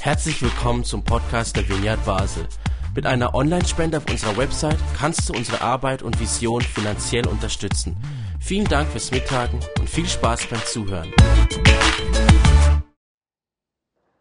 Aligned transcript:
Herzlich 0.00 0.40
willkommen 0.42 0.84
zum 0.84 1.02
Podcast 1.02 1.56
der 1.56 1.68
Vineyard 1.68 2.04
Basel. 2.04 2.46
Mit 2.94 3.06
einer 3.06 3.34
Online-Spende 3.34 3.98
auf 3.98 4.10
unserer 4.10 4.36
Website 4.36 4.78
kannst 4.96 5.28
du 5.28 5.34
unsere 5.34 5.60
Arbeit 5.60 6.02
und 6.02 6.18
Vision 6.18 6.62
finanziell 6.62 7.26
unterstützen. 7.26 7.96
Vielen 8.40 8.66
Dank 8.66 8.88
fürs 8.88 9.10
Mittagen 9.10 9.60
und 9.78 9.90
viel 9.90 10.06
Spaß 10.06 10.46
beim 10.46 10.64
Zuhören. 10.64 11.12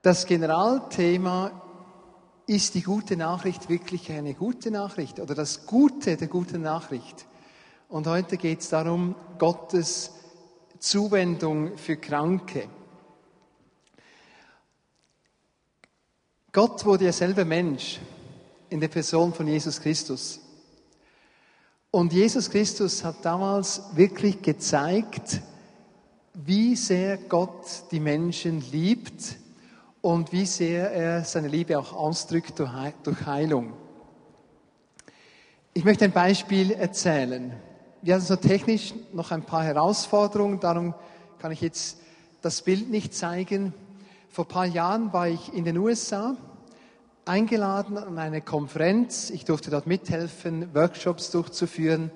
Das 0.02 0.26
Generalthema 0.26 1.52
ist 2.48 2.76
die 2.76 2.82
gute 2.82 3.18
Nachricht 3.18 3.70
wirklich 3.70 4.12
eine 4.12 4.34
gute 4.34 4.72
Nachricht 4.72 5.20
oder 5.20 5.36
das 5.36 5.66
Gute 5.66 6.18
der 6.18 6.28
guten 6.28 6.62
Nachricht. 6.62 7.26
Und 7.88 8.08
heute 8.08 8.38
geht 8.38 8.62
es 8.62 8.70
darum, 8.70 9.16
Gottes 9.38 10.12
Zuwendung 10.80 11.78
für 11.78 11.98
Kranke. 11.98 12.68
Gott 16.56 16.86
wurde 16.86 17.04
ja 17.04 17.12
selber 17.12 17.44
Mensch 17.44 18.00
in 18.70 18.80
der 18.80 18.88
Person 18.88 19.34
von 19.34 19.46
Jesus 19.46 19.82
Christus. 19.82 20.40
Und 21.92 22.14
Jesus 22.14 22.50
Christus 22.50 23.04
hat 23.04 23.26
damals 23.26 23.82
wirklich 23.94 24.42
gezeigt, 24.42 25.42
wie 26.34 26.78
sehr 26.78 27.18
Gott 27.18 27.84
die 27.92 28.00
Menschen 28.00 28.64
liebt 28.72 29.36
und 30.00 30.32
wie 30.32 30.46
sehr 30.46 30.92
er 30.92 31.26
seine 31.26 31.50
Liebe 31.50 31.78
auch 31.78 31.92
ausdrückt 31.92 32.58
durch 32.58 33.26
Heilung. 33.26 33.74
Ich 35.74 35.84
möchte 35.84 36.06
ein 36.06 36.14
Beispiel 36.14 36.72
erzählen. 36.72 37.52
Wir 38.02 38.16
hatten 38.16 38.26
so 38.26 38.38
technisch 38.38 38.94
noch 39.12 39.32
ein 39.32 39.44
paar 39.44 39.66
Herausforderungen, 39.66 40.62
darum 40.62 40.94
kann 41.38 41.52
ich 41.52 41.60
jetzt 41.60 41.98
das 42.42 42.62
Bild 42.62 42.90
nicht 42.90 43.14
zeigen. 43.14 43.74
Vor 44.36 44.44
ein 44.44 44.50
paar 44.50 44.66
Jahren 44.66 45.14
war 45.14 45.30
ich 45.30 45.54
in 45.54 45.64
den 45.64 45.78
USA, 45.78 46.36
eingeladen 47.24 47.98
an 47.98 48.20
eine 48.20 48.42
Konferenz. 48.42 49.30
Ich 49.30 49.46
durfte 49.46 49.72
dort 49.72 49.88
mithelfen, 49.88 50.76
Workshops 50.76 51.32
durchzuführen. 51.32 52.12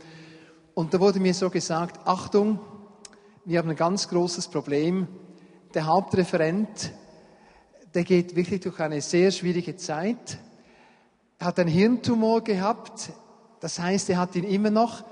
Und 0.73 0.93
da 0.93 0.99
wurde 0.99 1.21
mir 1.21 1.33
so 1.33 1.49
gesagt, 1.49 2.05
Achtung, 2.05 2.59
wir 3.45 3.59
haben 3.59 3.69
ein 3.69 3.77
ganz 3.77 4.09
großes 4.09 4.49
Problem. 4.49 5.07
Der 5.73 5.85
Hauptreferent, 5.85 6.91
der 7.93 8.03
geht 8.03 8.35
wirklich 8.35 8.59
durch 8.59 8.81
eine 8.81 8.99
sehr 8.99 9.31
schwierige 9.31 9.77
Zeit. 9.77 10.39
Er 11.37 11.47
hat 11.47 11.57
einen 11.57 11.69
Hirntumor 11.69 12.43
gehabt. 12.43 13.13
Das 13.61 13.79
heißt, 13.79 14.09
er 14.09 14.17
hat 14.17 14.35
ihn 14.35 14.43
immer 14.43 14.71
noch. 14.71 15.05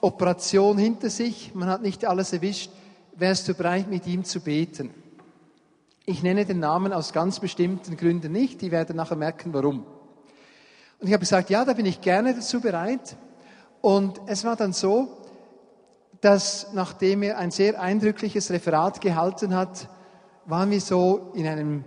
Operation 0.00 0.78
hinter 0.78 1.10
sich. 1.10 1.54
Man 1.54 1.68
hat 1.68 1.82
nicht 1.82 2.06
alles 2.06 2.32
erwischt. 2.32 2.70
Wärst 3.14 3.46
du 3.46 3.52
bereit, 3.52 3.90
mit 3.90 4.06
ihm 4.06 4.24
zu 4.24 4.40
beten? 4.40 4.99
Ich 6.10 6.24
nenne 6.24 6.44
den 6.44 6.58
Namen 6.58 6.92
aus 6.92 7.12
ganz 7.12 7.38
bestimmten 7.38 7.96
Gründen 7.96 8.32
nicht, 8.32 8.62
die 8.62 8.72
werden 8.72 8.96
nachher 8.96 9.14
merken, 9.14 9.54
warum. 9.54 9.86
Und 10.98 11.06
ich 11.06 11.12
habe 11.12 11.20
gesagt, 11.20 11.50
ja, 11.50 11.64
da 11.64 11.72
bin 11.72 11.86
ich 11.86 12.00
gerne 12.00 12.34
dazu 12.34 12.60
bereit. 12.60 13.16
Und 13.80 14.20
es 14.26 14.42
war 14.42 14.56
dann 14.56 14.72
so, 14.72 15.22
dass 16.20 16.72
nachdem 16.72 17.22
er 17.22 17.38
ein 17.38 17.52
sehr 17.52 17.80
eindrückliches 17.80 18.50
Referat 18.50 19.00
gehalten 19.00 19.54
hat, 19.54 19.88
waren 20.46 20.72
wir 20.72 20.80
so 20.80 21.30
in 21.34 21.46
einem 21.46 21.84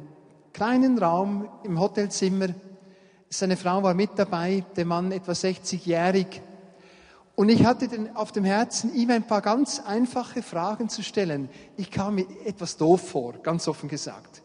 kleinen 0.53 0.97
Raum 0.97 1.49
im 1.63 1.77
Hotelzimmer. 1.77 2.47
Seine 3.27 3.57
Frau 3.57 3.83
war 3.83 3.93
mit 3.93 4.11
dabei, 4.15 4.63
der 4.77 4.85
Mann 4.85 5.11
etwa 5.11 5.33
60-jährig. 5.33 6.41
Und 7.35 7.49
ich 7.49 7.65
hatte 7.65 7.87
den, 7.87 8.15
auf 8.15 8.31
dem 8.31 8.43
Herzen, 8.43 8.93
ihm 8.93 9.09
ein 9.09 9.25
paar 9.25 9.41
ganz 9.41 9.79
einfache 9.79 10.43
Fragen 10.43 10.89
zu 10.89 11.01
stellen. 11.01 11.49
Ich 11.77 11.89
kam 11.89 12.15
mir 12.15 12.27
etwas 12.45 12.77
doof 12.77 13.09
vor, 13.09 13.33
ganz 13.41 13.67
offen 13.67 13.89
gesagt. 13.89 14.43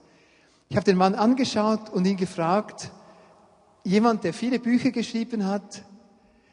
Ich 0.71 0.77
habe 0.77 0.85
den 0.85 0.97
Mann 0.97 1.15
angeschaut 1.15 1.91
und 1.91 2.07
ihn 2.07 2.17
gefragt, 2.17 2.91
jemand, 3.85 4.25
der 4.25 4.33
viele 4.33 4.59
Bücher 4.59 4.91
geschrieben 4.91 5.47
hat, 5.47 5.83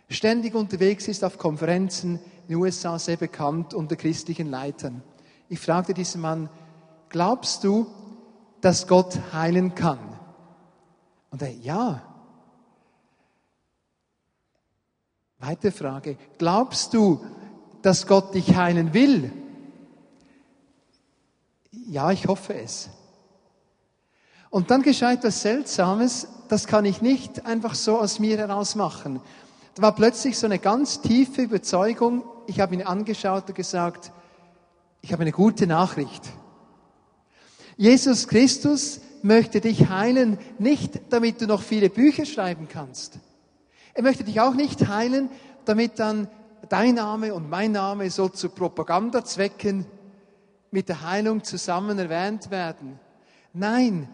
ständig 0.09 0.55
unterwegs 0.55 1.07
ist 1.07 1.23
auf 1.23 1.37
Konferenzen 1.37 2.19
in 2.43 2.49
den 2.49 2.57
USA, 2.57 2.99
sehr 2.99 3.17
bekannt 3.17 3.73
unter 3.73 3.95
christlichen 3.95 4.49
Leitern. 4.49 5.03
Ich 5.47 5.59
fragte 5.59 5.93
diesen 5.93 6.21
Mann, 6.21 6.49
glaubst 7.09 7.63
du, 7.63 7.87
dass 8.61 8.87
Gott 8.87 9.17
heilen 9.33 9.73
kann? 9.75 9.99
Und 11.29 11.41
er, 11.41 11.51
ja. 11.51 12.14
Weitere 15.45 15.71
Frage. 15.71 16.17
Glaubst 16.39 16.95
du, 16.95 17.23
dass 17.83 18.07
Gott 18.07 18.33
dich 18.33 18.55
heilen 18.55 18.95
will? 18.95 19.31
Ja, 21.71 22.11
ich 22.11 22.27
hoffe 22.27 22.55
es. 22.55 22.89
Und 24.49 24.71
dann 24.71 24.81
geschah 24.81 25.11
etwas 25.11 25.43
Seltsames, 25.43 26.27
das 26.47 26.65
kann 26.65 26.83
ich 26.85 27.03
nicht 27.03 27.45
einfach 27.45 27.75
so 27.75 27.99
aus 27.99 28.17
mir 28.17 28.37
heraus 28.39 28.73
machen. 28.73 29.21
Da 29.75 29.83
war 29.83 29.93
plötzlich 29.93 30.35
so 30.39 30.47
eine 30.47 30.57
ganz 30.57 31.01
tiefe 31.01 31.43
Überzeugung. 31.43 32.23
Ich 32.47 32.59
habe 32.59 32.73
ihn 32.73 32.81
angeschaut 32.81 33.47
und 33.47 33.55
gesagt, 33.55 34.11
ich 35.01 35.13
habe 35.13 35.21
eine 35.21 35.31
gute 35.31 35.67
Nachricht. 35.67 36.23
Jesus 37.77 38.27
Christus 38.27 38.99
möchte 39.21 39.61
dich 39.61 39.89
heilen, 39.89 40.39
nicht 40.57 41.01
damit 41.11 41.39
du 41.39 41.45
noch 41.45 41.61
viele 41.61 41.91
Bücher 41.91 42.25
schreiben 42.25 42.67
kannst. 42.67 43.19
Er 43.95 44.03
möchte 44.03 44.25
dich 44.25 44.41
auch 44.41 44.53
nicht 44.53 44.87
heilen, 44.89 45.29
damit 45.63 45.99
dann 45.99 46.27
dein 46.67 46.95
Name 46.95 47.33
und 47.33 47.49
mein 47.49 47.71
Name 47.71 48.11
so 48.11 48.27
zu 48.27 48.49
Propagandazwecken 48.49 49.85
mit 50.69 50.89
der 50.89 51.01
Heilung 51.09 51.45
zusammen 51.45 51.97
erwähnt 51.97 52.51
werden. 52.51 52.99
Nein, 53.53 54.09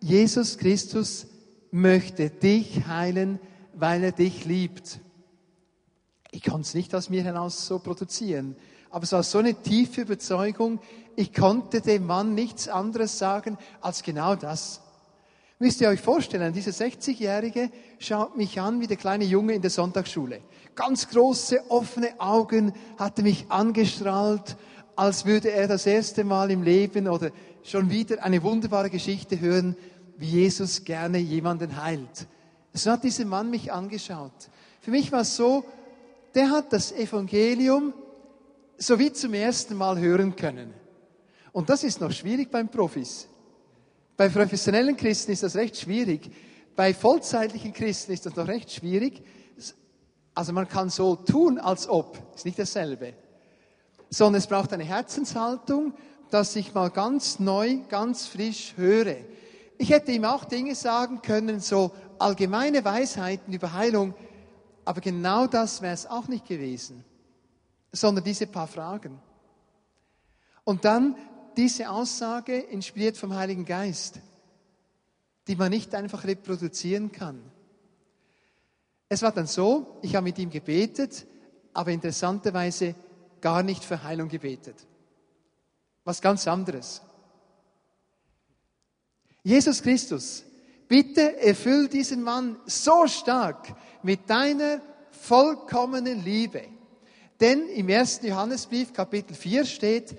Jesus 0.00 0.58
Christus 0.58 1.28
möchte 1.70 2.28
dich 2.28 2.86
heilen, 2.88 3.38
weil 3.72 4.02
er 4.02 4.12
dich 4.12 4.44
liebt. 4.46 4.98
Ich 6.32 6.42
kann 6.42 6.62
es 6.62 6.74
nicht 6.74 6.92
aus 6.92 7.08
mir 7.08 7.22
heraus 7.22 7.68
so 7.68 7.78
produzieren, 7.78 8.56
aber 8.90 9.04
es 9.04 9.12
war 9.12 9.22
so 9.22 9.38
eine 9.38 9.54
tiefe 9.54 10.00
Überzeugung, 10.00 10.80
ich 11.14 11.32
konnte 11.32 11.80
dem 11.80 12.06
Mann 12.06 12.34
nichts 12.34 12.66
anderes 12.66 13.16
sagen 13.16 13.58
als 13.80 14.02
genau 14.02 14.34
das. 14.34 14.80
Müsst 15.64 15.80
ihr 15.80 15.88
euch 15.88 16.02
vorstellen, 16.02 16.52
dieser 16.52 16.72
60-Jährige 16.72 17.70
schaut 17.98 18.36
mich 18.36 18.60
an 18.60 18.82
wie 18.82 18.86
der 18.86 18.98
kleine 18.98 19.24
Junge 19.24 19.54
in 19.54 19.62
der 19.62 19.70
Sonntagsschule. 19.70 20.42
Ganz 20.74 21.08
große, 21.08 21.70
offene 21.70 22.20
Augen, 22.20 22.74
hatte 22.98 23.22
mich 23.22 23.46
angestrahlt, 23.48 24.58
als 24.94 25.24
würde 25.24 25.52
er 25.52 25.66
das 25.66 25.86
erste 25.86 26.22
Mal 26.22 26.50
im 26.50 26.62
Leben 26.62 27.08
oder 27.08 27.30
schon 27.62 27.88
wieder 27.88 28.22
eine 28.22 28.42
wunderbare 28.42 28.90
Geschichte 28.90 29.40
hören, 29.40 29.74
wie 30.18 30.26
Jesus 30.26 30.84
gerne 30.84 31.16
jemanden 31.16 31.82
heilt. 31.82 32.26
So 32.74 32.90
hat 32.90 33.02
dieser 33.02 33.24
Mann 33.24 33.48
mich 33.48 33.72
angeschaut. 33.72 34.50
Für 34.82 34.90
mich 34.90 35.12
war 35.12 35.22
es 35.22 35.34
so, 35.34 35.64
der 36.34 36.50
hat 36.50 36.74
das 36.74 36.92
Evangelium 36.92 37.94
so 38.76 38.98
wie 38.98 39.14
zum 39.14 39.32
ersten 39.32 39.76
Mal 39.76 39.98
hören 39.98 40.36
können. 40.36 40.74
Und 41.52 41.70
das 41.70 41.84
ist 41.84 42.02
noch 42.02 42.12
schwierig 42.12 42.50
beim 42.50 42.68
Profis. 42.68 43.28
Bei 44.16 44.28
professionellen 44.28 44.96
Christen 44.96 45.32
ist 45.32 45.42
das 45.42 45.56
recht 45.56 45.76
schwierig. 45.76 46.30
Bei 46.76 46.94
vollzeitlichen 46.94 47.72
Christen 47.72 48.12
ist 48.12 48.26
das 48.26 48.36
noch 48.36 48.48
recht 48.48 48.70
schwierig. 48.70 49.22
Also 50.34 50.52
man 50.52 50.68
kann 50.68 50.90
so 50.90 51.16
tun, 51.16 51.58
als 51.58 51.88
ob. 51.88 52.18
Ist 52.34 52.44
nicht 52.44 52.58
dasselbe. 52.58 53.14
Sondern 54.10 54.38
es 54.40 54.46
braucht 54.46 54.72
eine 54.72 54.84
Herzenshaltung, 54.84 55.94
dass 56.30 56.56
ich 56.56 56.74
mal 56.74 56.90
ganz 56.90 57.38
neu, 57.38 57.78
ganz 57.88 58.26
frisch 58.26 58.74
höre. 58.76 59.16
Ich 59.78 59.90
hätte 59.90 60.12
ihm 60.12 60.24
auch 60.24 60.44
Dinge 60.44 60.74
sagen 60.74 61.22
können, 61.22 61.60
so 61.60 61.92
allgemeine 62.18 62.84
Weisheiten 62.84 63.52
über 63.52 63.72
Heilung, 63.72 64.14
aber 64.84 65.00
genau 65.00 65.46
das 65.46 65.82
wäre 65.82 65.94
es 65.94 66.06
auch 66.06 66.28
nicht 66.28 66.46
gewesen, 66.46 67.04
sondern 67.92 68.24
diese 68.24 68.46
paar 68.46 68.66
Fragen. 68.66 69.20
Und 70.64 70.84
dann 70.84 71.16
diese 71.56 71.90
Aussage 71.90 72.58
inspiriert 72.58 73.16
vom 73.16 73.34
Heiligen 73.34 73.64
Geist, 73.64 74.20
die 75.46 75.56
man 75.56 75.70
nicht 75.70 75.94
einfach 75.94 76.24
reproduzieren 76.24 77.12
kann. 77.12 77.40
Es 79.08 79.22
war 79.22 79.32
dann 79.32 79.46
so, 79.46 79.98
ich 80.02 80.14
habe 80.14 80.24
mit 80.24 80.38
ihm 80.38 80.50
gebetet, 80.50 81.26
aber 81.72 81.90
interessanterweise 81.90 82.94
gar 83.40 83.62
nicht 83.62 83.84
für 83.84 84.02
Heilung 84.02 84.28
gebetet. 84.28 84.76
Was 86.04 86.20
ganz 86.20 86.48
anderes. 86.48 87.02
Jesus 89.42 89.82
Christus, 89.82 90.44
bitte 90.88 91.38
erfüll 91.40 91.88
diesen 91.88 92.22
Mann 92.22 92.56
so 92.66 93.06
stark 93.06 93.74
mit 94.02 94.28
deiner 94.28 94.80
vollkommenen 95.10 96.24
Liebe. 96.24 96.62
Denn 97.40 97.68
im 97.68 97.88
ersten 97.88 98.26
Johannesbrief 98.26 98.92
Kapitel 98.92 99.34
4 99.34 99.64
steht, 99.66 100.16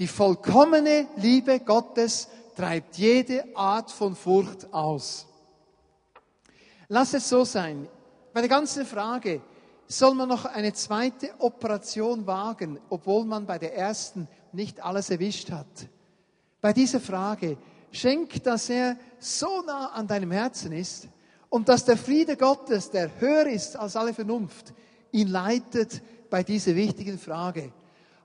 die 0.00 0.08
vollkommene 0.08 1.08
Liebe 1.16 1.60
Gottes 1.60 2.26
treibt 2.56 2.96
jede 2.96 3.44
Art 3.54 3.90
von 3.90 4.16
Furcht 4.16 4.72
aus. 4.72 5.26
Lass 6.88 7.12
es 7.12 7.28
so 7.28 7.44
sein. 7.44 7.86
Bei 8.32 8.40
der 8.40 8.48
ganzen 8.48 8.86
Frage, 8.86 9.42
soll 9.86 10.14
man 10.14 10.28
noch 10.28 10.46
eine 10.46 10.72
zweite 10.72 11.30
Operation 11.38 12.26
wagen, 12.26 12.80
obwohl 12.88 13.26
man 13.26 13.44
bei 13.44 13.58
der 13.58 13.76
ersten 13.76 14.26
nicht 14.52 14.82
alles 14.82 15.10
erwischt 15.10 15.50
hat? 15.50 15.66
Bei 16.62 16.72
dieser 16.72 17.00
Frage, 17.00 17.58
Schenk, 17.92 18.42
dass 18.42 18.70
er 18.70 18.96
so 19.18 19.62
nah 19.66 19.88
an 19.88 20.06
deinem 20.06 20.30
Herzen 20.30 20.72
ist 20.72 21.08
und 21.50 21.68
dass 21.68 21.84
der 21.84 21.98
Friede 21.98 22.38
Gottes, 22.38 22.90
der 22.90 23.10
höher 23.20 23.46
ist 23.46 23.76
als 23.76 23.96
alle 23.96 24.14
Vernunft, 24.14 24.72
ihn 25.12 25.28
leitet 25.28 26.00
bei 26.30 26.42
dieser 26.42 26.74
wichtigen 26.74 27.18
Frage. 27.18 27.72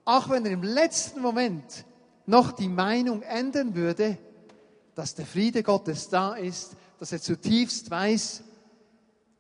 Auch 0.05 0.29
wenn 0.29 0.45
er 0.45 0.51
im 0.51 0.63
letzten 0.63 1.19
Moment 1.19 1.83
noch 2.27 2.51
die 2.51 2.69
Meinung 2.69 3.23
ändern 3.23 3.73
würde, 3.73 4.17
dass 4.93 5.15
der 5.15 5.25
Friede 5.25 5.63
Gottes 5.63 6.09
da 6.09 6.35
ist, 6.35 6.77
dass 6.99 7.11
er 7.11 7.21
zutiefst 7.21 7.89
weiß, 7.89 8.43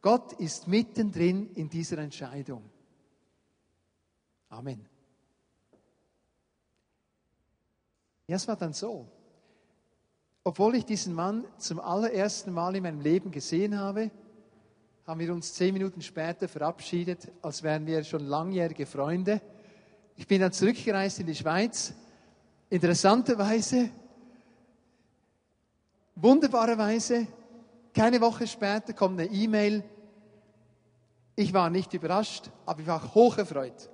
Gott 0.01 0.33
ist 0.33 0.67
mittendrin 0.67 1.51
in 1.53 1.69
dieser 1.69 1.99
Entscheidung. 1.99 2.63
Amen. 4.49 4.85
Ja, 8.27 8.35
es 8.35 8.47
war 8.47 8.55
dann 8.55 8.73
so. 8.73 9.07
Obwohl 10.43 10.75
ich 10.75 10.85
diesen 10.85 11.13
Mann 11.13 11.45
zum 11.57 11.79
allerersten 11.79 12.51
Mal 12.51 12.75
in 12.75 12.83
meinem 12.83 13.01
Leben 13.01 13.31
gesehen 13.31 13.79
habe, 13.79 14.11
haben 15.05 15.19
wir 15.19 15.33
uns 15.33 15.53
zehn 15.53 15.73
Minuten 15.73 16.01
später 16.01 16.47
verabschiedet, 16.47 17.31
als 17.41 17.61
wären 17.61 17.85
wir 17.85 18.03
schon 18.03 18.25
langjährige 18.25 18.85
Freunde. 18.85 19.41
Ich 20.15 20.27
bin 20.27 20.41
dann 20.41 20.51
zurückgereist 20.51 21.19
in 21.19 21.27
die 21.27 21.35
Schweiz. 21.35 21.93
Interessanterweise, 22.69 23.89
wunderbarerweise, 26.15 27.27
keine 27.93 28.19
Woche 28.19 28.47
später 28.47 28.93
kommt 28.93 29.19
eine 29.19 29.29
E-Mail. 29.29 29.83
Ich 31.35 31.53
war 31.53 31.69
nicht 31.69 31.93
überrascht, 31.93 32.49
aber 32.65 32.81
ich 32.81 32.87
war 32.87 33.13
hocherfreut. 33.13 33.89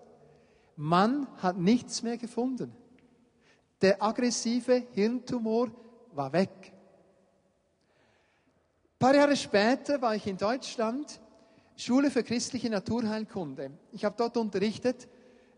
Man 0.76 1.28
hat 1.38 1.58
nichts 1.58 2.02
mehr 2.02 2.18
gefunden. 2.18 2.72
Der 3.82 4.02
aggressive 4.02 4.88
Hirntumor 4.94 5.72
war 6.14 6.32
weg. 6.34 6.72
Ein 8.94 9.00
paar 9.00 9.16
Jahre 9.16 9.36
später 9.36 10.00
war 10.02 10.16
ich 10.16 10.28
in 10.28 10.38
Deutschland, 10.38 11.20
Schule 11.76 12.12
für 12.12 12.24
christliche 12.24 12.70
Naturheilkunde. 12.70 13.72
Ich 13.92 14.06
habe 14.06 14.16
dort 14.16 14.38
unterrichtet 14.38 15.08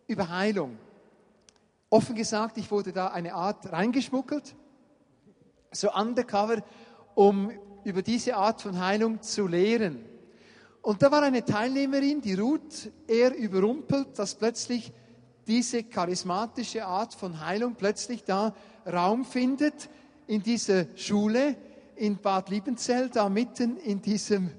über 0.08 0.30
Heilung. 0.30 0.78
Offen 1.90 2.16
gesagt, 2.16 2.58
ich 2.58 2.72
wurde 2.72 2.92
da 2.92 3.08
eine 3.08 3.34
Art 3.34 3.72
reingeschmuggelt, 3.72 4.56
so 5.72 5.94
undercover, 5.94 6.64
um 7.16 7.52
über 7.84 8.02
diese 8.02 8.36
Art 8.36 8.62
von 8.62 8.80
Heilung 8.80 9.22
zu 9.22 9.48
lehren. 9.48 10.04
Und 10.82 11.02
da 11.02 11.12
war 11.12 11.22
eine 11.22 11.46
Teilnehmerin, 11.46 12.22
die 12.22 12.34
Ruth, 12.34 12.92
eher 13.08 13.36
überrumpelt, 13.36 14.18
dass 14.18 14.36
plötzlich 14.36 14.92
diese 15.48 15.84
charismatische 15.84 16.86
Art 16.86 17.14
von 17.14 17.46
Heilung 17.46 17.76
plötzlich 17.76 18.24
da 18.24 18.54
Raum 18.86 19.26
findet 19.26 19.90
in 20.28 20.42
dieser 20.42 20.88
Schule 20.96 21.56
in 21.96 22.18
Bad 22.18 22.50
Liebenzell, 22.50 23.10
da 23.10 23.30
mitten 23.30 23.78
in, 23.78 24.02
diesem, 24.02 24.50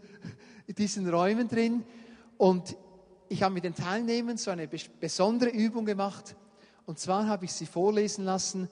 in 0.67 0.75
diesen 0.75 1.08
Räumen 1.08 1.49
drin. 1.49 1.85
Und 2.37 2.76
ich 3.34 3.42
habe 3.42 3.52
mit 3.52 3.64
den 3.64 3.75
Teilnehmern 3.75 4.36
so 4.36 4.52
eine 4.52 4.69
besondere 4.69 5.50
Übung 5.50 5.84
gemacht. 5.84 6.36
Und 6.86 7.00
zwar 7.00 7.26
habe 7.26 7.46
ich 7.46 7.52
sie 7.52 7.66
vorlesen 7.66 8.25
lassen 8.25 8.69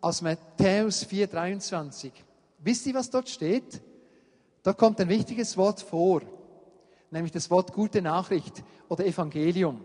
aus 0.00 0.22
Matthäus 0.22 1.06
4,23. 1.06 2.12
Wisst 2.60 2.86
ihr, 2.86 2.94
was 2.94 3.10
dort 3.10 3.28
steht? 3.28 3.82
Da 4.62 4.72
kommt 4.72 4.98
ein 5.02 5.10
wichtiges 5.10 5.58
Wort 5.58 5.82
vor, 5.82 6.22
nämlich 7.10 7.30
das 7.30 7.50
Wort 7.50 7.74
gute 7.74 8.00
Nachricht 8.00 8.64
oder 8.88 9.04
Evangelium. 9.04 9.82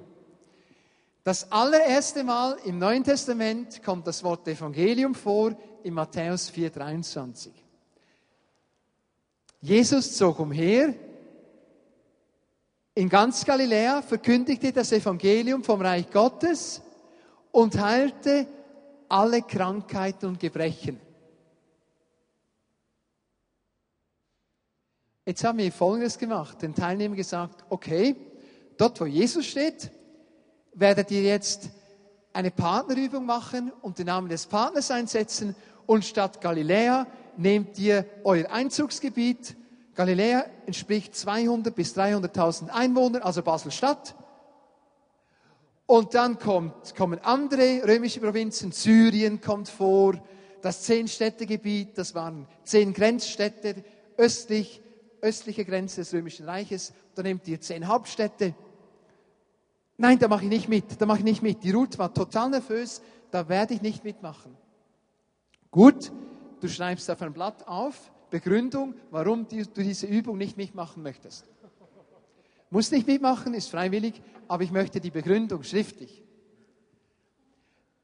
Das 1.25 1.51
allererste 1.51 2.23
Mal 2.23 2.57
im 2.63 2.79
Neuen 2.79 3.03
Testament 3.03 3.83
kommt 3.83 4.07
das 4.07 4.23
Wort 4.23 4.47
Evangelium 4.47 5.13
vor 5.13 5.57
in 5.83 5.93
Matthäus 5.93 6.49
4,23. 6.49 7.49
Jesus 9.59 10.15
zog 10.15 10.39
umher 10.39 10.95
in 12.93 13.09
ganz 13.09 13.45
Galiläa, 13.45 14.01
verkündigte 14.01 14.71
das 14.71 14.91
Evangelium 14.91 15.63
vom 15.63 15.81
Reich 15.81 16.09
Gottes 16.11 16.81
und 17.51 17.79
heilte 17.79 18.47
alle 19.07 19.41
Krankheiten 19.41 20.27
und 20.27 20.39
Gebrechen. 20.39 20.99
Jetzt 25.25 25.43
haben 25.43 25.59
wir 25.59 25.71
Folgendes 25.71 26.17
gemacht, 26.17 26.61
den 26.61 26.73
Teilnehmern 26.73 27.15
gesagt, 27.15 27.63
okay, 27.69 28.15
dort 28.77 28.99
wo 28.99 29.05
Jesus 29.05 29.45
steht, 29.45 29.91
werdet 30.73 31.11
ihr 31.11 31.21
jetzt 31.21 31.69
eine 32.33 32.51
Partnerübung 32.51 33.25
machen 33.25 33.71
und 33.81 33.99
den 33.99 34.07
Namen 34.07 34.29
des 34.29 34.47
Partners 34.47 34.89
einsetzen 34.91 35.55
und 35.85 36.05
statt 36.05 36.41
Galiläa 36.41 37.05
nehmt 37.37 37.77
ihr 37.77 38.05
euer 38.23 38.49
Einzugsgebiet. 38.51 39.55
Galiläa 39.95 40.45
entspricht 40.65 41.15
200 41.15 41.75
bis 41.75 41.95
300.000 41.95 42.69
Einwohnern, 42.69 43.21
also 43.21 43.41
Basel-Stadt. 43.41 44.15
Und 45.85 46.13
dann 46.13 46.39
kommt, 46.39 46.95
kommen 46.95 47.19
andere 47.19 47.83
römische 47.85 48.21
Provinzen, 48.21 48.71
Syrien 48.71 49.41
kommt 49.41 49.67
vor, 49.67 50.13
das 50.61 50.83
Zehn-Städte-Gebiet, 50.83 51.97
das 51.97 52.15
waren 52.15 52.47
zehn 52.63 52.93
Grenzstädte 52.93 53.83
östlich, 54.15 54.81
östliche 55.21 55.65
Grenze 55.65 56.01
des 56.01 56.13
Römischen 56.13 56.45
Reiches. 56.45 56.93
Dann 57.15 57.25
nehmt 57.25 57.47
ihr 57.47 57.59
zehn 57.59 57.87
Hauptstädte, 57.87 58.53
Nein, 60.01 60.17
da 60.17 60.27
mache 60.27 60.45
ich 60.45 60.49
nicht 60.49 60.67
mit, 60.67 60.99
da 60.99 61.05
mache 61.05 61.19
ich 61.19 61.23
nicht 61.23 61.43
mit. 61.43 61.63
Die 61.63 61.69
Ruth 61.69 61.99
war 61.99 62.11
total 62.11 62.49
nervös, 62.49 63.03
da 63.29 63.47
werde 63.47 63.75
ich 63.75 63.83
nicht 63.83 64.03
mitmachen. 64.03 64.57
Gut, 65.69 66.11
du 66.59 66.67
schreibst 66.67 67.07
auf 67.11 67.21
ein 67.21 67.33
Blatt 67.33 67.67
auf, 67.67 68.11
Begründung, 68.31 68.95
warum 69.11 69.47
du 69.47 69.63
diese 69.63 70.07
Übung 70.07 70.39
nicht 70.39 70.57
mitmachen 70.57 71.03
möchtest. 71.03 71.45
Muss 72.71 72.89
nicht 72.89 73.05
mitmachen, 73.05 73.53
ist 73.53 73.69
freiwillig, 73.69 74.21
aber 74.47 74.63
ich 74.63 74.71
möchte 74.71 74.99
die 74.99 75.11
Begründung 75.11 75.61
schriftlich. 75.61 76.23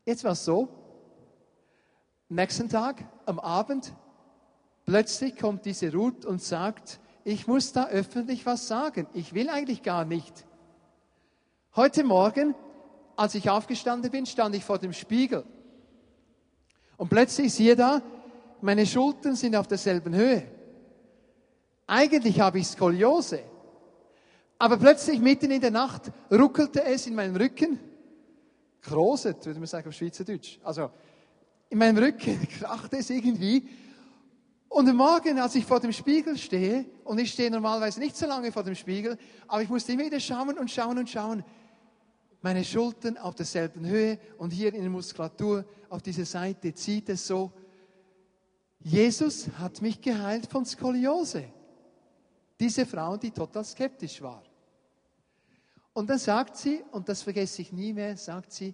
Jetzt 0.05 0.23
war 0.23 0.33
es 0.33 0.45
so, 0.45 0.67
nächsten 2.29 2.69
Tag, 2.69 3.03
am 3.25 3.39
Abend, 3.39 3.95
plötzlich 4.85 5.37
kommt 5.37 5.65
diese 5.65 5.91
Ruth 5.91 6.25
und 6.25 6.41
sagt, 6.41 6.99
ich 7.23 7.47
muss 7.47 7.71
da 7.71 7.87
öffentlich 7.87 8.45
was 8.45 8.67
sagen. 8.67 9.07
Ich 9.13 9.33
will 9.33 9.49
eigentlich 9.49 9.83
gar 9.83 10.05
nicht. 10.05 10.45
Heute 11.75 12.03
Morgen, 12.03 12.53
als 13.15 13.35
ich 13.35 13.49
aufgestanden 13.49 14.11
bin, 14.11 14.25
stand 14.25 14.55
ich 14.55 14.63
vor 14.63 14.79
dem 14.79 14.93
Spiegel. 14.93 15.45
Und 16.97 17.09
plötzlich 17.09 17.53
siehe 17.53 17.75
da, 17.75 18.01
meine 18.61 18.85
Schultern 18.85 19.35
sind 19.35 19.55
auf 19.55 19.67
derselben 19.67 20.15
Höhe. 20.15 20.43
Eigentlich 21.85 22.39
habe 22.39 22.59
ich 22.59 22.67
Skoliose. 22.67 23.41
Aber 24.59 24.77
plötzlich 24.77 25.19
mitten 25.19 25.51
in 25.51 25.61
der 25.61 25.71
Nacht 25.71 26.11
ruckelte 26.31 26.83
es 26.83 27.07
in 27.07 27.15
meinem 27.15 27.35
Rücken. 27.35 27.79
Kroset, 28.81 29.45
würde 29.45 29.59
man 29.59 29.67
sagen 29.67 29.87
auf 29.87 29.93
Schweizerdeutsch. 29.93 30.59
Also, 30.63 30.89
in 31.69 31.77
meinem 31.77 31.97
Rücken 31.97 32.47
krachte 32.59 32.97
es 32.97 33.09
irgendwie. 33.09 33.67
Und 34.69 34.89
am 34.89 34.97
Morgen, 34.97 35.39
als 35.39 35.55
ich 35.55 35.65
vor 35.65 35.79
dem 35.79 35.93
Spiegel 35.93 36.37
stehe, 36.37 36.85
und 37.03 37.19
ich 37.19 37.31
stehe 37.31 37.49
normalerweise 37.49 37.99
nicht 37.99 38.17
so 38.17 38.25
lange 38.25 38.51
vor 38.51 38.63
dem 38.63 38.75
Spiegel, 38.75 39.17
aber 39.47 39.61
ich 39.61 39.69
musste 39.69 39.93
immer 39.93 40.05
wieder 40.05 40.19
schauen 40.19 40.57
und 40.57 40.69
schauen 40.69 40.97
und 40.97 41.09
schauen, 41.09 41.43
meine 42.41 42.63
Schultern 42.63 43.17
auf 43.17 43.35
derselben 43.35 43.85
Höhe 43.85 44.19
und 44.37 44.51
hier 44.51 44.73
in 44.73 44.81
der 44.81 44.89
Muskulatur 44.89 45.65
auf 45.89 46.01
dieser 46.01 46.25
Seite 46.25 46.73
zieht 46.73 47.09
es 47.09 47.25
so. 47.25 47.51
Jesus 48.79 49.49
hat 49.57 49.81
mich 49.81 50.01
geheilt 50.01 50.47
von 50.49 50.65
Skoliose. 50.65 51.45
Diese 52.59 52.85
Frau, 52.85 53.17
die 53.17 53.31
total 53.31 53.65
skeptisch 53.65 54.21
war. 54.21 54.43
Und 55.93 56.09
dann 56.09 56.19
sagt 56.19 56.57
sie, 56.57 56.83
und 56.91 57.09
das 57.09 57.23
vergesse 57.23 57.61
ich 57.61 57.71
nie 57.71 57.93
mehr, 57.93 58.15
sagt 58.17 58.51
sie, 58.51 58.73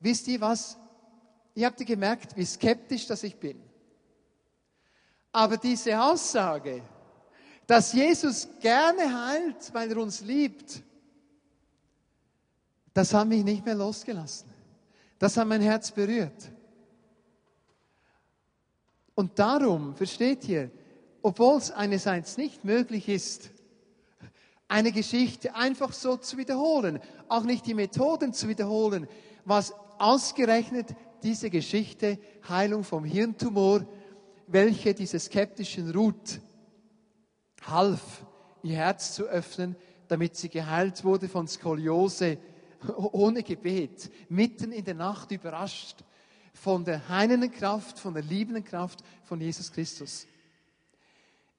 wisst 0.00 0.28
ihr 0.28 0.40
was? 0.40 0.78
Ihr 1.54 1.66
habt 1.66 1.84
gemerkt, 1.84 2.36
wie 2.36 2.44
skeptisch 2.44 3.06
das 3.06 3.22
ich 3.22 3.36
bin. 3.36 3.60
Aber 5.32 5.56
diese 5.56 6.00
Aussage, 6.00 6.82
dass 7.66 7.92
Jesus 7.92 8.48
gerne 8.60 9.26
heilt, 9.26 9.72
weil 9.74 9.90
er 9.90 9.98
uns 9.98 10.22
liebt, 10.22 10.82
das 12.94 13.12
hat 13.12 13.28
mich 13.28 13.44
nicht 13.44 13.64
mehr 13.64 13.74
losgelassen. 13.74 14.48
Das 15.18 15.36
hat 15.36 15.46
mein 15.46 15.60
Herz 15.60 15.90
berührt. 15.90 16.50
Und 19.18 19.40
darum, 19.40 19.96
versteht 19.96 20.48
ihr, 20.48 20.70
obwohl 21.22 21.58
es 21.58 21.72
einerseits 21.72 22.36
nicht 22.36 22.64
möglich 22.64 23.08
ist, 23.08 23.50
eine 24.68 24.92
Geschichte 24.92 25.56
einfach 25.56 25.92
so 25.92 26.16
zu 26.16 26.38
wiederholen, 26.38 27.00
auch 27.26 27.42
nicht 27.42 27.66
die 27.66 27.74
Methoden 27.74 28.32
zu 28.32 28.46
wiederholen, 28.46 29.08
was 29.44 29.74
ausgerechnet 29.98 30.94
diese 31.24 31.50
Geschichte 31.50 32.20
Heilung 32.48 32.84
vom 32.84 33.04
Hirntumor, 33.04 33.84
welche 34.46 34.94
diese 34.94 35.18
skeptischen 35.18 35.90
Ruth 35.90 36.40
half, 37.66 38.24
ihr 38.62 38.76
Herz 38.76 39.16
zu 39.16 39.24
öffnen, 39.24 39.74
damit 40.06 40.36
sie 40.36 40.48
geheilt 40.48 41.02
wurde 41.02 41.28
von 41.28 41.48
Skoliose, 41.48 42.38
ohne 42.96 43.42
Gebet, 43.42 44.12
mitten 44.28 44.70
in 44.70 44.84
der 44.84 44.94
Nacht 44.94 45.32
überrascht, 45.32 46.04
von 46.58 46.84
der 46.84 47.08
heilenden 47.08 47.52
Kraft, 47.52 47.98
von 47.98 48.14
der 48.14 48.22
liebenden 48.22 48.64
Kraft 48.64 49.02
von 49.24 49.40
Jesus 49.40 49.70
Christus. 49.70 50.26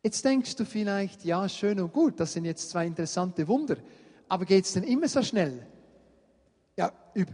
Jetzt 0.04 0.24
denkst 0.24 0.56
du 0.56 0.66
vielleicht, 0.66 1.24
ja, 1.24 1.48
schön 1.48 1.80
und 1.80 1.94
gut, 1.94 2.20
das 2.20 2.34
sind 2.34 2.46
jetzt 2.46 2.70
zwei 2.70 2.86
interessante 2.86 3.48
Wunder, 3.48 3.78
aber 4.28 4.46
geht 4.46 4.66
es 4.66 4.74
denn 4.74 4.84
immer 4.84 5.08
so 5.08 5.24
schnell? 5.24 5.66
Ja, 6.76 6.92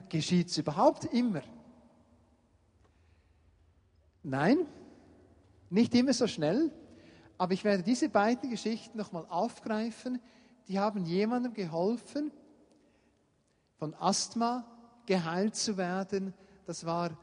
geschieht 0.10 0.50
es 0.50 0.58
überhaupt 0.58 1.06
immer? 1.06 1.42
Nein, 4.24 4.60
nicht 5.70 5.94
immer 5.96 6.14
so 6.14 6.28
schnell, 6.28 6.72
aber 7.38 7.54
ich 7.54 7.64
werde 7.64 7.84
diese 7.84 8.10
beiden 8.10 8.50
Geschichten 8.50 8.98
nochmal 8.98 9.26
aufgreifen. 9.30 10.20
Die 10.68 10.80
haben 10.80 11.06
jemandem 11.06 11.54
geholfen, 11.54 12.32
von 13.78 13.94
Asthma 13.96 14.66
geheilt 15.06 15.56
zu 15.56 15.78
werden. 15.78 16.34
Das 16.66 16.86
war 16.86 17.18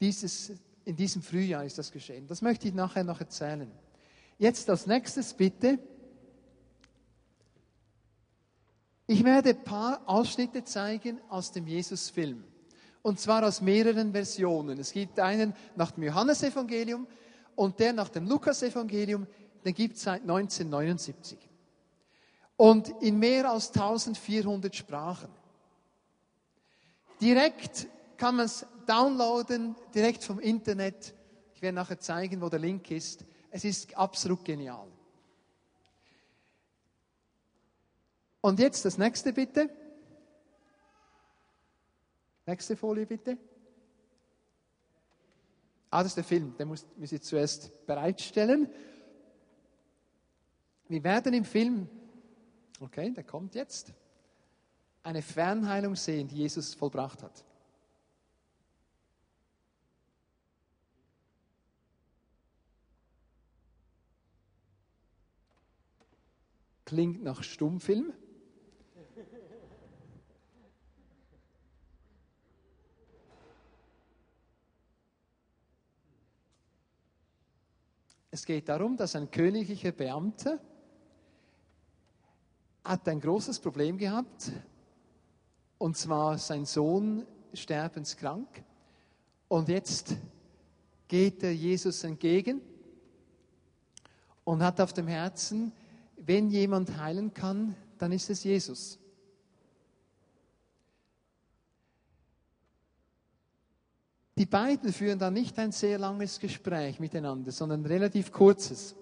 dieses, 0.00 0.52
in 0.84 0.96
diesem 0.96 1.22
Frühjahr 1.22 1.64
ist 1.64 1.78
das 1.78 1.92
geschehen. 1.92 2.26
Das 2.26 2.42
möchte 2.42 2.68
ich 2.68 2.74
nachher 2.74 3.04
noch 3.04 3.20
erzählen. 3.20 3.70
Jetzt 4.38 4.70
als 4.70 4.86
nächstes 4.86 5.34
bitte. 5.34 5.78
Ich 9.06 9.24
werde 9.24 9.50
ein 9.50 9.64
paar 9.64 10.02
Ausschnitte 10.06 10.64
zeigen 10.64 11.20
aus 11.28 11.50
dem 11.50 11.66
Jesus-Film. 11.66 12.44
Und 13.02 13.18
zwar 13.18 13.46
aus 13.46 13.60
mehreren 13.60 14.12
Versionen. 14.12 14.78
Es 14.78 14.92
gibt 14.92 15.18
einen 15.18 15.54
nach 15.76 15.92
dem 15.92 16.04
Johannesevangelium 16.04 17.06
und 17.56 17.78
der 17.80 17.92
nach 17.92 18.08
dem 18.08 18.26
Lukasevangelium, 18.26 19.26
den 19.64 19.74
gibt 19.74 19.96
es 19.96 20.02
seit 20.02 20.22
1979. 20.22 21.38
Und 22.56 22.88
in 23.00 23.18
mehr 23.18 23.50
als 23.50 23.68
1400 23.68 24.74
Sprachen. 24.74 25.30
Direkt 27.20 27.88
kann 28.18 28.36
man 28.36 28.46
es 28.46 28.66
downloaden, 28.86 29.76
direkt 29.94 30.24
vom 30.24 30.40
Internet. 30.40 31.14
Ich 31.54 31.62
werde 31.62 31.76
nachher 31.76 31.98
zeigen, 31.98 32.42
wo 32.42 32.48
der 32.48 32.58
Link 32.58 32.90
ist. 32.90 33.24
Es 33.50 33.64
ist 33.64 33.96
absolut 33.96 34.44
genial. 34.44 34.88
Und 38.40 38.58
jetzt 38.58 38.84
das 38.84 38.98
nächste 38.98 39.32
bitte. 39.32 39.70
Nächste 42.44 42.76
Folie 42.76 43.06
bitte. 43.06 43.38
Ah, 45.90 46.02
das 46.02 46.12
ist 46.12 46.16
der 46.16 46.24
Film, 46.24 46.56
den 46.56 46.68
muss, 46.68 46.86
muss 46.96 47.12
ich 47.12 47.22
zuerst 47.22 47.86
bereitstellen. 47.86 48.68
Wir 50.88 51.02
werden 51.04 51.32
im 51.34 51.44
Film, 51.44 51.88
okay, 52.80 53.10
der 53.12 53.24
kommt 53.24 53.54
jetzt, 53.54 53.92
eine 55.02 55.22
Fernheilung 55.22 55.96
sehen, 55.96 56.28
die 56.28 56.36
Jesus 56.36 56.74
vollbracht 56.74 57.22
hat. 57.22 57.44
Klingt 66.88 67.22
nach 67.22 67.42
Stummfilm. 67.42 68.14
Es 78.30 78.46
geht 78.46 78.70
darum, 78.70 78.96
dass 78.96 79.14
ein 79.16 79.30
königlicher 79.30 79.92
Beamter 79.92 80.58
hat 82.82 83.06
ein 83.06 83.20
großes 83.20 83.58
Problem 83.58 83.98
gehabt, 83.98 84.50
und 85.76 85.94
zwar 85.94 86.38
sein 86.38 86.64
Sohn 86.64 87.26
sterbenskrank. 87.52 88.64
Und 89.48 89.68
jetzt 89.68 90.16
geht 91.06 91.42
er 91.42 91.54
Jesus 91.54 92.02
entgegen 92.02 92.62
und 94.44 94.62
hat 94.62 94.80
auf 94.80 94.94
dem 94.94 95.06
Herzen, 95.06 95.70
wenn 96.28 96.50
jemand 96.50 96.94
heilen 96.98 97.32
kann, 97.32 97.74
dann 97.96 98.12
ist 98.12 98.28
es 98.28 98.44
Jesus. 98.44 98.98
Die 104.36 104.44
beiden 104.44 104.92
führen 104.92 105.18
dann 105.18 105.32
nicht 105.32 105.58
ein 105.58 105.72
sehr 105.72 105.98
langes 105.98 106.38
Gespräch 106.38 107.00
miteinander, 107.00 107.50
sondern 107.50 107.80
ein 107.80 107.86
relativ 107.86 108.30
kurzes. 108.30 108.94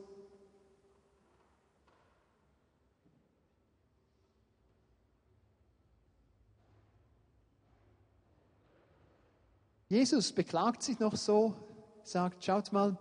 Jesus 9.89 10.31
beklagt 10.31 10.85
sich 10.85 11.01
noch 11.01 11.17
so, 11.17 11.57
sagt, 12.05 12.45
schaut 12.45 12.73
mal, 12.73 12.97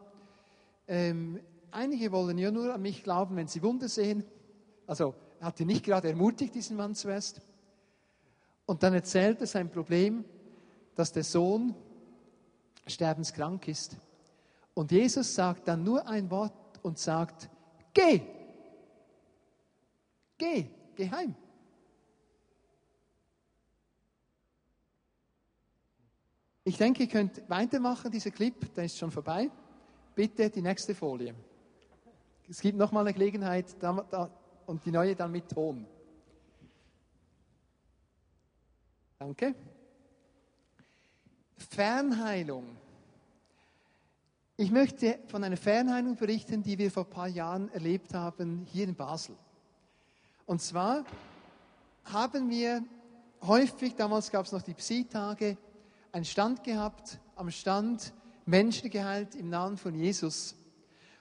ähm, 0.88 1.40
einige 1.76 2.12
wollen 2.12 2.38
ja 2.38 2.52
nur 2.52 2.74
an 2.74 2.82
mich 2.82 3.04
glauben, 3.04 3.36
wenn 3.36 3.48
sie 3.48 3.62
Wunder 3.62 3.90
sehen. 3.90 4.24
Also 4.88 5.14
er 5.40 5.48
hat 5.48 5.60
ihn 5.60 5.68
nicht 5.68 5.84
gerade 5.84 6.10
ermutigt, 6.10 6.56
diesen 6.56 6.78
Mann 6.78 6.96
zuerst. 6.96 7.42
Und 8.66 8.82
dann 8.82 8.94
erzählt 8.94 9.42
er 9.42 9.48
sein 9.48 9.70
Problem, 9.70 10.26
dass 10.96 11.12
der 11.12 11.24
Sohn 11.24 11.76
sterbenskrank 12.88 13.68
ist. 13.68 13.98
Und 14.74 14.92
Jesus 14.92 15.36
sagt 15.36 15.68
dann 15.68 15.84
nur 15.84 16.08
ein 16.08 16.30
Wort 16.32 16.80
und 16.82 16.98
sagt, 16.98 17.50
geh, 17.94 18.22
geh, 20.38 20.66
geh 20.96 21.10
heim. 21.12 21.36
Ich 26.64 26.78
denke, 26.78 27.04
ihr 27.04 27.10
könnt 27.10 27.48
weitermachen, 27.48 28.12
dieser 28.12 28.32
Clip, 28.32 28.74
der 28.74 28.86
ist 28.86 28.98
schon 28.98 29.12
vorbei. 29.12 29.52
Bitte 30.16 30.50
die 30.50 30.64
nächste 30.64 30.96
Folie. 30.96 31.36
Es 32.50 32.62
gibt 32.62 32.78
nochmal 32.78 33.04
eine 33.04 33.14
Gelegenheit 33.14 33.76
da, 33.80 34.06
da, 34.10 34.30
und 34.66 34.86
die 34.86 34.92
neue 34.92 35.16
dann 35.16 35.32
mit 35.32 35.50
Ton. 35.50 35.86
Danke. 39.18 39.56
Fernheilung. 41.58 42.78
Ich 44.58 44.72
möchte 44.72 45.20
von 45.28 45.44
einer 45.44 45.58
Fernheilung 45.58 46.16
berichten, 46.16 46.64
die 46.64 46.78
wir 46.78 46.92
vor 46.92 47.04
ein 47.04 47.10
paar 47.10 47.28
Jahren 47.28 47.70
erlebt 47.74 48.14
haben 48.14 48.66
hier 48.72 48.86
in 48.86 48.96
Basel. 48.96 49.36
Und 50.46 50.62
zwar 50.62 51.04
haben 52.06 52.50
wir 52.50 52.84
häufig, 53.42 53.96
damals 53.96 54.32
gab 54.32 54.46
es 54.46 54.52
noch 54.52 54.62
die 54.62 54.74
Psi-Tage, 54.74 55.58
einen 56.12 56.26
Stand 56.26 56.64
gehabt, 56.64 57.20
am 57.36 57.50
Stand 57.52 58.14
Menschen 58.46 58.90
geheilt 58.90 59.36
im 59.36 59.50
Namen 59.50 59.78
von 59.78 59.96
Jesus. 59.96 60.56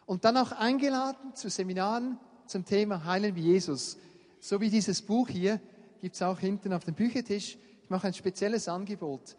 Und 0.06 0.24
dann 0.24 0.36
auch 0.36 0.52
eingeladen 0.52 1.34
zu 1.34 1.48
Seminaren 1.48 2.18
zum 2.46 2.64
Thema 2.64 3.04
Heilen 3.04 3.34
wie 3.34 3.42
Jesus. 3.42 3.96
So 4.40 4.60
wie 4.60 4.70
dieses 4.70 5.00
Buch 5.00 5.28
hier, 5.28 5.60
gibt 6.00 6.16
es 6.16 6.22
auch 6.22 6.38
hinten 6.38 6.72
auf 6.72 6.84
dem 6.84 6.94
Büchertisch. 6.94 7.56
Ich 7.82 7.90
mache 7.90 8.08
ein 8.08 8.14
spezielles 8.14 8.68
Angebot. 8.68 9.36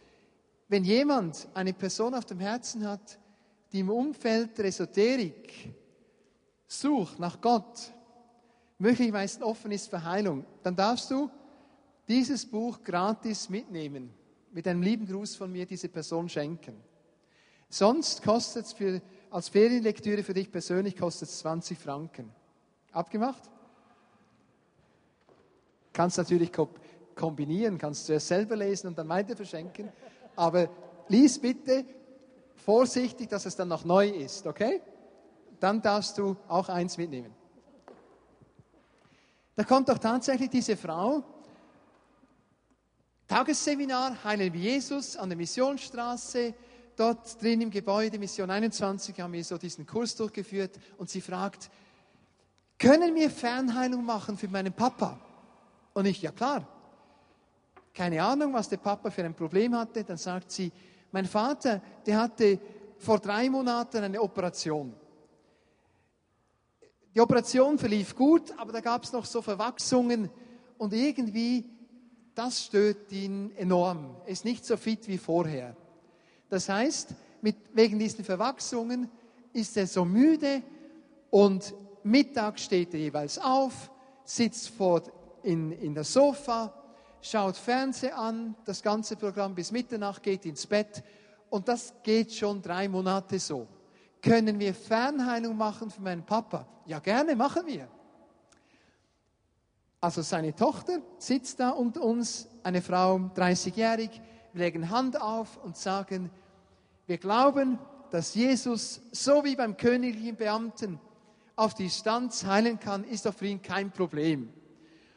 Wenn 0.68 0.84
jemand 0.84 1.48
eine 1.54 1.74
Person 1.74 2.16
auf 2.16 2.26
dem 2.26 2.40
Herzen 2.40 2.88
hat, 2.88 3.20
die 3.72 3.82
im 3.82 3.90
Umfeld 3.90 4.58
der 4.58 4.66
Esoterik 4.66 5.74
sucht 6.68 7.20
nach 7.20 7.40
Gott, 7.40 7.92
möglicherweise 8.80 9.46
offen 9.46 9.72
ist 9.72 9.90
für 9.90 10.04
Heilung, 10.04 10.46
dann 10.64 10.76
darfst 10.76 11.12
du 11.12 11.30
dieses 12.08 12.46
Buch 12.46 12.84
gratis 12.84 13.50
mitnehmen, 13.50 14.12
mit 14.52 14.68
einem 14.68 14.82
lieben 14.82 15.08
Gruß 15.08 15.36
von 15.36 15.52
mir 15.52 15.66
diese 15.66 15.90
Person 15.90 16.30
schenken. 16.30 16.76
Sonst 17.70 18.24
kostet 18.24 18.66
es 18.66 18.74
für, 18.74 19.02
als 19.36 19.50
Ferienlektüre 19.50 20.24
für 20.24 20.34
dich 20.34 20.50
persönlich 20.50 20.96
kostet 20.96 21.28
es 21.28 21.40
20 21.40 21.78
Franken. 21.78 22.32
Abgemacht? 22.94 23.44
Kannst 25.92 26.18
natürlich 26.18 26.54
kombinieren, 27.16 27.78
kannst 27.78 28.08
du 28.08 28.14
es 28.14 28.30
selber 28.30 28.56
lesen 28.56 28.88
und 28.88 28.98
dann 28.98 29.10
weiter 29.10 29.36
verschenken. 29.36 29.92
Aber 30.38 30.70
lies 31.10 31.38
bitte 31.38 31.84
vorsichtig, 32.56 33.28
dass 33.28 33.46
es 33.46 33.58
dann 33.58 33.68
noch 33.68 33.84
neu 33.84 34.08
ist, 34.08 34.48
okay? 34.48 34.82
Dann 35.60 35.82
darfst 35.82 36.18
du 36.18 36.38
auch 36.48 36.70
eins 36.70 36.98
mitnehmen. 36.98 37.36
Da 39.58 39.66
kommt 39.66 39.90
doch 39.90 39.98
tatsächlich 39.98 40.50
diese 40.50 40.78
Frau, 40.78 41.26
Tagesseminar, 43.28 44.24
Heilen 44.24 44.54
wie 44.54 44.60
Jesus 44.60 45.18
an 45.18 45.28
der 45.28 45.38
Missionsstraße, 45.38 46.54
dort 47.00 47.42
drin 47.42 47.62
im 47.62 47.72
Gebäude, 47.72 48.20
Mission 48.20 48.50
21, 48.50 49.20
haben 49.20 49.34
wir 49.34 49.44
so 49.44 49.58
diesen 49.58 49.86
Kurs 49.86 50.16
durchgeführt 50.16 50.80
und 50.98 51.10
sie 51.10 51.22
fragt, 51.22 51.70
können 52.78 53.16
wir 53.16 53.30
Fernheilung 53.30 54.06
machen 54.06 54.38
für 54.38 54.48
meinen 54.48 54.74
Papa? 54.74 55.20
Und 55.94 56.06
ich, 56.06 56.22
ja 56.22 56.32
klar 56.32 56.68
keine 57.96 58.22
Ahnung, 58.22 58.54
was 58.54 58.70
der 58.70 58.78
Papa 58.78 59.10
für 59.10 59.24
ein 59.24 59.34
Problem 59.34 59.76
hatte. 59.76 60.04
Dann 60.04 60.18
sagt 60.18 60.52
sie, 60.52 60.72
mein 61.12 61.26
Vater, 61.26 61.82
der 62.06 62.20
hatte 62.20 62.60
vor 62.98 63.20
drei 63.20 63.50
Monaten 63.50 64.04
eine 64.04 64.22
Operation. 64.22 64.94
Die 67.16 67.22
Operation 67.22 67.80
verlief 67.80 68.14
gut, 68.16 68.54
aber 68.58 68.74
da 68.74 68.82
gab 68.82 69.06
es 69.06 69.14
noch 69.14 69.24
so 69.24 69.42
Verwachsungen 69.42 70.30
und 70.78 70.94
irgendwie 70.94 71.66
das 72.36 72.66
stört 72.66 73.10
ihn 73.14 73.56
enorm. 73.56 74.18
Er 74.26 74.32
ist 74.34 74.44
nicht 74.44 74.66
so 74.66 74.76
fit 74.76 75.08
wie 75.08 75.18
vorher. 75.18 75.78
Das 76.56 76.70
heißt, 76.70 77.10
mit, 77.42 77.58
wegen 77.74 78.00
diesen 78.00 78.24
Verwachsungen 78.24 79.12
ist 79.52 79.76
er 79.76 79.88
so 79.88 80.06
müde 80.06 80.64
und 81.30 81.74
Mittag 82.04 82.58
steht 82.58 82.94
er 82.94 83.02
jeweils 83.02 83.38
auf, 83.38 83.92
sitzt 84.24 84.70
vor 84.70 85.02
in, 85.44 85.74
in 85.74 85.94
das 85.94 86.14
Sofa, 86.14 86.74
schaut 87.22 87.58
Fernsehen 87.58 88.14
an, 88.14 88.56
das 88.64 88.82
ganze 88.82 89.18
Programm 89.18 89.54
bis 89.54 89.74
Mitternacht, 89.74 90.24
geht 90.24 90.46
ins 90.46 90.66
Bett 90.66 91.04
und 91.50 91.68
das 91.68 91.94
geht 92.04 92.32
schon 92.34 92.62
drei 92.62 92.88
Monate 92.88 93.38
so. 93.38 93.68
Können 94.22 94.58
wir 94.58 94.74
Fernheilung 94.74 95.58
machen 95.58 95.92
für 95.92 96.04
meinen 96.04 96.26
Papa? 96.26 96.66
Ja, 96.86 97.00
gerne 97.00 97.36
machen 97.36 97.64
wir. 97.68 97.90
Also 100.00 100.22
seine 100.22 100.56
Tochter 100.56 101.02
sitzt 101.18 101.60
da 101.60 101.72
unter 101.72 102.02
uns, 102.02 102.48
eine 102.64 102.82
Frau, 102.82 103.18
30-jährig, 103.36 104.22
wir 104.56 104.64
legen 104.64 104.90
Hand 104.90 105.20
auf 105.22 105.62
und 105.66 105.76
sagen, 105.76 106.32
wir 107.08 107.18
glauben, 107.18 107.80
dass 108.12 108.34
Jesus, 108.34 109.02
so 109.12 109.44
wie 109.44 109.56
beim 109.56 109.78
königlichen 109.78 110.36
Beamten, 110.36 111.00
auf 111.56 111.74
Distanz 111.74 112.46
heilen 112.46 112.80
kann, 112.80 113.04
ist 113.04 113.28
für 113.28 113.48
ihn 113.48 113.62
kein 113.62 113.92
Problem. 113.92 114.52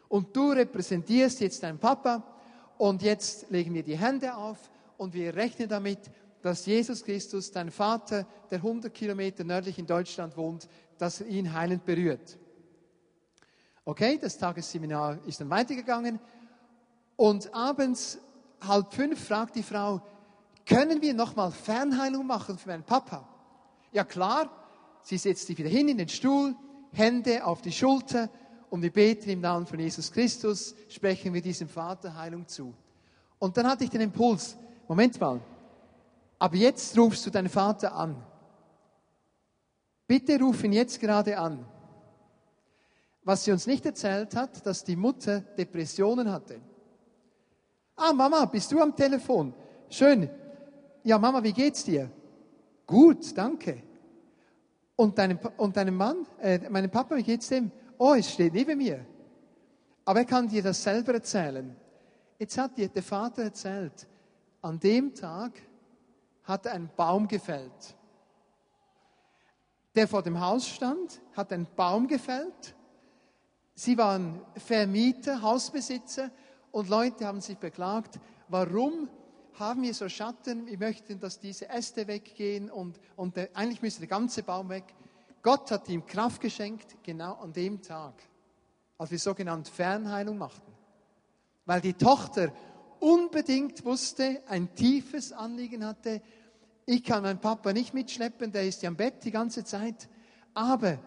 Und 0.09 0.35
du 0.37 0.53
repräsentierst 0.53 1.41
jetzt 1.41 1.63
deinen 1.63 1.79
Papa 1.79 2.23
und 2.79 3.03
jetzt 3.03 3.51
legen 3.51 3.75
wir 3.75 3.83
die 3.83 3.99
Hände 3.99 4.35
auf 4.35 4.59
und 4.97 5.15
wir 5.15 5.35
rechnen 5.35 5.69
damit, 5.69 5.99
dass 6.43 6.67
Jesus 6.67 7.05
Christus, 7.05 7.51
dein 7.51 7.71
Vater, 7.71 8.27
der 8.51 8.59
100 8.59 8.95
Kilometer 8.95 9.45
nördlich 9.45 9.79
in 9.79 9.87
Deutschland 9.87 10.37
wohnt, 10.37 10.69
dass 10.97 11.21
er 11.21 11.27
ihn 11.27 11.53
heilend 11.53 11.85
berührt. 11.85 12.39
Okay, 13.85 14.19
das 14.21 14.39
Tagesseminar 14.39 15.19
ist 15.27 15.41
dann 15.41 15.51
weitergegangen 15.51 16.21
und 17.17 17.53
abends 17.53 18.19
halb 18.67 18.93
fünf 18.93 19.27
fragt 19.27 19.57
die 19.57 19.63
Frau, 19.63 20.01
können 20.69 21.01
wir 21.01 21.15
nochmal 21.15 21.51
Fernheilung 21.51 22.27
machen 22.27 22.59
für 22.59 22.69
meinen 22.69 22.85
Papa? 22.85 23.27
Ja 23.91 24.05
klar, 24.05 24.51
sie 25.03 25.17
setzt 25.17 25.47
sich 25.47 25.57
wieder 25.57 25.71
hin 25.71 25.89
in 25.89 25.99
den 25.99 26.09
Stuhl, 26.09 26.55
Hände 26.93 27.45
auf 27.45 27.63
die 27.63 27.73
Schulter 27.73 28.29
und 28.69 28.83
wir 28.83 28.93
beten 28.93 29.31
im 29.31 29.41
Namen 29.41 29.67
von 29.67 29.79
Jesus 29.79 30.13
Christus, 30.13 30.75
sprechen 30.89 31.33
wir 31.33 31.41
diesem 31.41 31.69
Vater 31.69 32.15
Heilung 32.15 32.47
zu. 32.47 32.75
Und 33.39 33.57
dann 33.57 33.67
hatte 33.67 33.85
ich 33.85 33.91
den 33.91 34.03
Impuls, 34.03 34.57
Moment 34.87 35.19
mal, 35.19 35.41
aber 36.39 36.57
jetzt 36.57 36.97
rufst 36.99 37.25
du 37.25 37.31
deinen 37.31 37.49
Vater 37.49 37.95
an. 37.95 38.23
Bitte 40.07 40.39
ruf 40.39 40.65
ihn 40.65 40.73
jetzt 40.73 41.01
gerade 41.01 41.39
an. 41.39 41.67
Was 43.23 43.45
sie 43.45 43.53
uns 43.53 43.67
nicht 43.67 43.85
erzählt 43.85 44.37
hat, 44.37 44.65
dass 44.65 44.85
die 44.85 44.97
Mutter 44.97 45.41
Depressionen 45.41 46.31
hatte. 46.31 46.61
Ah, 47.97 48.13
Mama, 48.13 48.45
bist 48.47 48.71
du 48.71 48.81
am 48.81 48.95
Telefon? 48.95 49.53
Schön. 49.91 50.31
Ja, 51.09 51.17
Mama, 51.17 51.43
wie 51.43 51.55
geht's 51.55 51.85
dir? 51.85 52.11
Gut, 52.87 53.35
danke. 53.35 53.83
Und 54.95 55.17
deinem, 55.17 55.39
und 55.57 55.75
deinem 55.75 55.97
Mann, 55.97 56.27
äh, 56.39 56.69
meinem 56.69 56.91
Papa, 56.91 57.17
wie 57.17 57.23
geht's 57.23 57.49
dem? 57.49 57.71
Oh, 57.97 58.13
es 58.13 58.31
steht 58.31 58.53
neben 58.53 58.77
mir. 58.77 59.07
Aber 60.05 60.19
er 60.19 60.27
kann 60.27 60.47
dir 60.47 60.63
das 60.63 60.83
selber 60.83 61.15
erzählen. 61.15 61.75
Jetzt 62.39 62.59
hat 62.59 62.77
dir 62.77 62.91
der 62.91 63.03
Vater 63.03 63.45
erzählt, 63.45 64.07
an 64.61 64.79
dem 64.79 65.15
Tag 65.15 65.53
hat 66.43 66.67
er 66.67 66.73
einen 66.73 66.91
Baum 66.95 67.27
gefällt. 67.27 67.97
Der 69.95 70.07
vor 70.07 70.23
dem 70.23 70.39
Haus 70.39 70.69
stand, 70.69 71.23
hat 71.35 71.55
einen 71.55 71.69
Baum 71.75 72.07
gefällt. 72.07 72.77
Sie 73.75 73.97
waren 73.97 74.43
Vermieter, 74.57 75.41
Hausbesitzer 75.41 76.31
und 76.71 76.91
Leute 76.91 77.27
haben 77.27 77.41
sich 77.41 77.57
beklagt, 77.57 78.21
warum 78.49 79.09
haben 79.59 79.83
wir 79.83 79.95
so 79.95 80.09
Schatten, 80.09 80.67
wir 80.67 80.79
möchten, 80.79 81.19
dass 81.21 81.39
diese 81.39 81.69
Äste 81.69 82.07
weggehen 82.07 82.71
und, 82.71 82.99
und 83.17 83.37
der, 83.37 83.51
eigentlich 83.55 83.83
müsste 83.83 84.01
der 84.01 84.09
ganze 84.09 84.43
Baum 84.43 84.69
weg. 84.69 84.85
Gott 85.43 85.71
hat 85.71 85.89
ihm 85.89 86.05
Kraft 86.07 86.41
geschenkt, 86.41 86.97
genau 87.03 87.35
an 87.35 87.53
dem 87.53 87.81
Tag, 87.83 88.15
als 88.97 89.11
wir 89.11 89.19
sogenannte 89.19 89.71
Fernheilung 89.71 90.39
machten. 90.39 90.73
Weil 91.65 91.81
die 91.81 91.95
Tochter 91.95 92.53
unbedingt 93.01 93.85
wusste, 93.85 94.43
ein 94.49 94.75
tiefes 94.75 95.33
Anliegen 95.33 95.85
hatte, 95.85 96.21
ich 96.87 97.05
kann 97.05 97.23
meinen 97.23 97.39
Papa 97.39 97.73
nicht 97.73 97.93
mitschleppen, 97.93 98.51
der 98.51 98.67
ist 98.67 98.83
ja 98.83 98.89
am 98.89 98.97
Bett 98.97 99.23
die 99.23 99.31
ganze 99.31 99.63
Zeit, 99.63 100.09
aber 100.55 100.99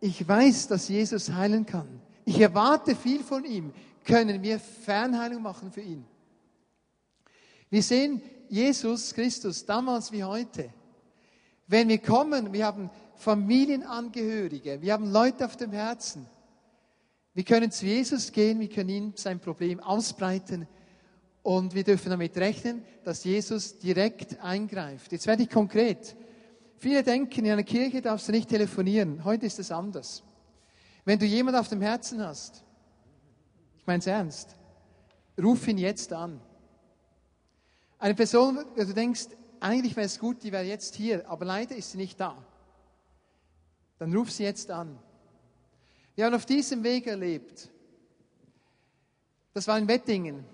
ich 0.00 0.26
weiß, 0.26 0.68
dass 0.68 0.88
Jesus 0.88 1.32
heilen 1.32 1.64
kann. 1.64 2.00
Ich 2.24 2.40
erwarte 2.40 2.94
viel 2.94 3.22
von 3.22 3.44
ihm. 3.44 3.72
Können 4.04 4.42
wir 4.42 4.58
Fernheilung 4.58 5.42
machen 5.42 5.72
für 5.72 5.80
ihn? 5.80 6.04
Wir 7.72 7.82
sehen 7.82 8.20
Jesus 8.50 9.14
Christus 9.14 9.64
damals 9.64 10.12
wie 10.12 10.22
heute. 10.22 10.68
Wenn 11.66 11.88
wir 11.88 12.02
kommen, 12.02 12.52
wir 12.52 12.66
haben 12.66 12.90
Familienangehörige, 13.14 14.82
wir 14.82 14.92
haben 14.92 15.10
Leute 15.10 15.46
auf 15.46 15.56
dem 15.56 15.72
Herzen. 15.72 16.26
Wir 17.32 17.44
können 17.44 17.70
zu 17.70 17.86
Jesus 17.86 18.30
gehen, 18.30 18.60
wir 18.60 18.68
können 18.68 18.90
ihm 18.90 19.12
sein 19.16 19.40
Problem 19.40 19.80
ausbreiten 19.80 20.68
und 21.42 21.74
wir 21.74 21.82
dürfen 21.82 22.10
damit 22.10 22.36
rechnen, 22.36 22.84
dass 23.04 23.24
Jesus 23.24 23.78
direkt 23.78 24.38
eingreift. 24.44 25.10
Jetzt 25.10 25.26
werde 25.26 25.44
ich 25.44 25.48
konkret. 25.48 26.14
Viele 26.76 27.02
denken, 27.02 27.46
in 27.46 27.52
einer 27.52 27.62
Kirche 27.62 28.02
darfst 28.02 28.28
du 28.28 28.32
nicht 28.32 28.50
telefonieren. 28.50 29.24
Heute 29.24 29.46
ist 29.46 29.58
es 29.58 29.72
anders. 29.72 30.22
Wenn 31.06 31.18
du 31.18 31.24
jemanden 31.24 31.58
auf 31.58 31.70
dem 31.70 31.80
Herzen 31.80 32.22
hast, 32.22 32.64
ich 33.78 33.86
meine 33.86 34.00
es 34.00 34.06
ernst, 34.06 34.56
ruf 35.42 35.66
ihn 35.68 35.78
jetzt 35.78 36.12
an. 36.12 36.38
Eine 38.02 38.16
Person, 38.16 38.58
wo 38.74 38.82
du 38.82 38.92
denkst, 38.92 39.28
eigentlich 39.60 39.94
wäre 39.94 40.06
es 40.06 40.18
gut, 40.18 40.42
die 40.42 40.50
wäre 40.50 40.64
jetzt 40.64 40.96
hier, 40.96 41.24
aber 41.30 41.44
leider 41.44 41.76
ist 41.76 41.92
sie 41.92 41.98
nicht 41.98 42.18
da. 42.18 42.36
Dann 43.96 44.12
ruf 44.12 44.28
sie 44.28 44.42
jetzt 44.42 44.72
an. 44.72 44.98
Wir 46.16 46.24
haben 46.24 46.34
auf 46.34 46.44
diesem 46.44 46.82
Weg 46.82 47.06
erlebt. 47.06 47.70
Das 49.54 49.68
war 49.68 49.78
in 49.78 49.86
Wettingen. 49.86 50.44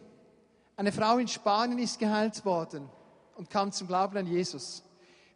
Eine 0.77 0.93
Frau 0.93 1.17
in 1.17 1.27
Spanien 1.27 1.79
ist 1.79 1.99
geheilt 1.99 2.45
worden 2.45 2.87
und 3.35 3.49
kam 3.49 3.73
zum 3.73 3.87
Glauben 3.89 4.19
an 4.19 4.27
Jesus. 4.27 4.83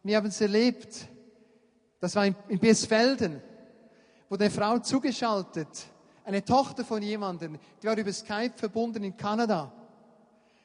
Wir 0.03 0.18
haben 0.18 0.27
es 0.27 0.38
erlebt. 0.42 1.09
Das 1.98 2.14
war 2.14 2.27
in, 2.27 2.37
in 2.48 2.59
Birsfelden, 2.59 3.40
wo 4.29 4.35
eine 4.37 4.51
Frau 4.51 4.81
zugeschaltet, 4.81 5.87
eine 6.27 6.44
Tochter 6.44 6.85
von 6.85 7.01
jemandem, 7.01 7.59
die 7.83 7.87
war 7.87 7.96
über 7.96 8.12
Skype 8.12 8.53
verbunden 8.59 9.03
in 9.03 9.16
Kanada 9.16 9.72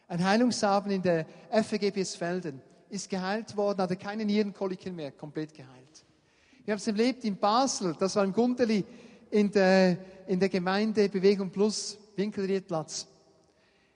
ein 0.07 0.23
Heilungsabend 0.23 0.93
in 0.93 1.01
der 1.01 1.25
FEG 1.63 1.93
Biesfelden, 1.93 2.61
ist 2.89 3.09
geheilt 3.09 3.55
worden, 3.57 3.81
hatte 3.81 3.97
keine 3.97 4.23
Nierenkoliken 4.23 4.95
mehr, 4.95 5.11
komplett 5.11 5.53
geheilt. 5.53 6.05
Wir 6.63 6.73
haben 6.73 6.79
es 6.79 6.87
erlebt 6.87 7.23
in 7.25 7.37
Basel, 7.37 7.95
das 7.99 8.15
war 8.15 8.23
im 8.23 8.33
Gundeli, 8.33 8.85
in 9.29 9.51
der, 9.51 9.97
in 10.27 10.39
der 10.39 10.49
Gemeinde 10.49 11.09
Bewegung 11.09 11.49
Plus, 11.49 11.97
Winkelriedplatz. 12.15 13.07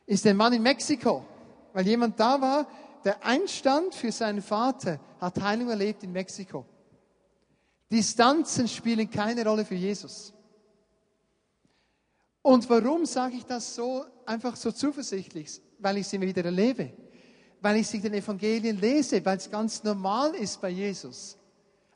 Ist 0.06 0.28
ein 0.28 0.36
Mann 0.36 0.54
in 0.54 0.62
Mexiko, 0.62 1.26
weil 1.74 1.88
jemand 1.88 2.20
da 2.20 2.40
war, 2.40 2.68
der 3.04 3.26
einstand 3.26 3.96
für 3.96 4.12
seinen 4.12 4.42
Vater, 4.42 5.00
hat 5.20 5.42
Heilung 5.42 5.70
erlebt 5.70 6.04
in 6.04 6.12
Mexiko. 6.12 6.66
Distanzen 7.90 8.68
spielen 8.68 9.10
keine 9.10 9.46
Rolle 9.46 9.66
für 9.66 9.76
Jesus. 9.76 10.34
Und 12.42 12.70
warum 12.70 13.06
sage 13.06 13.36
ich 13.36 13.46
das 13.46 13.76
so 13.76 14.06
einfach 14.26 14.56
so 14.56 14.72
zuversichtlich? 14.72 15.62
Weil 15.82 15.98
ich 15.98 16.08
sie 16.08 16.22
wieder 16.22 16.46
erlebe, 16.46 16.92
weil 17.62 17.78
ich 17.78 17.88
sie 17.88 18.00
den 18.00 18.14
Evangelien 18.14 18.80
lese, 18.80 19.24
weil 19.26 19.38
es 19.38 19.50
ganz 19.50 19.84
normal 19.84 20.36
ist 20.36 20.62
bei 20.62 20.70
Jesus. 20.70 21.38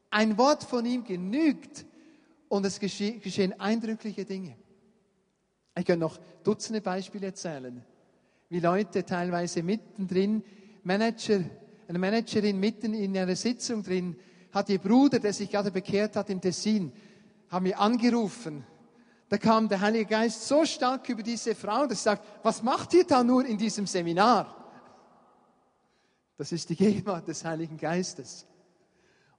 Ein 0.09 0.37
Wort 0.37 0.63
von 0.63 0.85
ihm 0.85 1.03
genügt 1.03 1.85
und 2.49 2.65
es 2.65 2.79
geschehen 2.79 3.59
eindrückliche 3.59 4.25
Dinge. 4.25 4.55
Ich 5.77 5.85
kann 5.85 5.99
noch 5.99 6.19
Dutzende 6.43 6.81
Beispiele 6.81 7.27
erzählen, 7.27 7.83
wie 8.49 8.59
Leute 8.59 9.03
teilweise 9.03 9.63
mittendrin, 9.63 10.43
Manager, 10.83 11.43
eine 11.87 11.99
Managerin 11.99 12.59
mitten 12.59 12.93
in 12.93 13.17
einer 13.17 13.35
Sitzung 13.35 13.83
drin, 13.83 14.15
hat 14.51 14.69
ihr 14.69 14.79
Bruder, 14.79 15.19
der 15.19 15.33
sich 15.33 15.49
gerade 15.49 15.71
bekehrt 15.71 16.15
hat 16.15 16.29
im 16.29 16.39
Tessin, 16.39 16.91
haben 17.49 17.63
mir 17.63 17.79
angerufen 17.79 18.63
da 19.29 19.37
kam 19.37 19.67
der 19.67 19.81
Heilige 19.81 20.05
Geist 20.05 20.47
so 20.47 20.65
stark 20.65 21.09
über 21.09 21.23
diese 21.23 21.55
Frau, 21.55 21.87
dass 21.87 21.99
sie 21.99 22.03
sagt, 22.03 22.23
was 22.43 22.61
macht 22.61 22.93
ihr 22.93 23.05
da 23.05 23.23
nur 23.23 23.45
in 23.45 23.57
diesem 23.57 23.87
Seminar? 23.87 24.65
Das 26.37 26.51
ist 26.51 26.69
die 26.69 26.75
Gegenwart 26.75 27.27
des 27.27 27.43
Heiligen 27.43 27.77
Geistes. 27.77 28.45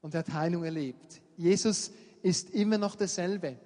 Und 0.01 0.14
er 0.14 0.20
hat 0.20 0.33
Heilung 0.33 0.64
erlebt. 0.64 1.20
Jesus 1.37 1.92
ist 2.22 2.51
immer 2.51 2.79
noch 2.79 2.96
derselbe. 2.96 3.59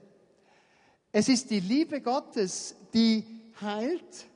Es 1.13 1.29
ist 1.29 1.51
die 1.51 1.61
Liebe 1.61 2.01
Gottes, 2.01 2.75
die 2.93 3.25
heilt. 3.61 4.27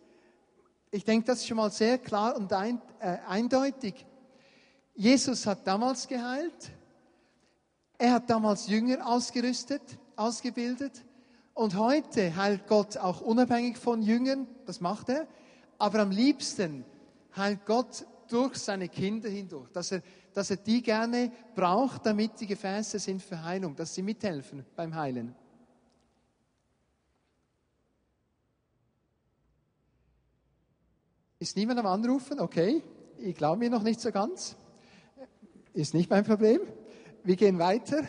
Ich 0.91 1.05
denke, 1.05 1.27
das 1.27 1.41
ist 1.41 1.47
schon 1.47 1.57
mal 1.57 1.71
sehr 1.71 1.99
klar 1.99 2.37
und 2.37 2.53
ein, 2.53 2.81
äh, 3.01 3.19
eindeutig. 3.29 4.07
Jesus 4.95 5.47
hat 5.47 5.67
damals 5.67 6.09
geheilt. 6.09 6.71
Er 7.99 8.15
hat 8.15 8.31
damals 8.31 8.69
Jünger 8.69 9.07
ausgerüstet, 9.07 9.83
ausgebildet. 10.17 11.05
Und 11.55 11.77
heute 11.77 12.35
heilt 12.35 12.67
Gott 12.67 12.97
auch 12.97 13.21
unabhängig 13.21 13.79
von 13.79 14.03
Jüngern, 14.03 14.49
das 14.67 14.81
macht 14.81 15.09
er, 15.09 15.29
aber 15.79 16.01
am 16.01 16.11
liebsten 16.11 16.85
heilt 17.37 17.65
Gott 17.65 18.07
durch 18.29 18.57
seine 18.57 18.89
Kinder 18.89 19.29
hindurch, 19.29 19.71
dass 19.71 19.93
er, 19.93 20.03
dass 20.33 20.51
er 20.51 20.57
die 20.57 20.83
gerne 20.83 21.31
braucht, 21.55 22.07
damit 22.07 22.41
die 22.41 22.49
Gefäße 22.49 22.99
sind 22.99 23.23
für 23.23 23.43
Heilung, 23.45 23.77
dass 23.77 23.95
sie 23.95 24.03
mithelfen 24.03 24.65
beim 24.75 24.97
Heilen. 24.97 25.37
Ist 31.39 31.57
niemand 31.57 31.79
am 31.79 31.87
Anrufen? 31.87 32.41
Okay, 32.41 32.83
ich 33.19 33.37
glaube 33.37 33.59
mir 33.59 33.71
noch 33.71 33.83
nicht 33.83 34.01
so 34.01 34.11
ganz. 34.11 34.57
Ist 35.73 35.95
nicht 35.95 36.11
mein 36.11 36.25
Problem. 36.25 36.61
Wir 37.23 37.37
gehen 37.37 37.59
weiter. 37.59 38.03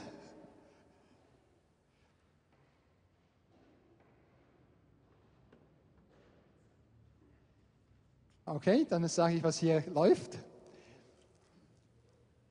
Okay, 8.48 8.86
dann 8.88 9.08
sage 9.08 9.38
ich, 9.38 9.44
was 9.44 9.58
hier 9.58 9.84
läuft. 9.92 10.38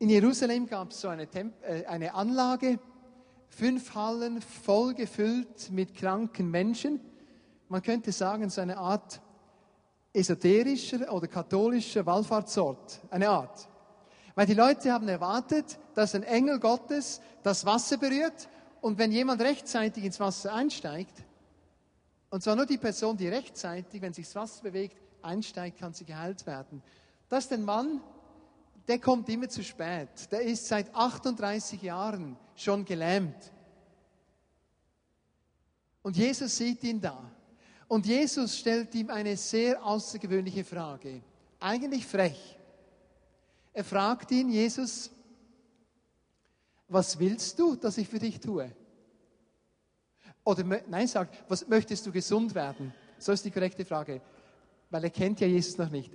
In 0.01 0.11
Jerusalem 0.11 0.67
gab 0.67 0.91
es 0.91 1.01
so 1.01 1.07
eine, 1.07 1.29
Temp 1.29 1.55
äh, 1.63 1.87
eine 1.87 2.15
Anlage, 2.15 2.81
fünf 3.49 3.95
Hallen 3.95 4.41
voll 4.41 4.95
gefüllt 4.95 5.71
mit 5.71 5.95
kranken 5.95 6.51
Menschen. 6.51 7.01
Man 7.69 7.81
könnte 7.81 8.11
sagen, 8.11 8.51
so 8.51 8.61
eine 8.61 8.77
Art 8.77 9.21
esoterischer 10.13 11.13
oder 11.13 11.29
katholischer 11.29 12.05
Wallfahrtsort. 12.05 13.01
Eine 13.11 13.29
Art. 13.29 13.69
Weil 14.35 14.47
die 14.47 14.55
Leute 14.55 14.93
haben 14.93 15.07
erwartet, 15.07 15.79
dass 15.95 16.17
ein 16.17 16.25
Engel 16.25 16.59
Gottes 16.59 17.21
das 17.45 17.65
Wasser 17.65 17.99
berührt 17.99 18.49
und 18.81 18.99
wenn 18.99 19.13
jemand 19.13 19.41
rechtzeitig 19.41 20.03
ins 20.03 20.19
Wasser 20.19 20.55
einsteigt, 20.55 21.23
und 22.31 22.43
zwar 22.43 22.57
nur 22.57 22.67
die 22.67 22.79
Person, 22.79 23.17
die 23.17 23.29
rechtzeitig, 23.29 24.03
wenn 24.03 24.13
sich 24.13 24.27
das 24.27 24.35
Wasser 24.35 24.65
bewegt, 24.65 25.04
einsteigt, 25.25 25.79
kann 25.79 25.95
sie 25.95 26.05
geheilt 26.05 26.47
werden. 26.47 26.83
Das 27.29 27.45
ist 27.45 27.53
ein 27.53 27.65
Mann, 27.65 28.01
der 28.87 28.99
kommt 28.99 29.29
immer 29.29 29.49
zu 29.49 29.65
spät. 29.65 30.31
Der 30.31 30.43
ist 30.43 30.67
seit 30.67 30.95
38 30.95 31.81
Jahren 31.83 32.37
schon 32.55 32.85
gelähmt. 32.85 33.53
Und 36.03 36.17
Jesus 36.17 36.57
sieht 36.57 36.85
ihn 36.85 37.01
da. 37.01 37.31
Und 37.89 38.07
Jesus 38.07 38.59
stellt 38.59 38.95
ihm 38.95 39.11
eine 39.11 39.37
sehr 39.37 39.85
außergewöhnliche 39.85 40.65
Frage, 40.65 41.23
eigentlich 41.61 42.07
frech. 42.07 42.59
Er 43.73 43.85
fragt 43.85 44.31
ihn, 44.31 44.51
Jesus, 44.51 45.11
was 46.89 47.19
willst 47.19 47.59
du, 47.59 47.75
dass 47.77 47.99
ich 47.99 48.09
für 48.09 48.19
dich 48.19 48.41
tue? 48.41 48.71
Oder 50.45 50.83
nein, 50.87 51.09
sagt, 51.09 51.43
was 51.49 51.67
möchtest 51.67 52.07
du 52.07 52.13
gesund 52.13 52.55
werden? 52.55 52.93
So 53.19 53.33
ist 53.33 53.45
die 53.45 53.51
korrekte 53.51 53.85
Frage, 53.85 54.21
weil 54.95 55.03
er 55.03 55.11
kennt 55.11 55.41
ja 55.41 55.49
Jesus 55.49 55.77
noch 55.77 55.91
nicht. 55.91 56.13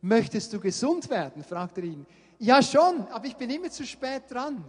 Möchtest 0.00 0.52
du 0.52 0.60
gesund 0.60 1.10
werden? 1.10 1.42
fragt 1.42 1.78
er 1.78 1.84
ihn. 1.84 2.06
Ja 2.38 2.62
schon, 2.62 3.08
aber 3.08 3.26
ich 3.26 3.34
bin 3.34 3.50
immer 3.50 3.68
zu 3.70 3.84
spät 3.84 4.30
dran. 4.30 4.64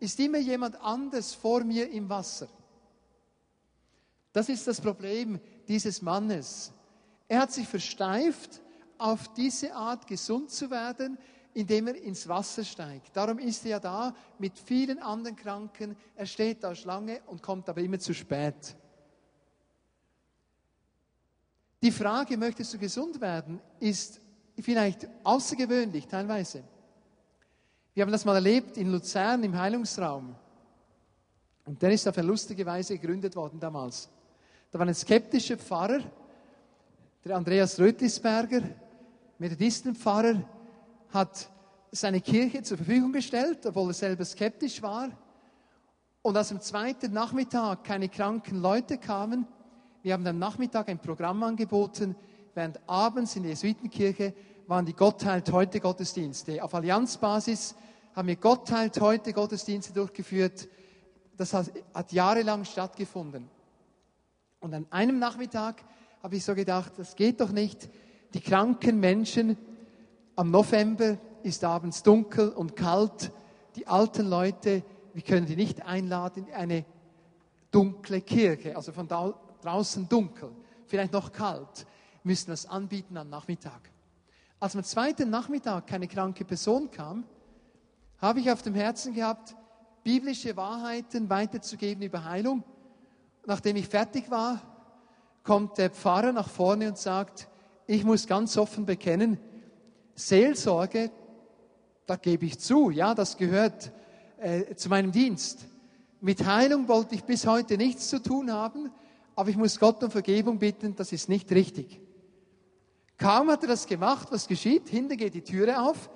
Ist 0.00 0.18
immer 0.18 0.38
jemand 0.38 0.80
anders 0.80 1.34
vor 1.34 1.64
mir 1.64 1.90
im 1.90 2.08
Wasser. 2.08 2.48
Das 4.32 4.48
ist 4.48 4.66
das 4.66 4.80
Problem 4.80 5.38
dieses 5.68 6.00
Mannes. 6.00 6.72
Er 7.28 7.40
hat 7.40 7.52
sich 7.52 7.68
versteift, 7.68 8.62
auf 8.96 9.28
diese 9.34 9.74
Art 9.74 10.06
gesund 10.06 10.50
zu 10.50 10.70
werden, 10.70 11.18
indem 11.52 11.88
er 11.88 11.96
ins 11.96 12.26
Wasser 12.26 12.64
steigt. 12.64 13.14
Darum 13.14 13.38
ist 13.38 13.66
er 13.66 13.72
ja 13.72 13.80
da 13.80 14.14
mit 14.38 14.58
vielen 14.58 14.98
anderen 14.98 15.36
Kranken. 15.36 15.94
Er 16.16 16.24
steht 16.24 16.64
da 16.64 16.74
Schlange 16.74 17.20
und 17.26 17.42
kommt 17.42 17.68
aber 17.68 17.82
immer 17.82 17.98
zu 17.98 18.14
spät. 18.14 18.74
Die 21.82 21.90
Frage, 21.90 22.36
möchtest 22.36 22.72
du 22.72 22.78
gesund 22.78 23.20
werden, 23.20 23.60
ist 23.80 24.20
vielleicht 24.60 25.08
außergewöhnlich 25.24 26.06
teilweise. 26.06 26.62
Wir 27.92 28.02
haben 28.02 28.12
das 28.12 28.24
mal 28.24 28.36
erlebt 28.36 28.76
in 28.76 28.92
Luzern 28.92 29.42
im 29.42 29.58
Heilungsraum. 29.58 30.36
Und 31.64 31.82
der 31.82 31.90
ist 31.90 32.06
auf 32.06 32.16
eine 32.16 32.26
lustige 32.26 32.64
Weise 32.64 32.96
gegründet 32.96 33.34
worden 33.34 33.58
damals. 33.58 34.08
Da 34.70 34.78
war 34.78 34.86
ein 34.86 34.94
skeptischer 34.94 35.56
Pfarrer, 35.56 36.00
der 37.24 37.36
Andreas 37.36 37.78
Rötlisberger, 37.78 38.62
Methodistenpfarrer, 39.38 40.42
hat 41.10 41.50
seine 41.90 42.20
Kirche 42.20 42.62
zur 42.62 42.78
Verfügung 42.78 43.12
gestellt, 43.12 43.66
obwohl 43.66 43.90
er 43.90 43.94
selber 43.94 44.24
skeptisch 44.24 44.80
war. 44.82 45.10
Und 46.22 46.36
als 46.36 46.52
am 46.52 46.60
zweiten 46.60 47.12
Nachmittag 47.12 47.84
keine 47.84 48.08
kranken 48.08 48.60
Leute 48.60 48.98
kamen, 48.98 49.46
wir 50.02 50.14
haben 50.14 50.26
am 50.26 50.38
Nachmittag 50.38 50.88
ein 50.88 50.98
Programm 50.98 51.42
angeboten, 51.44 52.16
während 52.54 52.80
abends 52.88 53.36
in 53.36 53.44
der 53.44 53.52
Jesuitenkirche 53.52 54.34
waren 54.66 54.84
die 54.84 54.94
Gottheilt 54.94 55.50
heute 55.52 55.78
Gottesdienste. 55.78 56.62
Auf 56.62 56.74
Allianzbasis 56.74 57.76
haben 58.14 58.28
wir 58.28 58.36
Gottheilt 58.36 59.00
heute 59.00 59.32
Gottesdienste 59.32 59.92
durchgeführt. 59.92 60.68
Das 61.36 61.54
hat, 61.54 61.70
hat 61.94 62.12
jahrelang 62.12 62.64
stattgefunden. 62.64 63.48
Und 64.60 64.74
an 64.74 64.86
einem 64.90 65.18
Nachmittag 65.18 65.82
habe 66.22 66.36
ich 66.36 66.44
so 66.44 66.54
gedacht, 66.54 66.92
das 66.96 67.14
geht 67.14 67.40
doch 67.40 67.52
nicht. 67.52 67.88
Die 68.34 68.40
kranken 68.40 68.98
Menschen, 68.98 69.56
am 70.34 70.50
November 70.50 71.18
ist 71.42 71.62
abends 71.62 72.02
dunkel 72.02 72.48
und 72.48 72.74
kalt. 72.74 73.30
Die 73.76 73.86
alten 73.86 74.28
Leute, 74.28 74.82
wir 75.14 75.22
können 75.22 75.46
die 75.46 75.56
nicht 75.56 75.84
einladen 75.86 76.46
in 76.48 76.54
eine 76.54 76.84
dunkle 77.70 78.20
Kirche, 78.20 78.76
also 78.76 78.92
von 78.92 79.08
da, 79.08 79.34
draußen 79.62 80.08
dunkel, 80.08 80.50
vielleicht 80.86 81.12
noch 81.12 81.32
kalt, 81.32 81.86
müssen 82.22 82.52
es 82.52 82.66
anbieten 82.66 83.16
am 83.16 83.30
Nachmittag. 83.30 83.90
Als 84.60 84.76
am 84.76 84.84
zweiten 84.84 85.30
Nachmittag 85.30 85.86
keine 85.86 86.06
kranke 86.06 86.44
Person 86.44 86.90
kam, 86.90 87.24
habe 88.18 88.40
ich 88.40 88.50
auf 88.50 88.62
dem 88.62 88.74
Herzen 88.74 89.14
gehabt, 89.14 89.56
biblische 90.04 90.56
Wahrheiten 90.56 91.28
weiterzugeben 91.28 92.02
über 92.02 92.24
Heilung 92.24 92.62
nachdem 93.46 93.76
ich 93.76 93.88
fertig 93.88 94.30
war, 94.30 94.60
kommt 95.42 95.78
der 95.78 95.90
Pfarrer 95.90 96.32
nach 96.32 96.48
vorne 96.48 96.88
und 96.88 96.98
sagt, 96.98 97.48
ich 97.86 98.04
muss 98.04 98.26
ganz 98.26 98.56
offen 98.56 98.86
bekennen, 98.86 99.38
Seelsorge, 100.14 101.10
da 102.06 102.16
gebe 102.16 102.46
ich 102.46 102.58
zu, 102.58 102.90
ja, 102.90 103.14
das 103.14 103.36
gehört 103.36 103.92
äh, 104.38 104.74
zu 104.74 104.88
meinem 104.88 105.12
Dienst. 105.12 105.66
Mit 106.20 106.44
Heilung 106.44 106.86
wollte 106.86 107.14
ich 107.14 107.24
bis 107.24 107.46
heute 107.46 107.76
nichts 107.76 108.08
zu 108.08 108.22
tun 108.22 108.52
haben, 108.52 108.92
aber 109.34 109.50
ich 109.50 109.56
muss 109.56 109.78
Gott 109.78 110.02
um 110.02 110.10
Vergebung 110.10 110.58
bitten, 110.58 110.94
das 110.94 111.12
ist 111.12 111.28
nicht 111.28 111.50
richtig. 111.52 112.00
Kaum 113.18 113.50
hat 113.50 113.62
er 113.62 113.68
das 113.68 113.86
gemacht, 113.86 114.28
was 114.30 114.46
geschieht? 114.46 114.88
Hinten 114.88 115.16
geht 115.16 115.34
die 115.34 115.42
Türe 115.42 115.80
auf, 115.80 116.10